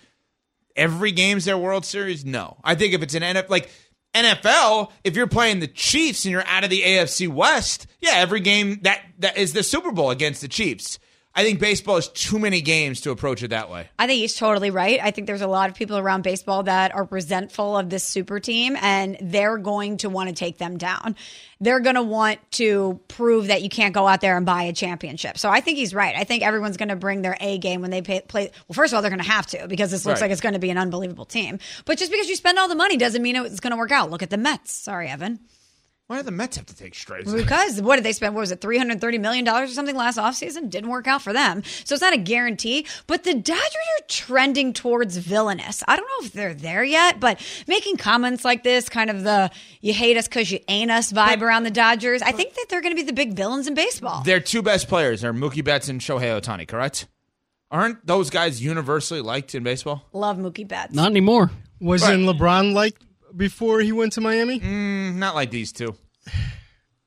every 0.77 1.11
game's 1.11 1.45
their 1.45 1.57
World 1.57 1.85
Series? 1.85 2.23
No. 2.23 2.57
I 2.63 2.75
think 2.75 2.93
if 2.93 3.01
it's 3.01 3.15
an 3.15 3.23
NFL, 3.23 3.49
like 3.49 3.69
NFL, 4.13 4.91
if 5.03 5.15
you're 5.15 5.27
playing 5.27 5.59
the 5.59 5.67
Chiefs 5.67 6.25
and 6.25 6.31
you're 6.31 6.45
out 6.47 6.63
of 6.63 6.69
the 6.69 6.81
AFC 6.81 7.27
West, 7.27 7.87
yeah, 7.99 8.13
every 8.15 8.39
game 8.39 8.79
that 8.83 9.01
that 9.19 9.37
is 9.37 9.53
the 9.53 9.63
Super 9.63 9.91
Bowl 9.91 10.11
against 10.11 10.41
the 10.41 10.47
Chiefs. 10.47 10.99
I 11.37 11.43
think 11.43 11.59
baseball 11.59 11.97
is 11.97 12.07
too 12.07 12.39
many 12.39 12.61
games 12.61 13.01
to 13.01 13.11
approach 13.11 13.43
it 13.43 13.49
that 13.49 13.69
way. 13.69 13.87
I 13.99 14.07
think 14.07 14.19
he's 14.21 14.35
totally 14.35 14.71
right. 14.71 14.99
I 15.01 15.11
think 15.11 15.27
there's 15.27 15.43
a 15.43 15.47
lot 15.47 15.69
of 15.69 15.75
people 15.75 15.95
around 15.97 16.23
baseball 16.23 16.63
that 16.63 16.95
are 16.95 17.07
resentful 17.11 17.77
of 17.77 17.91
this 17.91 18.03
super 18.03 18.39
team 18.39 18.75
and 18.81 19.17
they're 19.21 19.59
going 19.59 19.97
to 19.97 20.09
want 20.09 20.29
to 20.29 20.35
take 20.35 20.57
them 20.57 20.79
down. 20.79 21.15
They're 21.61 21.79
going 21.79 21.95
to 21.95 22.01
want 22.01 22.39
to 22.53 22.99
prove 23.07 23.47
that 23.47 23.61
you 23.61 23.69
can't 23.69 23.93
go 23.93 24.07
out 24.07 24.19
there 24.19 24.35
and 24.35 24.47
buy 24.47 24.63
a 24.63 24.73
championship. 24.73 25.37
So 25.37 25.49
I 25.49 25.61
think 25.61 25.77
he's 25.77 25.93
right. 25.93 26.15
I 26.15 26.23
think 26.23 26.41
everyone's 26.41 26.77
going 26.77 26.89
to 26.89 26.95
bring 26.95 27.21
their 27.21 27.37
A 27.39 27.59
game 27.59 27.81
when 27.81 27.91
they 27.91 28.01
pay, 28.01 28.21
play. 28.21 28.49
Well, 28.67 28.73
first 28.73 28.91
of 28.91 28.95
all, 28.95 29.03
they're 29.03 29.11
going 29.11 29.21
to 29.23 29.29
have 29.29 29.45
to 29.47 29.67
because 29.67 29.91
this 29.91 30.07
looks 30.07 30.19
Right. 30.21 30.25
like 30.25 30.31
it's 30.31 30.41
going 30.41 30.53
to 30.53 30.59
be 30.59 30.71
an 30.71 30.79
unbelievable 30.79 31.25
team. 31.25 31.59
But 31.85 31.99
just 31.99 32.11
because 32.11 32.27
you 32.29 32.35
spend 32.35 32.57
all 32.57 32.67
the 32.67 32.73
money 32.75 32.97
doesn't 32.97 33.21
mean 33.21 33.35
it's 33.35 33.59
going 33.59 33.71
to 33.71 33.77
work 33.77 33.91
out. 33.91 34.09
Look 34.09 34.23
at 34.23 34.31
the 34.31 34.37
Mets. 34.37 34.73
Sorry, 34.73 35.07
Evan. 35.07 35.39
Why 36.07 36.15
do 36.17 36.23
the 36.23 36.31
Mets 36.31 36.55
have 36.55 36.65
to 36.67 36.75
take 36.75 36.95
strikes? 36.95 37.31
Because 37.37 37.81
what 37.81 37.95
did 37.97 38.05
they 38.05 38.13
spend? 38.13 38.33
What 38.33 38.41
was 38.41 38.51
it, 38.51 38.61
three 38.61 38.77
hundred 38.77 39.01
thirty 39.01 39.17
million 39.17 39.43
dollars 39.43 39.71
or 39.71 39.73
something 39.73 39.95
last 39.95 40.17
offseason? 40.17 40.69
Didn't 40.69 40.89
work 40.89 41.05
out 41.05 41.21
for 41.21 41.33
them, 41.33 41.63
so 41.83 41.93
it's 41.93 42.01
not 42.01 42.13
a 42.13 42.17
guarantee. 42.17 42.85
But 43.07 43.23
the 43.25 43.33
Dodgers 43.33 43.59
are 43.99 44.05
trending 44.07 44.71
towards 44.73 45.17
villainous. 45.17 45.83
I 45.87 45.97
don't 45.97 46.05
know 46.05 46.25
if 46.27 46.33
they're 46.33 46.53
there 46.53 46.83
yet, 46.83 47.19
but 47.19 47.39
making 47.67 47.97
comments 47.97 48.45
like 48.45 48.63
this, 48.63 48.87
kind 48.87 49.09
of 49.09 49.23
the 49.23 49.51
"you 49.81 49.93
hate 49.93 50.15
us 50.17 50.27
because 50.27 50.49
you 50.49 50.59
ain't 50.69 50.91
us" 50.91 51.11
vibe 51.11 51.41
around 51.41 51.63
the 51.63 51.71
Dodgers. 51.71 52.21
I 52.21 52.31
think 52.31 52.53
that 52.55 52.67
they're 52.69 52.81
going 52.81 52.95
to 52.95 53.01
be 53.01 53.05
the 53.05 53.13
big 53.13 53.33
villains 53.33 53.67
in 53.67 53.73
baseball. 53.73 54.23
Their 54.23 54.39
two 54.39 54.61
best 54.61 54.87
players 54.87 55.23
are 55.25 55.33
Mookie 55.33 55.63
Betts 55.63 55.89
and 55.89 55.99
Shohei 55.99 56.39
Ohtani, 56.41 56.67
correct? 56.67 57.07
Aren't 57.69 58.05
those 58.07 58.29
guys 58.29 58.63
universally 58.63 59.19
liked 59.19 59.53
in 59.53 59.63
baseball? 59.63 60.05
Love 60.13 60.37
Mookie 60.37 60.65
Betts. 60.67 60.93
Not 60.93 61.11
anymore. 61.11 61.51
Was 61.81 62.07
in 62.07 62.21
LeBron 62.21 62.73
like 62.73 62.95
before 63.37 63.79
he 63.81 63.91
went 63.91 64.13
to 64.13 64.21
Miami? 64.21 64.59
Mm, 64.59 65.15
not 65.15 65.35
like 65.35 65.51
these 65.51 65.71
two. 65.71 65.95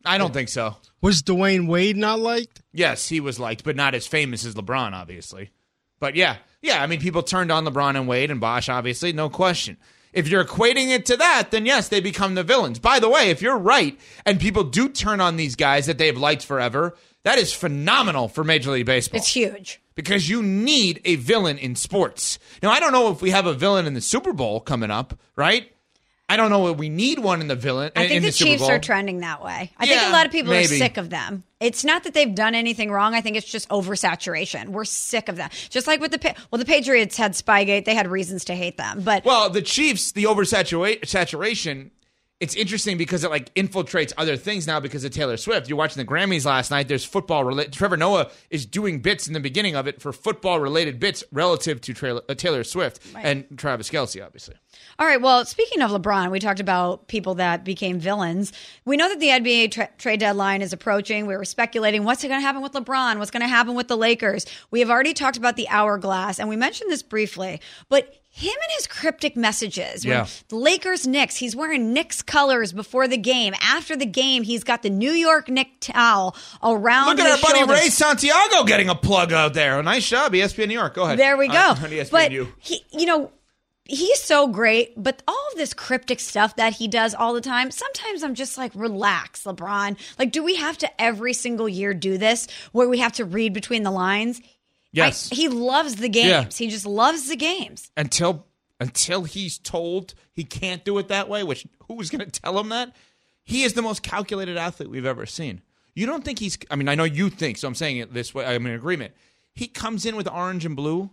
I 0.04 0.16
don't 0.16 0.32
think 0.32 0.48
so. 0.48 0.76
Was 1.02 1.22
Dwyane 1.22 1.66
Wade 1.68 1.96
not 1.96 2.18
liked? 2.20 2.62
Yes, 2.72 3.08
he 3.08 3.20
was 3.20 3.38
liked, 3.38 3.64
but 3.64 3.76
not 3.76 3.94
as 3.94 4.06
famous 4.06 4.44
as 4.46 4.54
LeBron, 4.54 4.92
obviously. 4.92 5.50
But 5.98 6.14
yeah, 6.16 6.36
yeah, 6.62 6.82
I 6.82 6.86
mean, 6.86 7.00
people 7.00 7.22
turned 7.22 7.52
on 7.52 7.64
LeBron 7.66 7.96
and 7.96 8.08
Wade 8.08 8.30
and 8.30 8.40
Bosh, 8.40 8.68
obviously, 8.68 9.12
no 9.12 9.28
question. 9.28 9.76
If 10.12 10.28
you're 10.28 10.44
equating 10.44 10.88
it 10.88 11.06
to 11.06 11.16
that, 11.18 11.48
then 11.50 11.66
yes, 11.66 11.88
they 11.88 12.00
become 12.00 12.34
the 12.34 12.42
villains. 12.42 12.78
By 12.78 12.98
the 12.98 13.08
way, 13.08 13.30
if 13.30 13.42
you're 13.42 13.58
right 13.58 13.98
and 14.26 14.40
people 14.40 14.64
do 14.64 14.88
turn 14.88 15.20
on 15.20 15.36
these 15.36 15.54
guys 15.56 15.86
that 15.86 15.98
they've 15.98 16.16
liked 16.16 16.44
forever, 16.44 16.96
that 17.22 17.38
is 17.38 17.52
phenomenal 17.52 18.28
for 18.28 18.42
Major 18.42 18.70
League 18.72 18.86
Baseball. 18.86 19.18
It's 19.18 19.28
huge. 19.32 19.80
because 19.94 20.28
you 20.28 20.42
need 20.42 21.00
a 21.04 21.16
villain 21.16 21.58
in 21.58 21.76
sports. 21.76 22.38
Now, 22.62 22.70
I 22.70 22.80
don't 22.80 22.92
know 22.92 23.10
if 23.12 23.20
we 23.22 23.30
have 23.30 23.46
a 23.46 23.52
villain 23.54 23.86
in 23.86 23.94
the 23.94 24.00
Super 24.00 24.32
Bowl 24.32 24.60
coming 24.60 24.90
up, 24.90 25.18
right? 25.36 25.70
I 26.30 26.36
don't 26.36 26.48
know 26.50 26.68
if 26.68 26.76
we 26.76 26.88
need 26.88 27.18
one 27.18 27.40
in 27.40 27.48
the 27.48 27.56
villain. 27.56 27.90
I 27.96 28.04
in 28.04 28.08
think 28.08 28.22
the, 28.22 28.28
the 28.28 28.32
Chiefs 28.32 28.68
are 28.68 28.78
trending 28.78 29.18
that 29.18 29.42
way. 29.42 29.72
I 29.76 29.86
think 29.86 30.00
a 30.00 30.12
lot 30.12 30.26
of 30.26 30.32
people 30.32 30.52
maybe. 30.52 30.76
are 30.76 30.78
sick 30.78 30.96
of 30.96 31.10
them. 31.10 31.42
It's 31.58 31.84
not 31.84 32.04
that 32.04 32.14
they've 32.14 32.32
done 32.32 32.54
anything 32.54 32.92
wrong. 32.92 33.14
I 33.14 33.20
think 33.20 33.36
it's 33.36 33.50
just 33.50 33.68
oversaturation. 33.68 34.68
We're 34.68 34.84
sick 34.84 35.28
of 35.28 35.34
them. 35.34 35.50
Just 35.70 35.88
like 35.88 36.00
with 36.00 36.12
the 36.12 36.34
well, 36.52 36.60
the 36.60 36.64
Patriots 36.64 37.16
had 37.16 37.32
Spygate. 37.32 37.84
They 37.84 37.96
had 37.96 38.06
reasons 38.06 38.44
to 38.44 38.54
hate 38.54 38.76
them, 38.76 39.02
but 39.02 39.24
Well, 39.24 39.50
the 39.50 39.60
Chiefs, 39.60 40.12
the 40.12 40.24
oversaturation, 40.24 41.04
saturation, 41.04 41.90
it's 42.40 42.54
interesting 42.54 42.96
because 42.96 43.22
it 43.22 43.30
like 43.30 43.54
infiltrates 43.54 44.14
other 44.16 44.36
things 44.36 44.66
now 44.66 44.80
because 44.80 45.04
of 45.04 45.12
Taylor 45.12 45.36
Swift. 45.36 45.68
You're 45.68 45.76
watching 45.76 46.04
the 46.04 46.10
Grammys 46.10 46.46
last 46.46 46.70
night. 46.70 46.88
There's 46.88 47.04
football 47.04 47.44
related. 47.44 47.74
Trevor 47.74 47.98
Noah 47.98 48.30
is 48.48 48.64
doing 48.64 49.00
bits 49.00 49.28
in 49.28 49.34
the 49.34 49.40
beginning 49.40 49.76
of 49.76 49.86
it 49.86 50.00
for 50.00 50.10
football 50.10 50.58
related 50.58 50.98
bits 50.98 51.22
relative 51.32 51.82
to 51.82 51.92
Taylor, 51.92 52.22
uh, 52.30 52.34
Taylor 52.34 52.64
Swift 52.64 53.00
and 53.14 53.44
Travis 53.58 53.90
Kelce, 53.90 54.24
obviously. 54.24 54.54
All 54.98 55.06
right. 55.06 55.20
Well, 55.20 55.44
speaking 55.44 55.82
of 55.82 55.90
LeBron, 55.90 56.30
we 56.30 56.38
talked 56.38 56.60
about 56.60 57.08
people 57.08 57.34
that 57.34 57.62
became 57.62 57.98
villains. 57.98 58.52
We 58.86 58.96
know 58.96 59.08
that 59.10 59.20
the 59.20 59.28
NBA 59.28 59.72
tra- 59.72 59.90
trade 59.98 60.20
deadline 60.20 60.62
is 60.62 60.72
approaching. 60.72 61.26
We 61.26 61.36
were 61.36 61.44
speculating 61.44 62.04
what's 62.04 62.22
going 62.22 62.34
to 62.34 62.40
happen 62.40 62.62
with 62.62 62.72
LeBron, 62.72 63.18
what's 63.18 63.30
going 63.30 63.42
to 63.42 63.48
happen 63.48 63.74
with 63.74 63.88
the 63.88 63.96
Lakers. 63.96 64.46
We 64.70 64.80
have 64.80 64.88
already 64.90 65.12
talked 65.12 65.36
about 65.36 65.56
the 65.56 65.68
hourglass, 65.68 66.38
and 66.38 66.48
we 66.48 66.56
mentioned 66.56 66.90
this 66.90 67.02
briefly, 67.02 67.60
but. 67.90 68.16
Him 68.32 68.52
and 68.52 68.72
his 68.76 68.86
cryptic 68.86 69.36
messages. 69.36 70.04
When 70.04 70.12
Yeah. 70.12 70.26
The 70.48 70.56
Lakers 70.56 71.04
Knicks. 71.06 71.36
He's 71.36 71.56
wearing 71.56 71.92
Knicks 71.92 72.22
colors 72.22 72.72
before 72.72 73.08
the 73.08 73.16
game. 73.16 73.54
After 73.60 73.96
the 73.96 74.06
game, 74.06 74.44
he's 74.44 74.62
got 74.62 74.82
the 74.82 74.90
New 74.90 75.10
York 75.10 75.48
Knick 75.48 75.80
towel 75.80 76.36
around 76.62 77.06
Look 77.06 77.18
at 77.18 77.30
our 77.30 77.42
buddy 77.42 77.58
shoulders. 77.58 77.80
Ray 77.80 77.88
Santiago 77.88 78.64
getting 78.64 78.88
a 78.88 78.94
plug 78.94 79.32
out 79.32 79.52
there. 79.54 79.82
Nice 79.82 80.08
job, 80.08 80.32
ESPN 80.32 80.68
New 80.68 80.74
York. 80.74 80.94
Go 80.94 81.04
ahead. 81.04 81.18
There 81.18 81.36
we 81.36 81.48
uh, 81.48 81.74
go. 81.74 81.84
On 81.84 81.92
E 81.92 81.96
ESPN 81.96 82.10
but 82.10 82.32
he, 82.58 82.84
you 82.92 83.06
know, 83.06 83.32
he's 83.84 84.22
so 84.22 84.46
great. 84.46 84.92
But 84.96 85.22
all 85.26 85.48
of 85.50 85.58
this 85.58 85.74
cryptic 85.74 86.20
stuff 86.20 86.54
that 86.56 86.74
he 86.74 86.86
does 86.86 87.14
all 87.14 87.34
the 87.34 87.40
time, 87.40 87.72
sometimes 87.72 88.22
I'm 88.22 88.36
just 88.36 88.56
like, 88.56 88.70
relax, 88.74 89.42
LeBron. 89.42 89.96
Like, 90.18 90.30
do 90.30 90.44
we 90.44 90.54
have 90.54 90.78
to 90.78 91.02
every 91.02 91.32
single 91.32 91.68
year 91.68 91.94
do 91.94 92.16
this 92.16 92.46
where 92.70 92.88
we 92.88 92.98
have 92.98 93.12
to 93.14 93.24
read 93.24 93.52
between 93.52 93.82
the 93.82 93.90
lines? 93.90 94.40
Yes. 94.92 95.30
I- 95.30 95.34
he 95.34 95.48
loves 95.48 95.96
the 95.96 96.08
games. 96.08 96.56
He 96.56 96.68
just 96.68 96.86
loves 96.86 97.28
the 97.28 97.36
games. 97.36 97.90
until 97.96 98.46
until 98.80 99.24
he's 99.24 99.58
told 99.58 100.14
he 100.32 100.42
can't 100.42 100.84
do 100.84 100.96
it 100.98 101.08
that 101.08 101.28
way, 101.28 101.42
which 101.44 101.66
who's 101.86 102.08
going 102.10 102.24
to 102.28 102.40
tell 102.40 102.58
him 102.58 102.70
that? 102.70 102.94
He 103.44 103.62
is 103.64 103.74
the 103.74 103.82
most 103.82 104.02
calculated 104.02 104.56
athlete 104.56 104.88
we've 104.88 105.04
ever 105.06 105.26
seen. 105.26 105.60
You 105.94 106.06
don't 106.06 106.24
think 106.24 106.38
he's 106.38 106.56
I 106.70 106.76
mean, 106.76 106.88
I 106.88 106.94
know 106.94 107.04
you 107.04 107.28
think, 107.30 107.58
so 107.58 107.68
I'm 107.68 107.74
saying 107.74 107.98
it 107.98 108.14
this 108.14 108.34
way. 108.34 108.44
I'm 108.46 108.64
in 108.66 108.72
agreement. 108.72 109.12
He 109.54 109.66
comes 109.66 110.06
in 110.06 110.16
with 110.16 110.28
orange 110.28 110.64
and 110.64 110.76
blue 110.76 111.10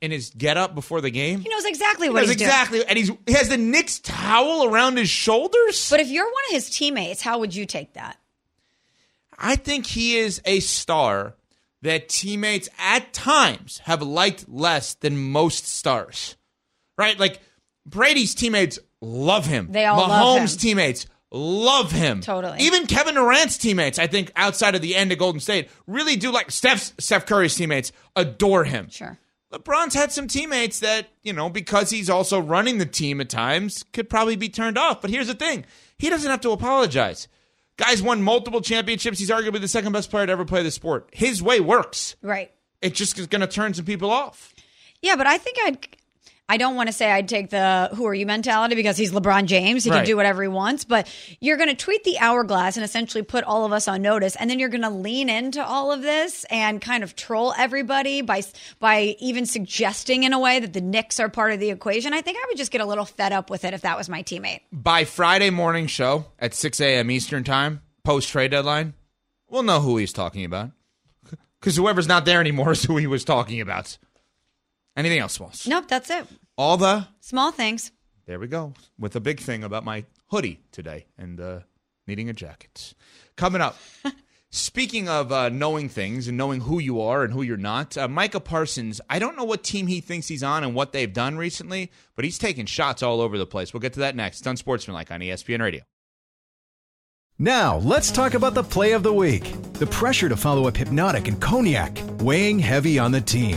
in 0.00 0.10
his 0.12 0.30
get 0.30 0.56
up 0.56 0.74
before 0.74 1.00
the 1.00 1.10
game. 1.10 1.40
He 1.40 1.48
knows 1.48 1.64
exactly 1.64 2.06
He 2.06 2.12
what 2.12 2.20
knows 2.20 2.28
he's 2.30 2.40
exactly 2.40 2.84
and 2.86 2.96
he's 2.96 3.10
he 3.26 3.32
has 3.32 3.48
the 3.48 3.56
Knicks 3.58 3.98
towel 3.98 4.64
around 4.64 4.96
his 4.96 5.10
shoulders. 5.10 5.90
But 5.90 6.00
if 6.00 6.08
you're 6.08 6.24
one 6.24 6.42
of 6.48 6.54
his 6.54 6.70
teammates, 6.70 7.20
how 7.20 7.40
would 7.40 7.54
you 7.54 7.66
take 7.66 7.94
that? 7.94 8.16
I 9.38 9.56
think 9.56 9.86
he 9.86 10.16
is 10.16 10.40
a 10.44 10.60
star 10.60 11.34
that 11.82 12.08
teammates 12.08 12.68
at 12.78 13.12
times 13.12 13.78
have 13.84 14.02
liked 14.02 14.48
less 14.48 14.94
than 14.94 15.30
most 15.30 15.66
stars. 15.66 16.36
Right? 16.96 17.18
Like 17.18 17.40
Brady's 17.86 18.34
teammates 18.34 18.78
love 19.00 19.46
him. 19.46 19.68
They 19.70 19.84
all 19.84 20.00
Mahomes' 20.00 20.08
love 20.08 20.38
him. 20.38 20.58
teammates 20.58 21.06
love 21.30 21.92
him. 21.92 22.20
Totally. 22.20 22.58
Even 22.60 22.86
Kevin 22.86 23.14
Durant's 23.14 23.58
teammates, 23.58 23.98
I 23.98 24.06
think, 24.06 24.30
outside 24.36 24.74
of 24.74 24.82
the 24.82 24.94
end 24.94 25.12
of 25.12 25.18
Golden 25.18 25.40
State, 25.40 25.70
really 25.86 26.16
do 26.16 26.30
like 26.30 26.50
Steph's 26.50 26.92
Steph 26.98 27.26
Curry's 27.26 27.54
teammates 27.54 27.92
adore 28.14 28.64
him. 28.64 28.88
Sure. 28.90 29.18
LeBron's 29.52 29.94
had 29.94 30.12
some 30.12 30.28
teammates 30.28 30.80
that, 30.80 31.08
you 31.22 31.32
know, 31.32 31.50
because 31.50 31.90
he's 31.90 32.08
also 32.08 32.40
running 32.40 32.78
the 32.78 32.86
team 32.86 33.20
at 33.20 33.28
times, 33.28 33.82
could 33.92 34.08
probably 34.08 34.36
be 34.36 34.48
turned 34.48 34.78
off. 34.78 35.02
But 35.02 35.10
here's 35.10 35.26
the 35.26 35.34
thing 35.34 35.66
he 35.98 36.08
doesn't 36.08 36.30
have 36.30 36.40
to 36.42 36.50
apologize. 36.50 37.28
Guy's 37.76 38.02
won 38.02 38.22
multiple 38.22 38.60
championships. 38.60 39.18
He's 39.18 39.30
arguably 39.30 39.60
the 39.60 39.68
second 39.68 39.92
best 39.92 40.10
player 40.10 40.26
to 40.26 40.32
ever 40.32 40.44
play 40.44 40.62
the 40.62 40.70
sport. 40.70 41.08
His 41.12 41.42
way 41.42 41.60
works. 41.60 42.16
Right. 42.22 42.52
It 42.80 42.94
just 42.94 43.18
is 43.18 43.26
going 43.26 43.40
to 43.40 43.46
turn 43.46 43.74
some 43.74 43.84
people 43.84 44.10
off. 44.10 44.54
Yeah, 45.00 45.16
but 45.16 45.26
I 45.26 45.38
think 45.38 45.56
I'd. 45.64 45.86
I 46.48 46.56
don't 46.58 46.74
want 46.76 46.88
to 46.88 46.92
say 46.92 47.10
I'd 47.10 47.28
take 47.28 47.48
the 47.50 47.88
"Who 47.94 48.04
are 48.06 48.12
you?" 48.14 48.26
mentality 48.26 48.74
because 48.74 48.96
he's 48.96 49.10
LeBron 49.12 49.46
James. 49.46 49.84
He 49.84 49.90
Right. 49.90 49.98
can 49.98 50.06
do 50.06 50.16
whatever 50.16 50.42
he 50.42 50.48
wants. 50.48 50.84
But 50.84 51.08
you're 51.40 51.56
going 51.56 51.70
to 51.70 51.74
tweet 51.74 52.04
the 52.04 52.18
hourglass 52.18 52.76
and 52.76 52.84
essentially 52.84 53.22
put 53.22 53.44
all 53.44 53.64
of 53.64 53.72
us 53.72 53.88
on 53.88 54.02
notice, 54.02 54.36
and 54.36 54.50
then 54.50 54.58
you're 54.58 54.68
going 54.68 54.82
to 54.82 54.90
lean 54.90 55.28
into 55.30 55.64
all 55.64 55.92
of 55.92 56.02
this 56.02 56.44
and 56.50 56.80
kind 56.80 57.02
of 57.04 57.16
troll 57.16 57.54
everybody 57.56 58.20
by 58.20 58.42
by 58.80 59.16
even 59.18 59.46
suggesting 59.46 60.24
in 60.24 60.32
a 60.32 60.38
way 60.38 60.58
that 60.60 60.72
the 60.74 60.80
Knicks 60.82 61.18
are 61.20 61.28
part 61.30 61.52
of 61.52 61.60
the 61.60 61.70
equation. 61.70 62.12
I 62.12 62.20
think 62.20 62.36
I 62.38 62.44
would 62.48 62.58
just 62.58 62.72
get 62.72 62.80
a 62.80 62.86
little 62.86 63.06
fed 63.06 63.32
up 63.32 63.48
with 63.48 63.64
it 63.64 63.72
if 63.72 63.80
that 63.82 63.96
was 63.96 64.08
my 64.10 64.22
teammate. 64.22 64.60
By 64.72 65.04
Friday 65.04 65.50
morning 65.50 65.86
show 65.86 66.26
at 66.38 66.54
6 66.54 66.80
a.m. 66.80 67.10
Eastern 67.10 67.44
Time, 67.44 67.80
post 68.04 68.28
trade 68.28 68.50
deadline, 68.50 68.92
we'll 69.48 69.62
know 69.62 69.80
who 69.80 69.96
he's 69.96 70.12
talking 70.12 70.44
about. 70.44 70.70
Because 71.60 71.76
whoever's 71.76 72.08
not 72.08 72.24
there 72.24 72.40
anymore 72.40 72.72
is 72.72 72.82
who 72.82 72.96
he 72.96 73.06
was 73.06 73.24
talking 73.24 73.60
about. 73.60 73.96
Anything 74.96 75.18
else, 75.18 75.34
Smalls? 75.34 75.66
Nope, 75.66 75.86
that's 75.88 76.10
it. 76.10 76.26
All 76.56 76.76
the 76.76 77.08
Small 77.20 77.50
things. 77.50 77.92
There 78.26 78.38
we 78.38 78.46
go. 78.46 78.74
With 78.98 79.16
a 79.16 79.20
big 79.20 79.40
thing 79.40 79.64
about 79.64 79.84
my 79.84 80.04
hoodie 80.28 80.60
today 80.70 81.06
and 81.18 81.40
uh, 81.40 81.60
needing 82.06 82.28
a 82.28 82.32
jacket. 82.32 82.94
Coming 83.36 83.60
up, 83.60 83.76
Speaking 84.54 85.08
of 85.08 85.32
uh, 85.32 85.48
knowing 85.48 85.88
things 85.88 86.28
and 86.28 86.36
knowing 86.36 86.60
who 86.60 86.78
you 86.78 87.00
are 87.00 87.24
and 87.24 87.32
who 87.32 87.40
you're 87.40 87.56
not, 87.56 87.96
uh, 87.96 88.06
Micah 88.06 88.38
Parsons, 88.38 89.00
I 89.08 89.18
don't 89.18 89.34
know 89.34 89.44
what 89.44 89.64
team 89.64 89.86
he 89.86 90.02
thinks 90.02 90.28
he's 90.28 90.42
on 90.42 90.62
and 90.62 90.74
what 90.74 90.92
they've 90.92 91.10
done 91.10 91.38
recently, 91.38 91.90
but 92.14 92.26
he's 92.26 92.36
taking 92.36 92.66
shots 92.66 93.02
all 93.02 93.22
over 93.22 93.38
the 93.38 93.46
place. 93.46 93.72
We'll 93.72 93.80
get 93.80 93.94
to 93.94 94.00
that 94.00 94.14
next. 94.14 94.40
It's 94.40 94.46
Unsportsmanlike 94.46 95.10
on 95.10 95.20
ESPN 95.20 95.62
Radio. 95.62 95.80
Now, 97.38 97.78
let's 97.78 98.10
talk 98.10 98.34
about 98.34 98.52
the 98.52 98.62
play 98.62 98.92
of 98.92 99.02
the 99.02 99.12
week. 99.12 99.50
The 99.72 99.86
pressure 99.86 100.28
to 100.28 100.36
follow 100.36 100.68
up 100.68 100.74
Hpnotiq 100.74 101.28
and 101.28 101.40
Cognac, 101.40 101.98
weighing 102.20 102.58
heavy 102.58 102.98
on 102.98 103.10
the 103.10 103.22
team. 103.22 103.56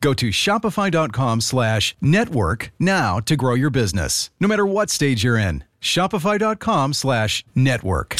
Go 0.00 0.14
to 0.14 0.28
shopify.com 0.28 1.40
slash 1.40 1.96
network 2.00 2.72
now 2.78 3.20
to 3.20 3.36
grow 3.36 3.54
your 3.54 3.70
business, 3.70 4.30
no 4.40 4.48
matter 4.48 4.66
what 4.66 4.90
stage 4.90 5.24
you're 5.24 5.38
in. 5.38 5.64
Shopify.com 5.80 6.92
slash 6.92 7.44
network. 7.54 8.16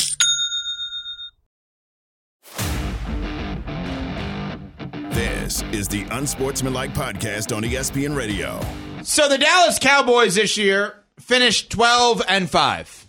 This 5.10 5.62
is 5.72 5.88
the 5.88 6.06
Unsportsmanlike 6.10 6.92
Podcast 6.92 7.56
on 7.56 7.62
ESPN 7.62 8.16
Radio. 8.16 8.60
So 9.02 9.28
the 9.28 9.38
Dallas 9.38 9.78
Cowboys 9.78 10.34
this 10.34 10.56
year 10.56 10.94
finished 11.20 11.70
12 11.70 12.22
and 12.28 12.50
5. 12.50 13.06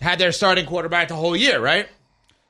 Had 0.00 0.18
their 0.18 0.32
starting 0.32 0.66
quarterback 0.66 1.08
the 1.08 1.14
whole 1.16 1.34
year, 1.34 1.60
right? 1.60 1.88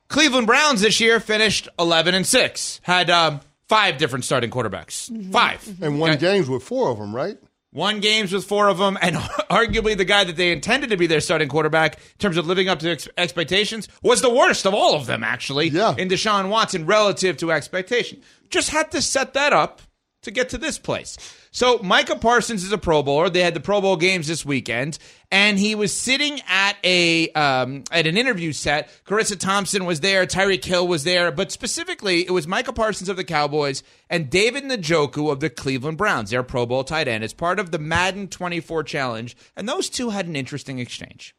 Cleveland 0.08 0.46
Browns 0.46 0.80
this 0.80 1.00
year 1.00 1.20
finished 1.20 1.68
11 1.78 2.14
and 2.14 2.26
6. 2.26 2.80
Had 2.82 3.08
um, 3.10 3.40
five 3.68 3.98
different 3.98 4.24
starting 4.24 4.50
quarterbacks. 4.50 5.10
Mm-hmm. 5.10 5.30
Five. 5.30 5.62
Mm-hmm. 5.64 5.84
And 5.84 6.00
won 6.00 6.18
games 6.18 6.48
with 6.48 6.62
four 6.62 6.90
of 6.90 6.98
them, 6.98 7.14
right? 7.14 7.38
Won 7.72 8.00
games 8.00 8.32
with 8.32 8.44
four 8.46 8.68
of 8.68 8.78
them, 8.78 8.96
and 9.02 9.14
arguably 9.50 9.94
the 9.94 10.06
guy 10.06 10.24
that 10.24 10.36
they 10.36 10.52
intended 10.52 10.88
to 10.90 10.96
be 10.96 11.06
their 11.06 11.20
starting 11.20 11.48
quarterback 11.50 11.96
in 11.96 12.18
terms 12.18 12.38
of 12.38 12.46
living 12.46 12.66
up 12.68 12.78
to 12.78 12.90
ex- 12.90 13.08
expectations 13.18 13.88
was 14.02 14.22
the 14.22 14.30
worst 14.34 14.66
of 14.66 14.72
all 14.72 14.94
of 14.94 15.04
them, 15.04 15.22
actually, 15.22 15.68
Yeah. 15.68 15.94
in 15.98 16.08
Deshaun 16.08 16.48
Watson 16.48 16.86
relative 16.86 17.36
to 17.38 17.52
expectation. 17.52 18.22
Just 18.48 18.70
had 18.70 18.90
to 18.92 19.02
set 19.02 19.34
that 19.34 19.52
up 19.52 19.82
to 20.22 20.30
get 20.30 20.48
to 20.48 20.58
this 20.58 20.78
place. 20.78 21.18
So 21.50 21.78
Micah 21.82 22.16
Parsons 22.16 22.64
is 22.64 22.72
a 22.72 22.78
Pro 22.78 23.02
Bowler. 23.02 23.30
They 23.30 23.42
had 23.42 23.54
the 23.54 23.60
Pro 23.60 23.80
Bowl 23.80 23.96
games 23.96 24.26
this 24.26 24.44
weekend, 24.44 24.98
and 25.30 25.58
he 25.58 25.74
was 25.74 25.94
sitting 25.94 26.40
at 26.48 26.76
a 26.84 27.30
um, 27.30 27.84
at 27.90 28.06
an 28.06 28.16
interview 28.16 28.52
set. 28.52 28.90
Charissa 29.06 29.38
Thompson 29.38 29.84
was 29.84 30.00
there, 30.00 30.26
Tyreek 30.26 30.64
Hill 30.64 30.86
was 30.86 31.04
there, 31.04 31.30
but 31.30 31.50
specifically 31.50 32.26
it 32.26 32.30
was 32.30 32.46
Micah 32.46 32.72
Parsons 32.72 33.08
of 33.08 33.16
the 33.16 33.24
Cowboys 33.24 33.82
and 34.10 34.30
David 34.30 34.64
Njoku 34.64 35.30
of 35.30 35.40
the 35.40 35.50
Cleveland 35.50 35.98
Browns, 35.98 36.30
their 36.30 36.42
Pro 36.42 36.66
Bowl 36.66 36.84
tight 36.84 37.08
end, 37.08 37.24
as 37.24 37.32
part 37.32 37.58
of 37.58 37.70
the 37.70 37.78
Madden 37.78 38.28
24 38.28 38.82
challenge, 38.84 39.36
and 39.56 39.68
those 39.68 39.88
two 39.88 40.10
had 40.10 40.26
an 40.26 40.36
interesting 40.36 40.78
exchange. 40.78 41.34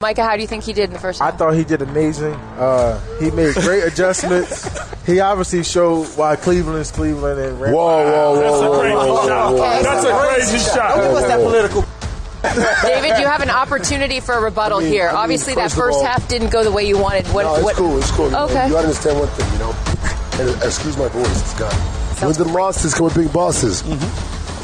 Micah, 0.00 0.22
how 0.22 0.36
do 0.36 0.42
you 0.42 0.46
think 0.46 0.62
he 0.62 0.72
did 0.72 0.84
in 0.84 0.92
the 0.92 0.98
first 1.00 1.18
half? 1.18 1.34
I 1.34 1.36
thought 1.36 1.54
he 1.54 1.64
did 1.64 1.82
amazing. 1.82 2.32
Uh, 2.56 3.00
he 3.18 3.32
made 3.32 3.52
great 3.56 3.82
adjustments. 3.92 4.64
he 5.04 5.18
obviously 5.18 5.64
showed 5.64 6.04
why 6.16 6.36
Cleveland 6.36 6.78
is 6.78 6.92
Cleveland 6.92 7.40
and 7.40 7.60
ran. 7.60 7.72
Whoa, 7.74 8.04
whoa, 8.04 8.34
whoa, 8.34 8.40
That's 8.40 8.62
a 8.62 8.68
whoa, 8.68 8.78
crazy 8.78 8.94
whoa, 8.94 9.26
shot. 9.26 9.50
whoa, 9.50 9.56
whoa, 9.58 9.82
That's 9.82 10.04
whoa. 10.04 10.10
a 10.10 10.28
crazy 10.28 10.58
shot. 10.58 10.96
Whoa, 10.98 11.12
What's 11.14 11.26
that 11.26 11.38
whoa, 11.40 11.44
whoa. 11.46 11.50
political? 11.50 11.84
David, 12.88 13.18
you 13.18 13.26
have 13.26 13.40
an 13.42 13.50
opportunity 13.50 14.20
for 14.20 14.34
a 14.36 14.40
rebuttal 14.40 14.78
I 14.78 14.82
mean- 14.82 14.92
here. 14.92 15.08
I 15.08 15.10
mean, 15.14 15.16
Obviously, 15.18 15.54
that 15.56 15.62
first 15.62 15.74
of 15.78 15.82
first 15.82 15.98
all- 15.98 16.04
half 16.04 16.28
didn't 16.28 16.50
go 16.52 16.62
the 16.62 16.70
way 16.70 16.86
you 16.86 16.96
wanted. 16.96 17.26
What? 17.34 17.42
no, 17.42 17.54
it's 17.56 17.64
what? 17.64 17.74
cool. 17.74 17.98
It's 17.98 18.10
cool. 18.12 18.26
You 18.26 18.30
know, 18.30 18.44
Okay. 18.44 18.66
you 18.68 18.72
gotta 18.74 18.86
understand 18.86 19.18
one 19.18 19.28
thing, 19.30 19.52
you 19.52 19.58
know. 19.58 19.74
And 20.38 20.62
uh, 20.62 20.64
excuse 20.66 20.96
my 20.96 21.08
voice, 21.08 21.40
it's 21.42 21.58
gone. 21.58 21.74
When 22.22 22.32
the 22.34 22.44
losses 22.44 22.94
come 22.94 23.06
with 23.06 23.16
big 23.16 23.32
bosses. 23.32 23.82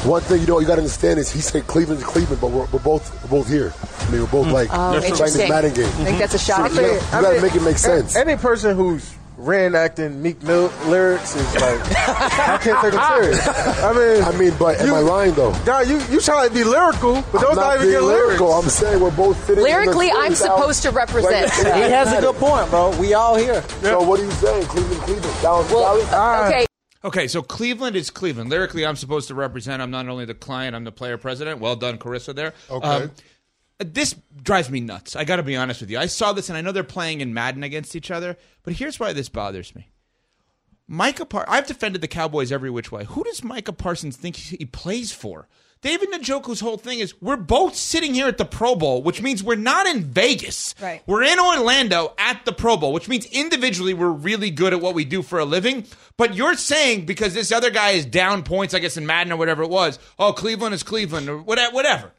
One 0.05 0.21
thing 0.21 0.41
you 0.41 0.47
know 0.47 0.59
you 0.59 0.67
got 0.67 0.75
to 0.75 0.81
understand 0.81 1.19
is 1.19 1.31
he 1.31 1.41
said 1.41 1.65
Cleveland's 1.65 2.03
Cleveland, 2.03 2.39
but 2.39 2.51
we're, 2.51 2.65
we're 2.67 2.79
both 2.79 3.23
we're 3.23 3.29
both 3.39 3.49
here. 3.49 3.73
I 3.99 4.11
mean, 4.11 4.21
we're 4.21 4.27
both 4.27 4.47
mm. 4.47 4.51
like 4.51 4.69
Oh, 4.71 4.75
playing 4.75 5.01
this 5.01 5.09
interesting. 5.11 5.49
Madden 5.49 5.73
game. 5.73 5.85
I 5.85 6.03
think 6.05 6.19
that's 6.19 6.33
a 6.35 6.39
shot. 6.39 6.69
So 6.71 6.81
you 6.81 6.87
gotta, 6.87 6.93
you 7.17 7.21
gotta 7.23 7.41
make 7.41 7.55
it 7.55 7.63
make 7.63 7.77
sense. 7.79 8.15
Any 8.15 8.35
person 8.35 8.75
who's 8.75 9.15
reenacting 9.39 10.17
Meek 10.17 10.41
Mill 10.43 10.71
lyrics 10.85 11.35
is 11.35 11.55
like, 11.55 11.79
I 12.07 12.59
can't 12.61 12.79
take 12.81 12.93
him 12.93 13.01
serious. 13.01 13.47
I 13.83 13.93
mean, 13.93 14.23
I 14.35 14.37
mean, 14.37 14.53
but 14.59 14.79
am 14.79 14.93
I 14.93 14.99
lying 14.99 15.33
though? 15.33 15.51
Nah, 15.65 15.79
you 15.81 15.99
you 16.11 16.21
trying 16.21 16.47
to 16.49 16.53
be 16.53 16.63
lyrical, 16.63 17.23
but 17.31 17.41
those 17.41 17.49
I'm 17.49 17.55
not, 17.55 17.61
not 17.61 17.75
even 17.77 17.87
being 17.87 17.99
good 17.99 18.07
lyrical. 18.07 18.49
lyrics. 18.49 18.63
I'm 18.63 18.69
saying 18.69 18.99
we're 19.01 19.11
both 19.11 19.37
fitting. 19.47 19.65
in 19.65 19.71
the 19.71 19.77
Lyrically, 19.77 20.11
I'm 20.11 20.35
supposed 20.35 20.83
to 20.83 20.91
represent. 20.91 21.51
Right. 21.63 21.75
He 21.83 21.89
has 21.91 22.13
a 22.13 22.21
good 22.21 22.35
point, 22.35 22.69
bro. 22.69 22.95
We 22.99 23.15
all 23.15 23.35
here. 23.35 23.63
So 23.81 24.03
what 24.03 24.19
are 24.19 24.23
you 24.23 24.31
saying, 24.31 24.65
Cleveland, 24.67 25.01
Cleveland? 25.01 25.41
Dallas, 25.41 25.71
Well, 25.71 25.97
Dallas? 26.11 26.51
okay. 26.53 26.65
Okay, 27.05 27.27
so 27.27 27.41
Cleveland 27.43 27.95
is 27.95 28.09
Cleveland. 28.09 28.49
Lyrically, 28.49 28.85
I'm 28.85 28.95
supposed 28.95 29.27
to 29.27 29.35
represent. 29.35 29.81
I'm 29.81 29.91
not 29.91 30.09
only 30.09 30.25
the 30.25 30.33
client, 30.33 30.75
I'm 30.75 30.83
the 30.85 30.91
player 30.91 31.17
president. 31.17 31.59
Well 31.61 31.75
done, 31.75 31.97
Charissa. 31.99 32.33
There. 32.35 32.53
Um, 32.69 32.81
Okay. 32.81 33.09
this 33.77 34.15
drives 34.41 34.69
me 34.71 34.79
nuts. 34.79 35.15
I 35.15 35.23
got 35.23 35.35
to 35.35 35.43
be 35.43 35.55
honest 35.55 35.81
with 35.81 35.91
you. 35.91 35.99
I 35.99 36.07
saw 36.07 36.33
this, 36.33 36.49
and 36.49 36.57
I 36.57 36.61
know 36.61 36.71
they're 36.71 36.83
playing 36.83 37.21
in 37.21 37.33
Madden 37.33 37.61
against 37.63 37.95
each 37.95 38.09
other. 38.09 38.37
But 38.63 38.73
here's 38.73 38.99
why 38.99 39.13
this 39.13 39.29
bothers 39.29 39.75
me. 39.75 39.89
Micah 40.87 41.25
Par- 41.25 41.45
I've 41.47 41.67
defended 41.67 42.01
the 42.01 42.07
Cowboys 42.07 42.51
every 42.51 42.69
which 42.71 42.91
way. 42.91 43.05
Who 43.05 43.23
does 43.23 43.43
Micah 43.43 43.73
Parsons 43.73 44.17
think 44.17 44.35
he 44.35 44.65
plays 44.65 45.11
for? 45.11 45.47
David 45.81 46.11
Njoku's 46.11 46.59
whole 46.61 46.77
thing 46.77 46.99
is 46.99 47.13
we're 47.21 47.35
both 47.35 47.75
sitting 47.75 48.15
here 48.15 48.27
at 48.27 48.39
the 48.39 48.45
Pro 48.45 48.75
Bowl, 48.75 49.03
which 49.03 49.21
means 49.21 49.43
we're 49.43 49.55
not 49.55 49.85
in 49.85 50.03
Vegas. 50.03 50.73
Right. 50.81 51.03
We're 51.05 51.23
in 51.23 51.39
Orlando 51.39 52.13
at 52.17 52.43
the 52.43 52.53
Pro 52.53 52.75
Bowl, 52.75 52.91
which 52.91 53.07
means 53.07 53.25
individually 53.27 53.93
we're 53.93 54.09
really 54.09 54.49
good 54.49 54.73
at 54.73 54.81
what 54.81 54.95
we 54.95 55.05
do 55.05 55.21
for 55.21 55.37
a 55.37 55.45
living. 55.45 55.85
But 56.17 56.33
you're 56.33 56.55
saying 56.55 57.05
because 57.05 57.35
this 57.35 57.51
other 57.51 57.69
guy 57.69 57.91
is 57.91 58.05
down 58.05 58.41
points, 58.43 58.73
I 58.73 58.79
guess 58.79 58.97
in 58.97 59.05
Madden 59.05 59.31
or 59.31 59.37
whatever 59.37 59.61
it 59.61 59.69
was, 59.69 59.99
oh, 60.17 60.33
Cleveland 60.33 60.73
is 60.73 60.81
Cleveland 60.81 61.29
or 61.29 61.37
whate- 61.37 61.71
whatever. 61.73 62.11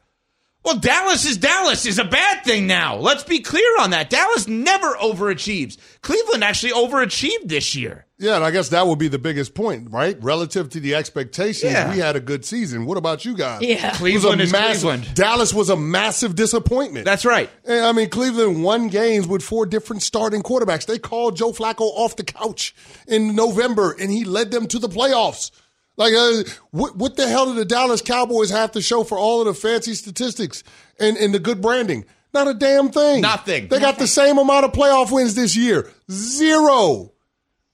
Well, 0.63 0.77
Dallas 0.79 1.25
is 1.25 1.37
Dallas 1.37 1.85
is 1.85 1.99
a 1.99 2.03
bad 2.03 2.43
thing 2.43 2.67
now. 2.67 2.95
Let's 2.97 3.23
be 3.23 3.39
clear 3.39 3.79
on 3.79 3.91
that. 3.91 4.09
Dallas 4.09 4.47
never 4.47 4.95
overachieves. 4.95 5.77
Cleveland 6.01 6.43
actually 6.43 6.73
overachieved 6.73 7.47
this 7.47 7.75
year. 7.75 8.05
Yeah, 8.19 8.35
and 8.37 8.43
I 8.43 8.49
guess 8.49 8.69
that 8.69 8.87
would 8.87 8.97
be 8.97 9.09
the 9.09 9.19
biggest 9.19 9.53
point, 9.53 9.91
right? 9.91 10.17
Relative 10.23 10.69
to 10.69 10.79
the 10.79 10.95
expectations, 10.95 11.71
Yeah. 11.71 11.91
we 11.93 11.99
had 11.99 12.15
a 12.15 12.19
good 12.19 12.43
season. 12.45 12.87
What 12.87 12.97
about 12.97 13.25
you 13.25 13.35
guys? 13.37 13.61
Yeah. 13.61 13.75
It 13.75 13.91
was 13.91 13.93
a 13.93 13.97
Cleveland 13.99 14.41
is 14.41 14.51
massive- 14.51 14.81
Cleveland. 14.81 15.13
Dallas 15.13 15.53
was 15.53 15.69
a 15.69 15.75
massive 15.77 16.33
disappointment. 16.33 17.05
That's 17.05 17.25
right. 17.25 17.47
And, 17.63 17.85
I 17.85 17.91
mean, 17.91 18.09
Cleveland 18.09 18.63
won 18.63 18.87
games 18.87 19.27
with 19.27 19.43
four 19.43 19.67
different 19.67 20.01
starting 20.01 20.41
quarterbacks. 20.41 20.87
They 20.87 20.97
called 20.97 21.37
Joe 21.37 21.51
Flacco 21.51 21.81
off 21.81 22.15
the 22.15 22.23
couch 22.23 22.73
in 23.07 23.35
November, 23.35 23.95
and 23.99 24.09
he 24.09 24.23
led 24.25 24.49
them 24.49 24.65
to 24.69 24.79
the 24.79 24.89
playoffs. 24.89 25.51
Like, 25.95 26.13
uh, 26.15 26.43
what, 26.71 26.95
what 26.95 27.17
the 27.17 27.27
hell 27.27 27.45
did 27.45 27.55
the 27.55 27.65
Dallas 27.65 28.01
Cowboys 28.01 28.49
have 28.49 28.71
to 28.71 28.81
show 28.81 29.03
for 29.03 29.19
all 29.19 29.41
of 29.41 29.45
the 29.47 29.53
fancy 29.53 29.93
statistics 29.93 30.63
and, 30.99 31.17
and 31.17 31.35
the 31.35 31.39
good 31.39 31.61
branding? 31.61 32.03
Not 32.33 32.47
a 32.47 32.53
damn 32.55 32.89
thing. 32.89 33.21
Nothing. 33.21 33.67
They 33.67 33.79
got 33.79 33.99
the 33.99 34.07
same 34.07 34.37
amount 34.39 34.65
of 34.65 34.71
playoff 34.71 35.11
wins 35.11 35.35
this 35.35 35.55
year. 35.55 35.89
Zero. 36.11 37.13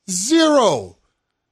Zero. 0.09 0.97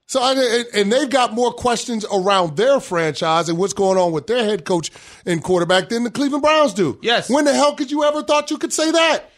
So, 0.07 0.21
I- 0.21 0.63
and- 0.73 0.91
they've 0.91 1.09
got 1.09 1.33
more 1.33 1.53
questions 1.53 2.05
around 2.11 2.57
their 2.57 2.81
franchise 2.81 3.47
and 3.47 3.57
what's 3.57 3.71
going 3.73 3.97
on 3.97 4.11
with 4.11 4.27
their 4.27 4.43
head 4.43 4.65
coach 4.65 4.91
and 5.25 5.41
quarterback 5.41 5.87
than 5.89 6.03
the 6.03 6.11
Cleveland 6.11 6.43
Browns 6.43 6.73
do. 6.73 6.99
Yes. 7.01 7.29
When 7.29 7.45
the 7.45 7.53
hell 7.53 7.75
could 7.75 7.91
you 7.91 8.03
ever 8.03 8.21
thought 8.21 8.51
you 8.51 8.57
could 8.57 8.73
say 8.73 8.91
that? 8.91 9.29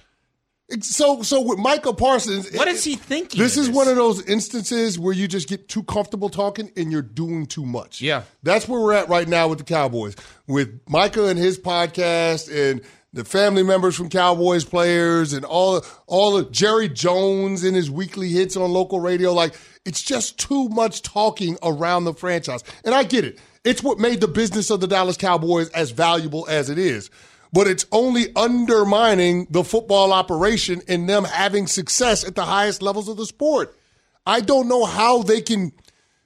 So, 0.81 1.21
so 1.21 1.41
with 1.41 1.59
Michael 1.59 1.93
Parsons, 1.93 2.49
What 2.53 2.67
is 2.67 2.83
he 2.83 2.95
thinking? 2.95 3.39
This 3.39 3.57
of 3.57 3.63
is 3.63 3.69
one 3.69 3.87
of 3.87 3.95
those 3.97 4.25
instances 4.25 4.97
where 4.97 5.13
you 5.13 5.27
just 5.27 5.47
get 5.47 5.67
too 5.67 5.83
comfortable 5.83 6.29
talking 6.29 6.71
and 6.75 6.91
you're 6.91 7.01
doing 7.03 7.45
too 7.45 7.65
much. 7.65 8.01
Yeah. 8.01 8.23
That's 8.41 8.67
where 8.67 8.79
we're 8.81 8.93
at 8.93 9.09
right 9.09 9.27
now 9.27 9.49
with 9.49 9.59
the 9.59 9.65
Cowboys. 9.65 10.15
With 10.47 10.79
Micah 10.89 11.25
and 11.25 11.37
his 11.37 11.59
podcast 11.59 12.49
and 12.51 12.81
the 13.13 13.23
family 13.23 13.61
members 13.61 13.95
from 13.95 14.09
Cowboys 14.09 14.65
players 14.65 15.33
and 15.33 15.45
all 15.45 15.85
all 16.07 16.35
of 16.35 16.51
Jerry 16.51 16.89
Jones 16.89 17.63
and 17.63 17.75
his 17.75 17.89
weekly 17.89 18.29
hits 18.29 18.57
on 18.57 18.71
local 18.71 18.99
radio. 18.99 19.31
Like 19.33 19.55
it's 19.85 20.01
just 20.01 20.39
too 20.39 20.67
much 20.69 21.03
talking 21.03 21.57
around 21.61 22.05
the 22.05 22.13
franchise. 22.13 22.63
And 22.83 22.95
I 22.95 23.03
get 23.03 23.23
it. 23.23 23.39
It's 23.63 23.83
what 23.83 23.99
made 23.99 24.19
the 24.19 24.27
business 24.27 24.69
of 24.69 24.81
the 24.81 24.87
Dallas 24.87 25.15
Cowboys 25.15 25.69
as 25.69 25.91
valuable 25.91 26.45
as 26.49 26.69
it 26.69 26.77
is. 26.77 27.09
But 27.53 27.67
it's 27.67 27.85
only 27.91 28.35
undermining 28.35 29.45
the 29.51 29.63
football 29.63 30.11
operation 30.11 30.81
and 30.87 31.07
them 31.07 31.23
having 31.23 31.67
success 31.67 32.23
at 32.27 32.33
the 32.33 32.45
highest 32.45 32.81
levels 32.81 33.07
of 33.07 33.17
the 33.17 33.27
sport. 33.27 33.77
I 34.25 34.41
don't 34.41 34.67
know 34.67 34.85
how 34.85 35.21
they 35.21 35.41
can 35.41 35.71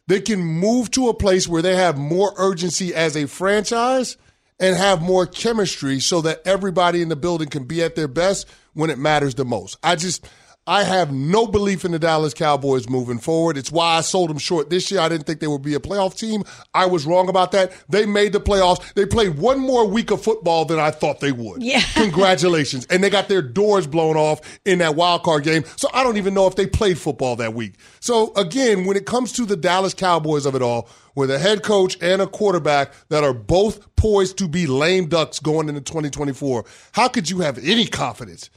they 0.07 0.21
can 0.21 0.39
move 0.39 0.89
to 0.91 1.09
a 1.09 1.13
place 1.13 1.49
where 1.49 1.61
they 1.61 1.75
have 1.75 1.97
more 1.97 2.33
urgency 2.37 2.95
as 2.95 3.17
a 3.17 3.27
franchise 3.27 4.15
and 4.59 4.75
have 4.75 5.01
more 5.01 5.25
chemistry 5.25 5.99
so 5.99 6.21
that 6.21 6.41
everybody 6.45 7.01
in 7.01 7.09
the 7.09 7.15
building 7.15 7.49
can 7.49 7.65
be 7.65 7.83
at 7.83 7.95
their 7.95 8.07
best 8.07 8.47
when 8.73 8.89
it 8.89 8.97
matters 8.97 9.35
the 9.35 9.45
most. 9.45 9.77
I 9.83 9.95
just 9.95 10.27
I 10.67 10.83
have 10.83 11.13
no 11.13 11.47
belief 11.47 11.85
in 11.85 11.93
the 11.93 11.99
Dallas 11.99 12.33
Cowboys 12.33 12.89
moving 12.89 13.19
forward. 13.19 13.57
It's 13.57 13.71
why 13.71 13.97
I 13.97 14.01
sold 14.01 14.29
them 14.29 14.37
short 14.37 14.69
this 14.69 14.91
year. 14.91 14.99
I 14.99 15.07
didn't 15.07 15.25
think 15.25 15.39
they 15.39 15.47
would 15.47 15.61
be 15.61 15.75
a 15.75 15.79
playoff 15.79 16.17
team. 16.17 16.43
I 16.73 16.85
was 16.87 17.05
wrong 17.05 17.29
about 17.29 17.53
that. 17.53 17.71
They 17.87 18.05
made 18.05 18.33
the 18.33 18.41
playoffs. 18.41 18.93
They 18.93 19.05
played 19.05 19.37
one 19.37 19.59
more 19.59 19.87
week 19.87 20.11
of 20.11 20.21
football 20.21 20.65
than 20.65 20.77
I 20.77 20.91
thought 20.91 21.21
they 21.21 21.31
would. 21.31 21.63
Yeah. 21.63 21.79
Congratulations. 21.93 22.85
And 22.89 23.01
they 23.01 23.09
got 23.09 23.29
their 23.29 23.41
doors 23.41 23.87
blown 23.87 24.17
off 24.17 24.41
in 24.65 24.79
that 24.79 24.95
wild 24.95 25.23
card 25.23 25.45
game. 25.45 25.63
So 25.77 25.87
I 25.93 26.03
don't 26.03 26.17
even 26.17 26.33
know 26.33 26.47
if 26.47 26.55
they 26.57 26.67
played 26.67 26.97
football 26.97 27.37
that 27.37 27.53
week. 27.53 27.75
So 28.01 28.33
again, 28.35 28.83
when 28.83 28.97
it 28.97 29.05
comes 29.05 29.31
to 29.33 29.45
the 29.45 29.55
Dallas 29.55 29.93
Cowboys 29.93 30.45
of 30.45 30.53
it 30.53 30.61
all, 30.61 30.89
with 31.15 31.31
a 31.31 31.39
head 31.39 31.63
coach 31.63 31.97
and 31.99 32.21
a 32.21 32.27
quarterback 32.27 32.93
that 33.09 33.23
are 33.23 33.33
both 33.33 33.95
poised 33.95 34.37
to 34.37 34.47
be 34.47 34.67
lame 34.67 35.07
ducks 35.07 35.39
going 35.39 35.67
into 35.67 35.81
2024, 35.81 36.63
how 36.91 37.07
could 37.07 37.27
you 37.27 37.39
have 37.39 37.57
any 37.57 37.87
confidence 37.87 38.51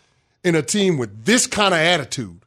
in 0.44 0.54
a 0.54 0.62
team 0.62 0.96
with 0.98 1.24
this 1.24 1.46
kind 1.46 1.74
of 1.74 1.80
attitude 1.80 2.44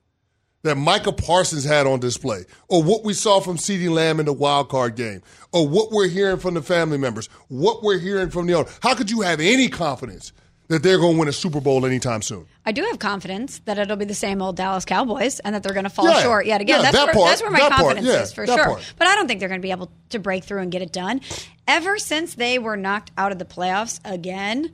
that 0.63 0.75
Micah 0.75 1.11
Parsons 1.11 1.65
had 1.65 1.85
on 1.85 1.99
display, 1.99 2.45
or 2.69 2.81
what 2.81 3.03
we 3.03 3.13
saw 3.13 3.41
from 3.41 3.57
CeeDee 3.57 3.89
Lamb 3.89 4.19
in 4.21 4.25
the 4.25 4.33
wild 4.33 4.69
card 4.69 4.95
game, 4.95 5.21
or 5.51 5.67
what 5.67 5.91
we're 5.91 6.07
hearing 6.07 6.37
from 6.37 6.53
the 6.53 6.61
family 6.61 6.97
members, 6.97 7.27
what 7.49 7.83
we're 7.83 7.99
hearing 7.99 8.29
from 8.29 8.47
the 8.47 8.53
owner. 8.53 8.69
How 8.81 8.95
could 8.95 9.11
you 9.11 9.21
have 9.21 9.41
any 9.41 9.67
confidence 9.67 10.31
that 10.69 10.81
they're 10.81 10.97
going 10.99 11.15
to 11.15 11.19
win 11.19 11.27
a 11.27 11.33
Super 11.33 11.59
Bowl 11.59 11.85
anytime 11.85 12.21
soon? 12.21 12.45
I 12.65 12.71
do 12.71 12.81
have 12.85 12.97
confidence 12.97 13.59
that 13.65 13.77
it'll 13.77 13.97
be 13.97 14.05
the 14.05 14.13
same 14.15 14.41
old 14.41 14.55
Dallas 14.55 14.85
Cowboys 14.85 15.41
and 15.41 15.53
that 15.53 15.63
they're 15.63 15.73
going 15.73 15.83
to 15.83 15.89
fall 15.89 16.05
Yeah. 16.07 16.21
short 16.23 16.45
yet 16.45 16.61
again. 16.61 16.77
Yeah, 16.77 16.83
that's, 16.83 16.95
that 16.95 17.05
where, 17.07 17.13
part- 17.13 17.27
that's 17.27 17.41
where 17.41 17.51
my 17.51 17.59
that 17.59 17.71
part, 17.73 17.81
confidence 17.81 18.07
yeah, 18.07 18.21
is 18.21 18.31
for 18.33 18.47
sure. 18.47 18.63
part. 18.63 18.93
But 18.97 19.07
I 19.09 19.15
don't 19.15 19.27
think 19.27 19.41
they're 19.41 19.49
going 19.49 19.61
to 19.61 19.65
be 19.65 19.71
able 19.71 19.91
to 20.11 20.19
break 20.19 20.45
through 20.45 20.61
and 20.61 20.71
get 20.71 20.81
it 20.81 20.93
done. 20.93 21.19
Ever 21.67 21.97
since 21.99 22.35
they 22.35 22.57
were 22.57 22.77
knocked 22.77 23.11
out 23.17 23.33
of 23.33 23.37
the 23.39 23.45
playoffs 23.45 23.99
again, 24.05 24.73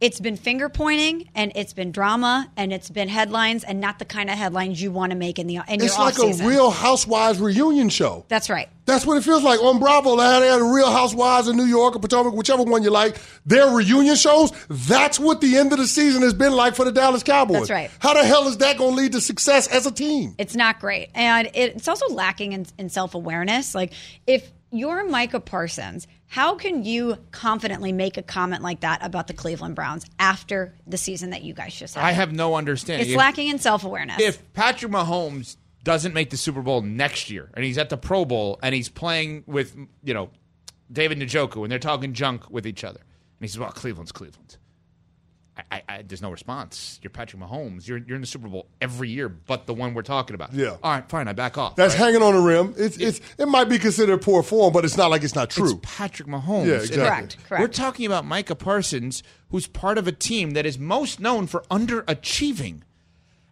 it's 0.00 0.18
been 0.18 0.36
finger 0.36 0.68
pointing 0.70 1.28
and 1.34 1.52
it's 1.54 1.74
been 1.74 1.92
drama 1.92 2.50
and 2.56 2.72
it's 2.72 2.88
been 2.88 3.08
headlines 3.08 3.64
and 3.64 3.80
not 3.80 3.98
the 3.98 4.04
kind 4.06 4.30
of 4.30 4.36
headlines 4.38 4.80
you 4.80 4.90
want 4.90 5.12
to 5.12 5.18
make 5.18 5.38
in 5.38 5.46
the 5.46 5.56
in 5.56 5.62
It's 5.82 5.96
your 5.96 6.06
like 6.06 6.14
offseason. 6.14 6.44
a 6.44 6.48
real 6.48 6.70
Housewives 6.70 7.38
reunion 7.38 7.90
show. 7.90 8.24
That's 8.28 8.48
right. 8.48 8.68
That's 8.86 9.04
what 9.06 9.18
it 9.18 9.24
feels 9.24 9.42
like 9.44 9.60
on 9.60 9.78
Bravo. 9.78 10.16
They 10.16 10.24
had, 10.24 10.42
had 10.42 10.62
Real 10.62 10.90
Housewives 10.90 11.48
in 11.48 11.56
New 11.56 11.66
York 11.66 11.94
or 11.94 12.00
Potomac, 12.00 12.34
whichever 12.34 12.62
one 12.64 12.82
you 12.82 12.90
like. 12.90 13.18
Their 13.46 13.68
reunion 13.68 14.16
shows. 14.16 14.52
That's 14.68 15.20
what 15.20 15.40
the 15.40 15.58
end 15.58 15.72
of 15.72 15.78
the 15.78 15.86
season 15.86 16.22
has 16.22 16.34
been 16.34 16.52
like 16.54 16.74
for 16.74 16.84
the 16.84 16.92
Dallas 16.92 17.22
Cowboys. 17.22 17.68
That's 17.68 17.70
right. 17.70 17.90
How 18.00 18.14
the 18.14 18.24
hell 18.24 18.48
is 18.48 18.56
that 18.56 18.78
going 18.78 18.96
to 18.96 18.96
lead 18.96 19.12
to 19.12 19.20
success 19.20 19.68
as 19.68 19.86
a 19.86 19.92
team? 19.92 20.34
It's 20.38 20.56
not 20.56 20.80
great. 20.80 21.10
And 21.14 21.50
it's 21.54 21.86
also 21.86 22.08
lacking 22.08 22.52
in, 22.52 22.66
in 22.78 22.88
self 22.88 23.14
awareness. 23.14 23.74
Like, 23.74 23.92
if 24.26 24.50
you're 24.72 25.08
Micah 25.08 25.40
Parsons, 25.40 26.08
how 26.30 26.54
can 26.54 26.84
you 26.84 27.16
confidently 27.32 27.90
make 27.90 28.16
a 28.16 28.22
comment 28.22 28.62
like 28.62 28.80
that 28.80 29.04
about 29.04 29.26
the 29.26 29.34
Cleveland 29.34 29.74
Browns 29.74 30.06
after 30.20 30.72
the 30.86 30.96
season 30.96 31.30
that 31.30 31.42
you 31.42 31.52
guys 31.54 31.74
just 31.74 31.96
had? 31.96 32.04
I 32.04 32.12
have 32.12 32.32
no 32.32 32.54
understanding. 32.54 33.02
It's 33.02 33.10
If- 33.10 33.18
lacking 33.18 33.48
in 33.48 33.58
self 33.58 33.82
awareness. 33.82 34.20
if 34.20 34.52
Patrick 34.52 34.92
Mahomes 34.92 35.56
doesn't 35.82 36.14
make 36.14 36.30
the 36.30 36.36
Super 36.36 36.62
Bowl 36.62 36.82
next 36.82 37.30
year 37.30 37.50
and 37.54 37.64
he's 37.64 37.78
at 37.78 37.88
the 37.88 37.96
Pro 37.96 38.24
Bowl 38.24 38.60
and 38.62 38.76
he's 38.76 38.88
playing 38.88 39.42
with, 39.48 39.76
you 40.04 40.14
know, 40.14 40.30
David 40.92 41.18
Njoku 41.18 41.62
and 41.64 41.72
they're 41.72 41.80
talking 41.80 42.12
junk 42.12 42.48
with 42.48 42.64
each 42.64 42.84
other, 42.84 43.00
and 43.00 43.40
he 43.40 43.48
says, 43.48 43.58
well, 43.58 43.70
Cleveland's 43.72 44.12
Cleveland. 44.12 44.56
I, 45.70 45.76
I, 45.76 45.82
I, 45.88 46.02
there's 46.02 46.22
no 46.22 46.30
response. 46.30 46.98
You're 47.02 47.10
Patrick 47.10 47.42
Mahomes. 47.42 47.86
You're, 47.86 47.98
you're 47.98 48.14
in 48.14 48.20
the 48.20 48.26
Super 48.26 48.48
Bowl 48.48 48.66
every 48.80 49.08
year, 49.10 49.28
but 49.28 49.66
the 49.66 49.74
one 49.74 49.94
we're 49.94 50.02
talking 50.02 50.34
about. 50.34 50.52
Yeah. 50.52 50.76
All 50.82 50.92
right, 50.92 51.08
fine. 51.08 51.28
I 51.28 51.32
back 51.32 51.58
off. 51.58 51.76
That's 51.76 51.94
right? 51.94 52.06
hanging 52.06 52.22
on 52.22 52.34
the 52.34 52.40
rim. 52.40 52.74
It's, 52.76 52.96
it's, 52.96 53.20
it 53.38 53.46
might 53.46 53.68
be 53.68 53.78
considered 53.78 54.22
poor 54.22 54.42
form, 54.42 54.72
but 54.72 54.84
it's 54.84 54.96
not 54.96 55.10
like 55.10 55.22
it's 55.22 55.34
not 55.34 55.50
true. 55.50 55.70
It's 55.70 55.80
Patrick 55.82 56.28
Mahomes. 56.28 56.66
Yeah, 56.66 56.74
exactly. 56.74 57.04
Correct, 57.04 57.48
correct. 57.48 57.60
We're 57.60 57.68
talking 57.68 58.06
about 58.06 58.24
Micah 58.24 58.54
Parsons, 58.54 59.22
who's 59.50 59.66
part 59.66 59.98
of 59.98 60.06
a 60.06 60.12
team 60.12 60.52
that 60.52 60.66
is 60.66 60.78
most 60.78 61.20
known 61.20 61.46
for 61.46 61.62
underachieving. 61.70 62.82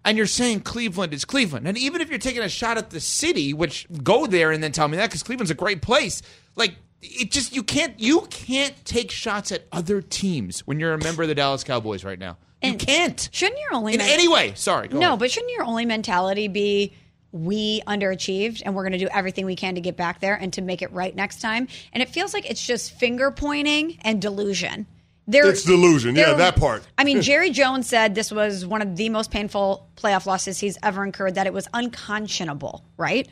And 0.05 0.17
you're 0.17 0.27
saying 0.27 0.61
Cleveland 0.61 1.13
is 1.13 1.25
Cleveland. 1.25 1.69
And 1.69 1.77
even 1.77 2.01
if 2.01 2.09
you're 2.09 2.19
taking 2.19 2.43
a 2.43 2.49
shot 2.49 2.79
at 2.79 2.91
the 2.91 3.01
city, 3.01 3.53
which 3.53 3.87
go 4.03 4.27
there 4.27 4.51
and 4.53 4.63
then 4.63 4.73
tell 4.73 4.89
me 4.89 4.97
that 4.97 5.11
because 5.11 5.23
Cleveland's 5.23 5.51
a 5.51 5.55
great 5.55 5.83
place, 5.83 6.23
like 6.57 6.77
it 7.03 7.31
just 7.31 7.55
you 7.55 7.63
can't 7.63 7.99
you 8.01 8.23
can't 8.31 8.75
take 8.85 9.11
shots 9.11 9.53
at 9.53 9.65
other 9.73 10.01
teams 10.03 10.61
when 10.61 10.81
you're 10.81 10.93
a 10.95 10.99
member 10.99 11.23
of 11.23 11.29
the 11.29 11.35
Dallas 11.35 11.65
Cowboys 11.65 12.05
right 12.05 12.19
now. 12.19 12.37
You 12.63 12.71
And 12.71 12.79
can't. 12.81 13.29
Shouldn't 13.33 13.61
your 13.61 13.75
only 13.75 13.93
In 13.95 13.99
men- 13.99 14.09
any 14.11 14.27
way. 14.29 14.53
Sorry. 14.57 14.89
Go 14.89 14.99
no, 14.99 15.09
ahead. 15.09 15.19
but 15.21 15.31
shouldn't 15.31 15.53
your 15.53 15.65
only 15.65 15.87
mentality 15.87 16.49
be 16.49 16.93
we 17.31 17.83
underachieved 17.87 18.63
and 18.65 18.75
we're 18.75 18.83
going 18.83 18.93
to 18.93 18.99
do 18.99 19.09
everything 19.13 19.45
we 19.47 19.55
can 19.55 19.75
to 19.77 19.81
get 19.81 19.97
back 19.97 20.21
there 20.21 20.35
and 20.35 20.53
to 20.55 20.63
make 20.63 20.83
it 20.83 20.91
right 20.93 21.15
next 21.15 21.41
time? 21.41 21.69
And 21.93 22.03
it 22.03 22.09
feels 22.09 22.35
like 22.35 22.51
it's 22.51 22.65
just 22.67 22.99
finger 22.99 23.31
pointing 23.31 23.99
and 24.03 24.21
delusion. 24.21 24.87
There, 25.29 25.47
It's 25.51 25.63
delusion. 25.63 26.17
Yeah, 26.17 26.33
that 26.33 26.57
part. 26.57 26.83
I 26.97 27.05
mean, 27.05 27.21
Jerry 27.23 27.51
Jones 27.51 27.87
said 27.87 28.15
this 28.15 28.33
was 28.33 28.65
one 28.67 28.81
of 28.83 28.97
the 28.97 29.11
most 29.11 29.31
painful 29.31 29.87
playoff 29.95 30.25
losses 30.25 30.59
he's 30.59 30.79
ever 30.83 31.05
incurred, 31.05 31.35
that 31.35 31.47
it 31.47 31.53
was 31.53 31.69
unconscionable, 31.75 32.83
right? 32.97 33.29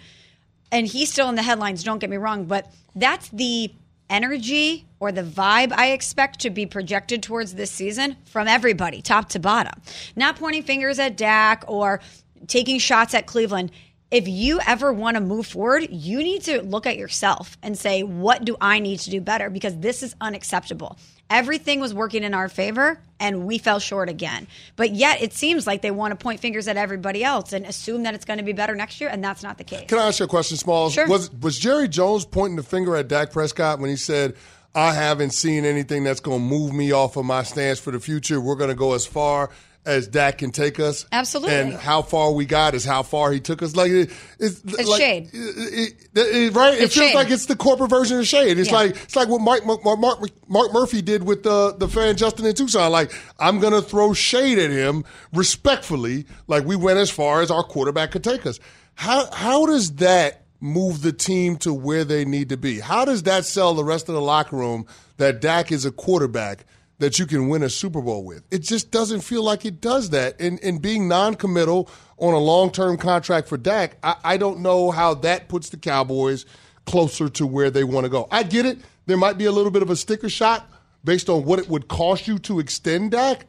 And 0.73 0.87
he's 0.87 1.12
still 1.12 1.29
in 1.29 1.35
the 1.35 1.43
headlines, 1.43 1.85
don't 1.85 1.99
get 1.99 2.11
me 2.11 2.17
wrong, 2.17 2.45
but 2.45 2.71
that's 2.95 3.29
the 3.29 3.73
energy 4.09 4.85
or 5.01 5.12
the 5.12 5.23
vibe 5.23 5.73
I 5.73 5.93
expect 5.93 6.41
to 6.41 6.51
be 6.51 6.67
projected 6.67 7.23
towards 7.23 7.55
this 7.55 7.71
season 7.71 8.17
from 8.25 8.49
everybody, 8.49 9.03
top 9.03 9.29
to 9.31 9.39
bottom. 9.39 9.81
Not 10.14 10.37
pointing 10.37 10.62
fingers 10.62 10.99
at 10.99 11.17
Dak 11.17 11.64
or 11.67 12.01
taking 12.47 12.79
shots 12.79 13.14
at 13.14 13.27
Cleveland. 13.27 13.73
If 14.11 14.29
you 14.29 14.61
ever 14.67 14.93
want 14.93 15.17
to 15.17 15.21
move 15.21 15.47
forward, 15.47 15.89
you 15.91 16.19
need 16.19 16.43
to 16.43 16.62
look 16.62 16.87
at 16.87 16.97
yourself 16.97 17.59
and 17.62 17.77
say, 17.77 18.05
what 18.05 18.45
do 18.45 18.57
I 18.61 18.79
need 18.79 19.01
to 19.01 19.11
do 19.11 19.21
better? 19.21 19.51
Because 19.51 19.77
this 19.79 20.03
is 20.03 20.14
unacceptable. 20.21 20.97
Everything 21.29 21.81
was 21.81 21.93
working 21.93 22.22
in 22.22 22.35
our 22.35 22.49
favor 22.49 23.01
and 23.18 23.47
we 23.47 23.59
fell 23.59 23.79
short 23.79 24.09
again. 24.09 24.47
But 24.77 24.95
yet 24.95 25.22
it 25.22 25.33
seems 25.33 25.66
like 25.66 25.83
they 25.83 25.91
want 25.91 26.12
to 26.12 26.22
point 26.22 26.41
fingers 26.41 26.68
at 26.68 26.77
everybody 26.77 27.24
else 27.24 27.53
and 27.53 27.66
assume 27.66 28.05
that 28.05 28.14
it's 28.14 28.24
going 28.24 28.39
to 28.39 28.45
be 28.45 28.53
better 28.53 28.74
next 28.74 29.01
year, 29.01 29.11
and 29.11 29.24
that's 29.24 29.43
not 29.43 29.59
the 29.59 29.64
case. 29.64 29.89
Can 29.89 29.99
I 29.99 30.09
ask 30.09 30.20
you 30.20 30.27
a 30.27 30.29
question, 30.29 30.57
Smalls? 30.57 30.93
Sure. 30.93 31.09
Was 31.09 31.33
was 31.33 31.59
Jerry 31.59 31.89
Jones 31.89 32.24
pointing 32.24 32.57
the 32.57 32.62
finger 32.62 32.95
at 32.97 33.09
Dak 33.09 33.33
Prescott 33.33 33.81
when 33.81 33.91
he 33.91 33.97
said, 33.97 34.37
"I 34.74 34.93
haven't 34.93 35.31
seen 35.31 35.64
anything 35.64 36.05
that's 36.05 36.20
going 36.20 36.41
to 36.41 36.45
move 36.45 36.72
me 36.72 36.93
off 36.93 37.16
of 37.16 37.24
my 37.24 37.43
stance 37.43 37.79
for 37.79 37.91
the 37.91 38.01
future. 38.01 38.41
We're 38.41 38.55
going 38.55 38.70
to 38.70 38.77
go 38.77 38.95
as 38.95 39.07
far 39.07 39.51
as 39.87 40.09
Dak 40.09 40.39
can 40.39 40.51
take 40.51 40.78
us." 40.78 41.07
Absolutely. 41.12 41.55
And 41.55 41.72
how 41.74 42.03
far 42.03 42.32
we 42.32 42.45
got 42.45 42.74
is 42.74 42.84
how 42.84 43.03
far 43.03 43.32
he 43.32 43.41
took 43.41 43.62
us. 43.62 43.74
Like 43.76 43.91
it, 43.91 44.11
it's, 44.39 44.61
It's 44.64 44.89
like, 44.89 45.01
shade. 45.01 45.30
it- 45.32 45.95
it- 46.14 46.55
right? 46.55 46.74
It 46.74 46.78
feels 46.78 46.93
shade. 46.93 47.14
like 47.14 47.30
it's 47.30 47.47
the 47.47 47.57
corporate 47.57 47.91
version 47.91 48.18
of 48.18 48.26
shade. 48.26 48.59
It's 48.59 48.70
Yeah. 48.70 48.76
like 48.76 48.91
it's 48.97 49.16
like 49.16 49.28
what 49.28 49.41
Mark, 49.41 49.64
Mark, 49.64 49.82
Mark, 49.84 50.20
Mark 50.49 50.72
Murphy 50.72 51.01
did 51.03 51.22
with 51.22 51.43
the 51.45 51.74
the 51.78 51.89
fan 51.89 52.16
Justin 52.16 52.45
in 52.47 52.55
Tucson. 52.55 52.91
Like 52.93 53.12
I'm 53.39 53.61
gonna 53.61 53.80
throw 53.82 54.12
shade 54.12 54.59
at 54.59 54.70
him 54.70 55.05
respectfully. 55.32 56.26
Like 56.49 56.64
we 56.64 56.76
went 56.76 56.99
as 56.99 57.11
far 57.11 57.41
as 57.41 57.51
our 57.51 57.62
quarterback 57.62 58.11
could 58.11 58.24
take 58.24 58.45
us. 58.47 58.59
How 58.95 59.30
how 59.32 59.66
does 59.66 59.93
that 59.97 60.43
move 60.61 61.03
the 61.03 61.12
team 61.12 61.57
to 61.59 61.72
where 61.72 62.03
they 62.05 62.24
need 62.24 62.49
to 62.49 62.57
be? 62.57 62.80
How 62.80 63.05
does 63.05 63.22
that 63.24 63.45
sell 63.45 63.74
the 63.74 63.84
rest 63.84 64.09
of 64.09 64.14
the 64.14 64.20
locker 64.20 64.57
room 64.57 64.87
that 65.18 65.41
Dak 65.41 65.70
is 65.70 65.84
a 65.84 65.91
quarterback? 65.91 66.64
That 66.99 67.18
you 67.18 67.26
can 67.26 67.49
win 67.49 67.62
a 67.62 67.68
Super 67.68 68.01
Bowl 68.01 68.24
with. 68.24 68.42
It 68.51 68.61
just 68.61 68.90
doesn't 68.90 69.20
feel 69.20 69.42
like 69.42 69.66
it 69.66 69.82
does 69.82 70.11
that. 70.11 70.40
And, 70.40 70.59
and 70.62 70.80
being 70.80 71.09
non 71.09 71.34
committal 71.34 71.90
on 72.16 72.32
a 72.32 72.38
long 72.38 72.70
term 72.70 72.97
contract 72.97 73.49
for 73.49 73.59
Dak, 73.59 73.99
I, 74.03 74.16
I 74.24 74.36
don't 74.38 74.61
know 74.61 74.90
how 74.90 75.12
that 75.14 75.49
puts 75.49 75.68
the 75.68 75.76
Cowboys 75.76 76.47
closer 76.86 77.28
to 77.28 77.47
where 77.47 77.70
they 77.70 77.84
want 77.84 78.05
to 78.05 78.11
go. 78.11 78.26
I 78.30 78.44
get 78.44 78.64
it. 78.64 78.78
There 79.05 79.18
might 79.18 79.36
be 79.36 79.44
a 79.44 79.53
little 79.53 79.70
bit 79.70 79.82
of 79.82 79.90
a 79.90 79.97
sticker 79.97 80.30
shot 80.30 80.70
based 81.05 81.28
on 81.28 81.44
what 81.44 81.59
it 81.59 81.68
would 81.68 81.88
cost 81.88 82.26
you 82.26 82.38
to 82.40 82.61
extend 82.61 83.11
Dak. 83.11 83.47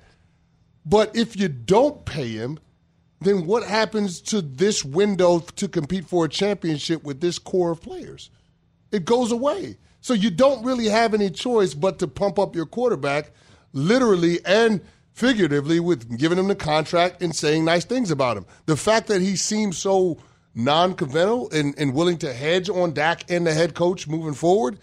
But 0.85 1.15
if 1.15 1.37
you 1.37 1.47
don't 1.47 2.05
pay 2.05 2.29
him, 2.29 2.59
then 3.21 3.45
what 3.45 3.63
happens 3.63 4.21
to 4.21 4.41
this 4.41 4.85
window 4.85 5.39
to 5.39 5.67
compete 5.67 6.05
for 6.05 6.25
a 6.25 6.29
championship 6.29 7.03
with 7.03 7.19
this 7.19 7.39
core 7.39 7.71
of 7.71 7.81
players? 7.81 8.29
It 8.91 9.05
goes 9.05 9.31
away. 9.31 9.77
So 10.07 10.13
you 10.13 10.31
don't 10.31 10.63
really 10.63 10.85
have 10.85 11.13
any 11.13 11.29
choice 11.29 11.73
but 11.73 11.99
to 11.99 12.07
pump 12.07 12.39
up 12.39 12.55
your 12.55 12.65
quarterback, 12.65 13.31
literally 13.73 14.39
and 14.45 14.79
figuratively, 15.11 15.81
with 15.81 16.17
giving 16.17 16.37
him 16.37 16.47
the 16.47 16.55
contract 16.55 17.21
and 17.21 17.35
saying 17.35 17.65
nice 17.65 17.83
things 17.83 18.09
about 18.09 18.37
him. 18.37 18.45
The 18.67 18.77
fact 18.77 19.07
that 19.07 19.19
he 19.19 19.35
seems 19.35 19.77
so 19.77 20.17
non 20.55 20.93
conventional 20.93 21.49
and, 21.51 21.77
and 21.77 21.93
willing 21.93 22.17
to 22.19 22.31
hedge 22.31 22.69
on 22.69 22.93
Dak 22.93 23.29
and 23.29 23.45
the 23.45 23.53
head 23.53 23.75
coach 23.75 24.07
moving 24.07 24.33
forward, 24.33 24.79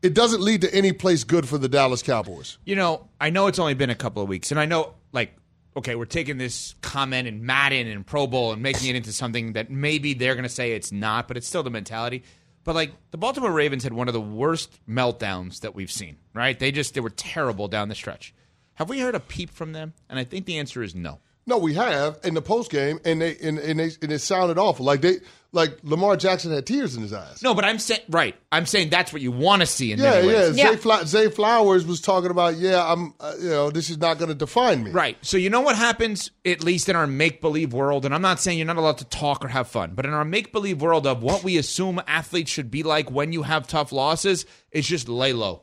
it 0.00 0.14
doesn't 0.14 0.40
lead 0.40 0.62
to 0.62 0.74
any 0.74 0.92
place 0.92 1.22
good 1.22 1.46
for 1.46 1.58
the 1.58 1.68
Dallas 1.68 2.02
Cowboys. 2.02 2.56
You 2.64 2.76
know, 2.76 3.10
I 3.20 3.28
know 3.28 3.48
it's 3.48 3.58
only 3.58 3.74
been 3.74 3.90
a 3.90 3.94
couple 3.94 4.22
of 4.22 4.28
weeks, 4.30 4.52
and 4.52 4.58
I 4.58 4.64
know, 4.64 4.94
like, 5.12 5.36
okay, 5.76 5.96
we're 5.96 6.06
taking 6.06 6.38
this 6.38 6.74
comment 6.80 7.28
and 7.28 7.42
Madden 7.42 7.88
and 7.88 8.06
Pro 8.06 8.26
Bowl 8.26 8.52
and 8.52 8.62
making 8.62 8.88
it 8.88 8.96
into 8.96 9.12
something 9.12 9.52
that 9.52 9.70
maybe 9.70 10.14
they're 10.14 10.34
going 10.34 10.44
to 10.44 10.48
say 10.48 10.72
it's 10.72 10.92
not, 10.92 11.28
but 11.28 11.36
it's 11.36 11.46
still 11.46 11.62
the 11.62 11.68
mentality. 11.68 12.24
But 12.66 12.74
like 12.74 12.92
the 13.12 13.16
Baltimore 13.16 13.52
Ravens 13.52 13.84
had 13.84 13.94
one 13.94 14.08
of 14.08 14.12
the 14.12 14.20
worst 14.20 14.78
meltdowns 14.88 15.60
that 15.60 15.74
we've 15.74 15.90
seen. 15.90 16.18
Right? 16.34 16.58
They 16.58 16.72
just 16.72 16.92
they 16.92 17.00
were 17.00 17.10
terrible 17.10 17.68
down 17.68 17.88
the 17.88 17.94
stretch. 17.94 18.34
Have 18.74 18.90
we 18.90 19.00
heard 19.00 19.14
a 19.14 19.20
peep 19.20 19.50
from 19.50 19.72
them? 19.72 19.94
And 20.10 20.18
I 20.18 20.24
think 20.24 20.44
the 20.44 20.58
answer 20.58 20.82
is 20.82 20.94
no. 20.94 21.20
No, 21.46 21.58
we 21.58 21.74
have 21.74 22.18
in 22.24 22.34
the 22.34 22.42
post 22.42 22.72
game, 22.72 22.98
and 23.04 23.22
they 23.22 23.36
and, 23.36 23.58
and 23.58 23.78
they 23.78 23.92
and 24.02 24.12
it 24.12 24.18
sounded 24.18 24.58
awful. 24.58 24.84
Like 24.84 25.00
they 25.00 25.18
like 25.56 25.78
Lamar 25.82 26.16
Jackson 26.16 26.52
had 26.52 26.66
tears 26.66 26.94
in 26.94 27.02
his 27.02 27.12
eyes. 27.12 27.42
No, 27.42 27.54
but 27.54 27.64
I'm 27.64 27.78
saying 27.80 28.02
right. 28.08 28.36
I'm 28.52 28.66
saying 28.66 28.90
that's 28.90 29.12
what 29.12 29.22
you 29.22 29.32
want 29.32 29.62
to 29.62 29.66
see 29.66 29.90
in 29.90 29.98
Yeah, 29.98 30.10
many 30.10 30.28
yeah. 30.28 30.34
ways. 30.34 30.54
Zay, 30.54 30.76
Fla- 30.76 31.06
Zay 31.06 31.30
Flowers 31.30 31.84
was 31.84 32.00
talking 32.00 32.30
about, 32.30 32.56
yeah, 32.56 32.84
I'm, 32.86 33.14
uh, 33.18 33.32
you 33.40 33.48
know, 33.48 33.70
this 33.70 33.90
is 33.90 33.98
not 33.98 34.18
going 34.18 34.28
to 34.28 34.34
define 34.34 34.84
me. 34.84 34.92
Right. 34.92 35.16
So 35.22 35.36
you 35.36 35.50
know 35.50 35.62
what 35.62 35.74
happens, 35.76 36.30
at 36.44 36.62
least 36.62 36.88
in 36.88 36.94
our 36.94 37.06
make 37.08 37.40
believe 37.40 37.72
world, 37.72 38.04
and 38.04 38.14
I'm 38.14 38.22
not 38.22 38.38
saying 38.38 38.58
you're 38.58 38.66
not 38.66 38.76
allowed 38.76 38.98
to 38.98 39.04
talk 39.06 39.44
or 39.44 39.48
have 39.48 39.66
fun, 39.66 39.92
but 39.94 40.06
in 40.06 40.12
our 40.12 40.24
make 40.24 40.52
believe 40.52 40.80
world 40.80 41.06
of 41.06 41.22
what 41.22 41.42
we 41.42 41.56
assume 41.56 42.00
athletes 42.06 42.50
should 42.50 42.70
be 42.70 42.82
like 42.84 43.10
when 43.10 43.32
you 43.32 43.42
have 43.42 43.66
tough 43.66 43.90
losses, 43.90 44.46
is 44.70 44.86
just 44.86 45.08
lay 45.08 45.32
low. 45.32 45.62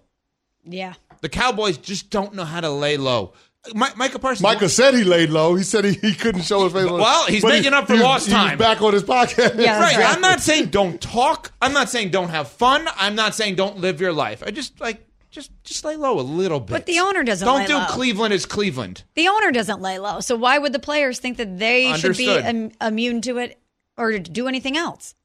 Yeah. 0.65 0.93
The 1.21 1.29
Cowboys 1.29 1.77
just 1.77 2.09
don't 2.09 2.33
know 2.33 2.43
how 2.45 2.59
to 2.61 2.69
lay 2.69 2.97
low. 2.97 3.33
Mi- 3.73 3.87
Micah 3.95 4.19
Parsons. 4.19 4.41
Micah 4.43 4.67
said 4.67 4.93
he 4.93 5.03
laid 5.05 5.29
low. 5.29 5.55
He 5.55 5.63
said 5.63 5.85
he, 5.85 5.93
he 5.93 6.13
couldn't 6.13 6.41
show 6.41 6.65
his 6.65 6.73
face. 6.73 6.89
Well, 6.91 7.25
he's 7.27 7.41
But 7.41 7.49
making 7.49 7.71
he- 7.71 7.77
up 7.77 7.87
for 7.87 7.93
he 7.95 8.01
lost 8.01 8.27
he 8.27 8.33
was 8.33 8.41
time. 8.43 8.57
back 8.57 8.81
on 8.81 8.93
his 8.93 9.03
podcast. 9.03 9.57
Yeah, 9.57 9.79
right. 9.79 9.95
I'm 9.97 10.19
not 10.21 10.41
saying 10.41 10.65
don't 10.67 10.99
talk. 10.99 11.51
I'm 11.61 11.71
not 11.73 11.89
saying 11.89 12.09
don't 12.11 12.29
have 12.29 12.49
fun. 12.49 12.87
I'm 12.97 13.15
not 13.15 13.35
saying 13.35 13.55
don't 13.55 13.77
live 13.77 14.01
your 14.01 14.11
life. 14.11 14.43
I 14.45 14.51
just 14.51 14.81
like 14.81 15.07
just 15.31 15.51
just 15.63 15.85
lay 15.85 15.95
low 15.95 16.19
a 16.19 16.21
little 16.21 16.59
bit. 16.59 16.71
But 16.71 16.85
the 16.87 16.99
owner 16.99 17.23
doesn't 17.23 17.45
Don't 17.45 17.59
lay 17.59 17.67
do 17.67 17.77
low. 17.77 17.85
Cleveland 17.89 18.33
as 18.33 18.45
Cleveland. 18.45 19.03
The 19.15 19.29
owner 19.29 19.51
doesn't 19.51 19.81
lay 19.81 19.97
low. 19.97 20.19
So 20.19 20.35
why 20.35 20.57
would 20.57 20.73
the 20.73 20.79
players 20.79 21.19
think 21.19 21.37
that 21.37 21.57
they 21.57 21.93
should 21.93 22.17
be 22.17 22.29
Im- 22.35 22.71
immune 22.81 23.21
to 23.21 23.37
it 23.37 23.59
or 23.97 24.11
to 24.11 24.19
do 24.19 24.47
anything 24.49 24.75
else? 24.77 25.15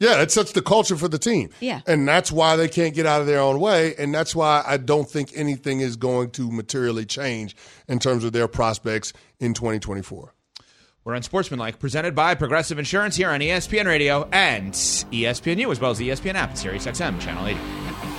Yeah, 0.00 0.22
it 0.22 0.30
sets 0.30 0.52
the 0.52 0.62
culture 0.62 0.96
for 0.96 1.08
the 1.08 1.18
team. 1.18 1.50
Yeah. 1.60 1.80
And 1.86 2.06
that's 2.06 2.30
why 2.30 2.56
they 2.56 2.68
can't 2.68 2.94
get 2.94 3.04
out 3.04 3.20
of 3.20 3.26
their 3.26 3.40
own 3.40 3.58
way. 3.58 3.94
And 3.96 4.14
that's 4.14 4.34
why 4.34 4.62
I 4.64 4.76
don't 4.76 5.08
think 5.08 5.32
anything 5.34 5.80
is 5.80 5.96
going 5.96 6.30
to 6.32 6.50
materially 6.50 7.04
change 7.04 7.56
in 7.88 7.98
terms 7.98 8.22
of 8.24 8.32
their 8.32 8.46
prospects 8.46 9.12
in 9.40 9.54
2024. 9.54 10.32
We're 11.04 11.14
on 11.14 11.22
Sportsmanlike, 11.22 11.78
presented 11.78 12.14
by 12.14 12.34
Progressive 12.34 12.78
Insurance 12.78 13.16
here 13.16 13.30
on 13.30 13.40
ESPN 13.40 13.86
Radio 13.86 14.28
and 14.30 14.72
ESPNU, 14.72 15.70
as 15.72 15.80
well 15.80 15.90
as 15.90 15.98
the 15.98 16.10
ESPN 16.10 16.34
app 16.34 16.50
and 16.50 16.58
Sirius 16.58 16.86
XM 16.86 17.18
Channel 17.18 17.46
80. 17.46 17.87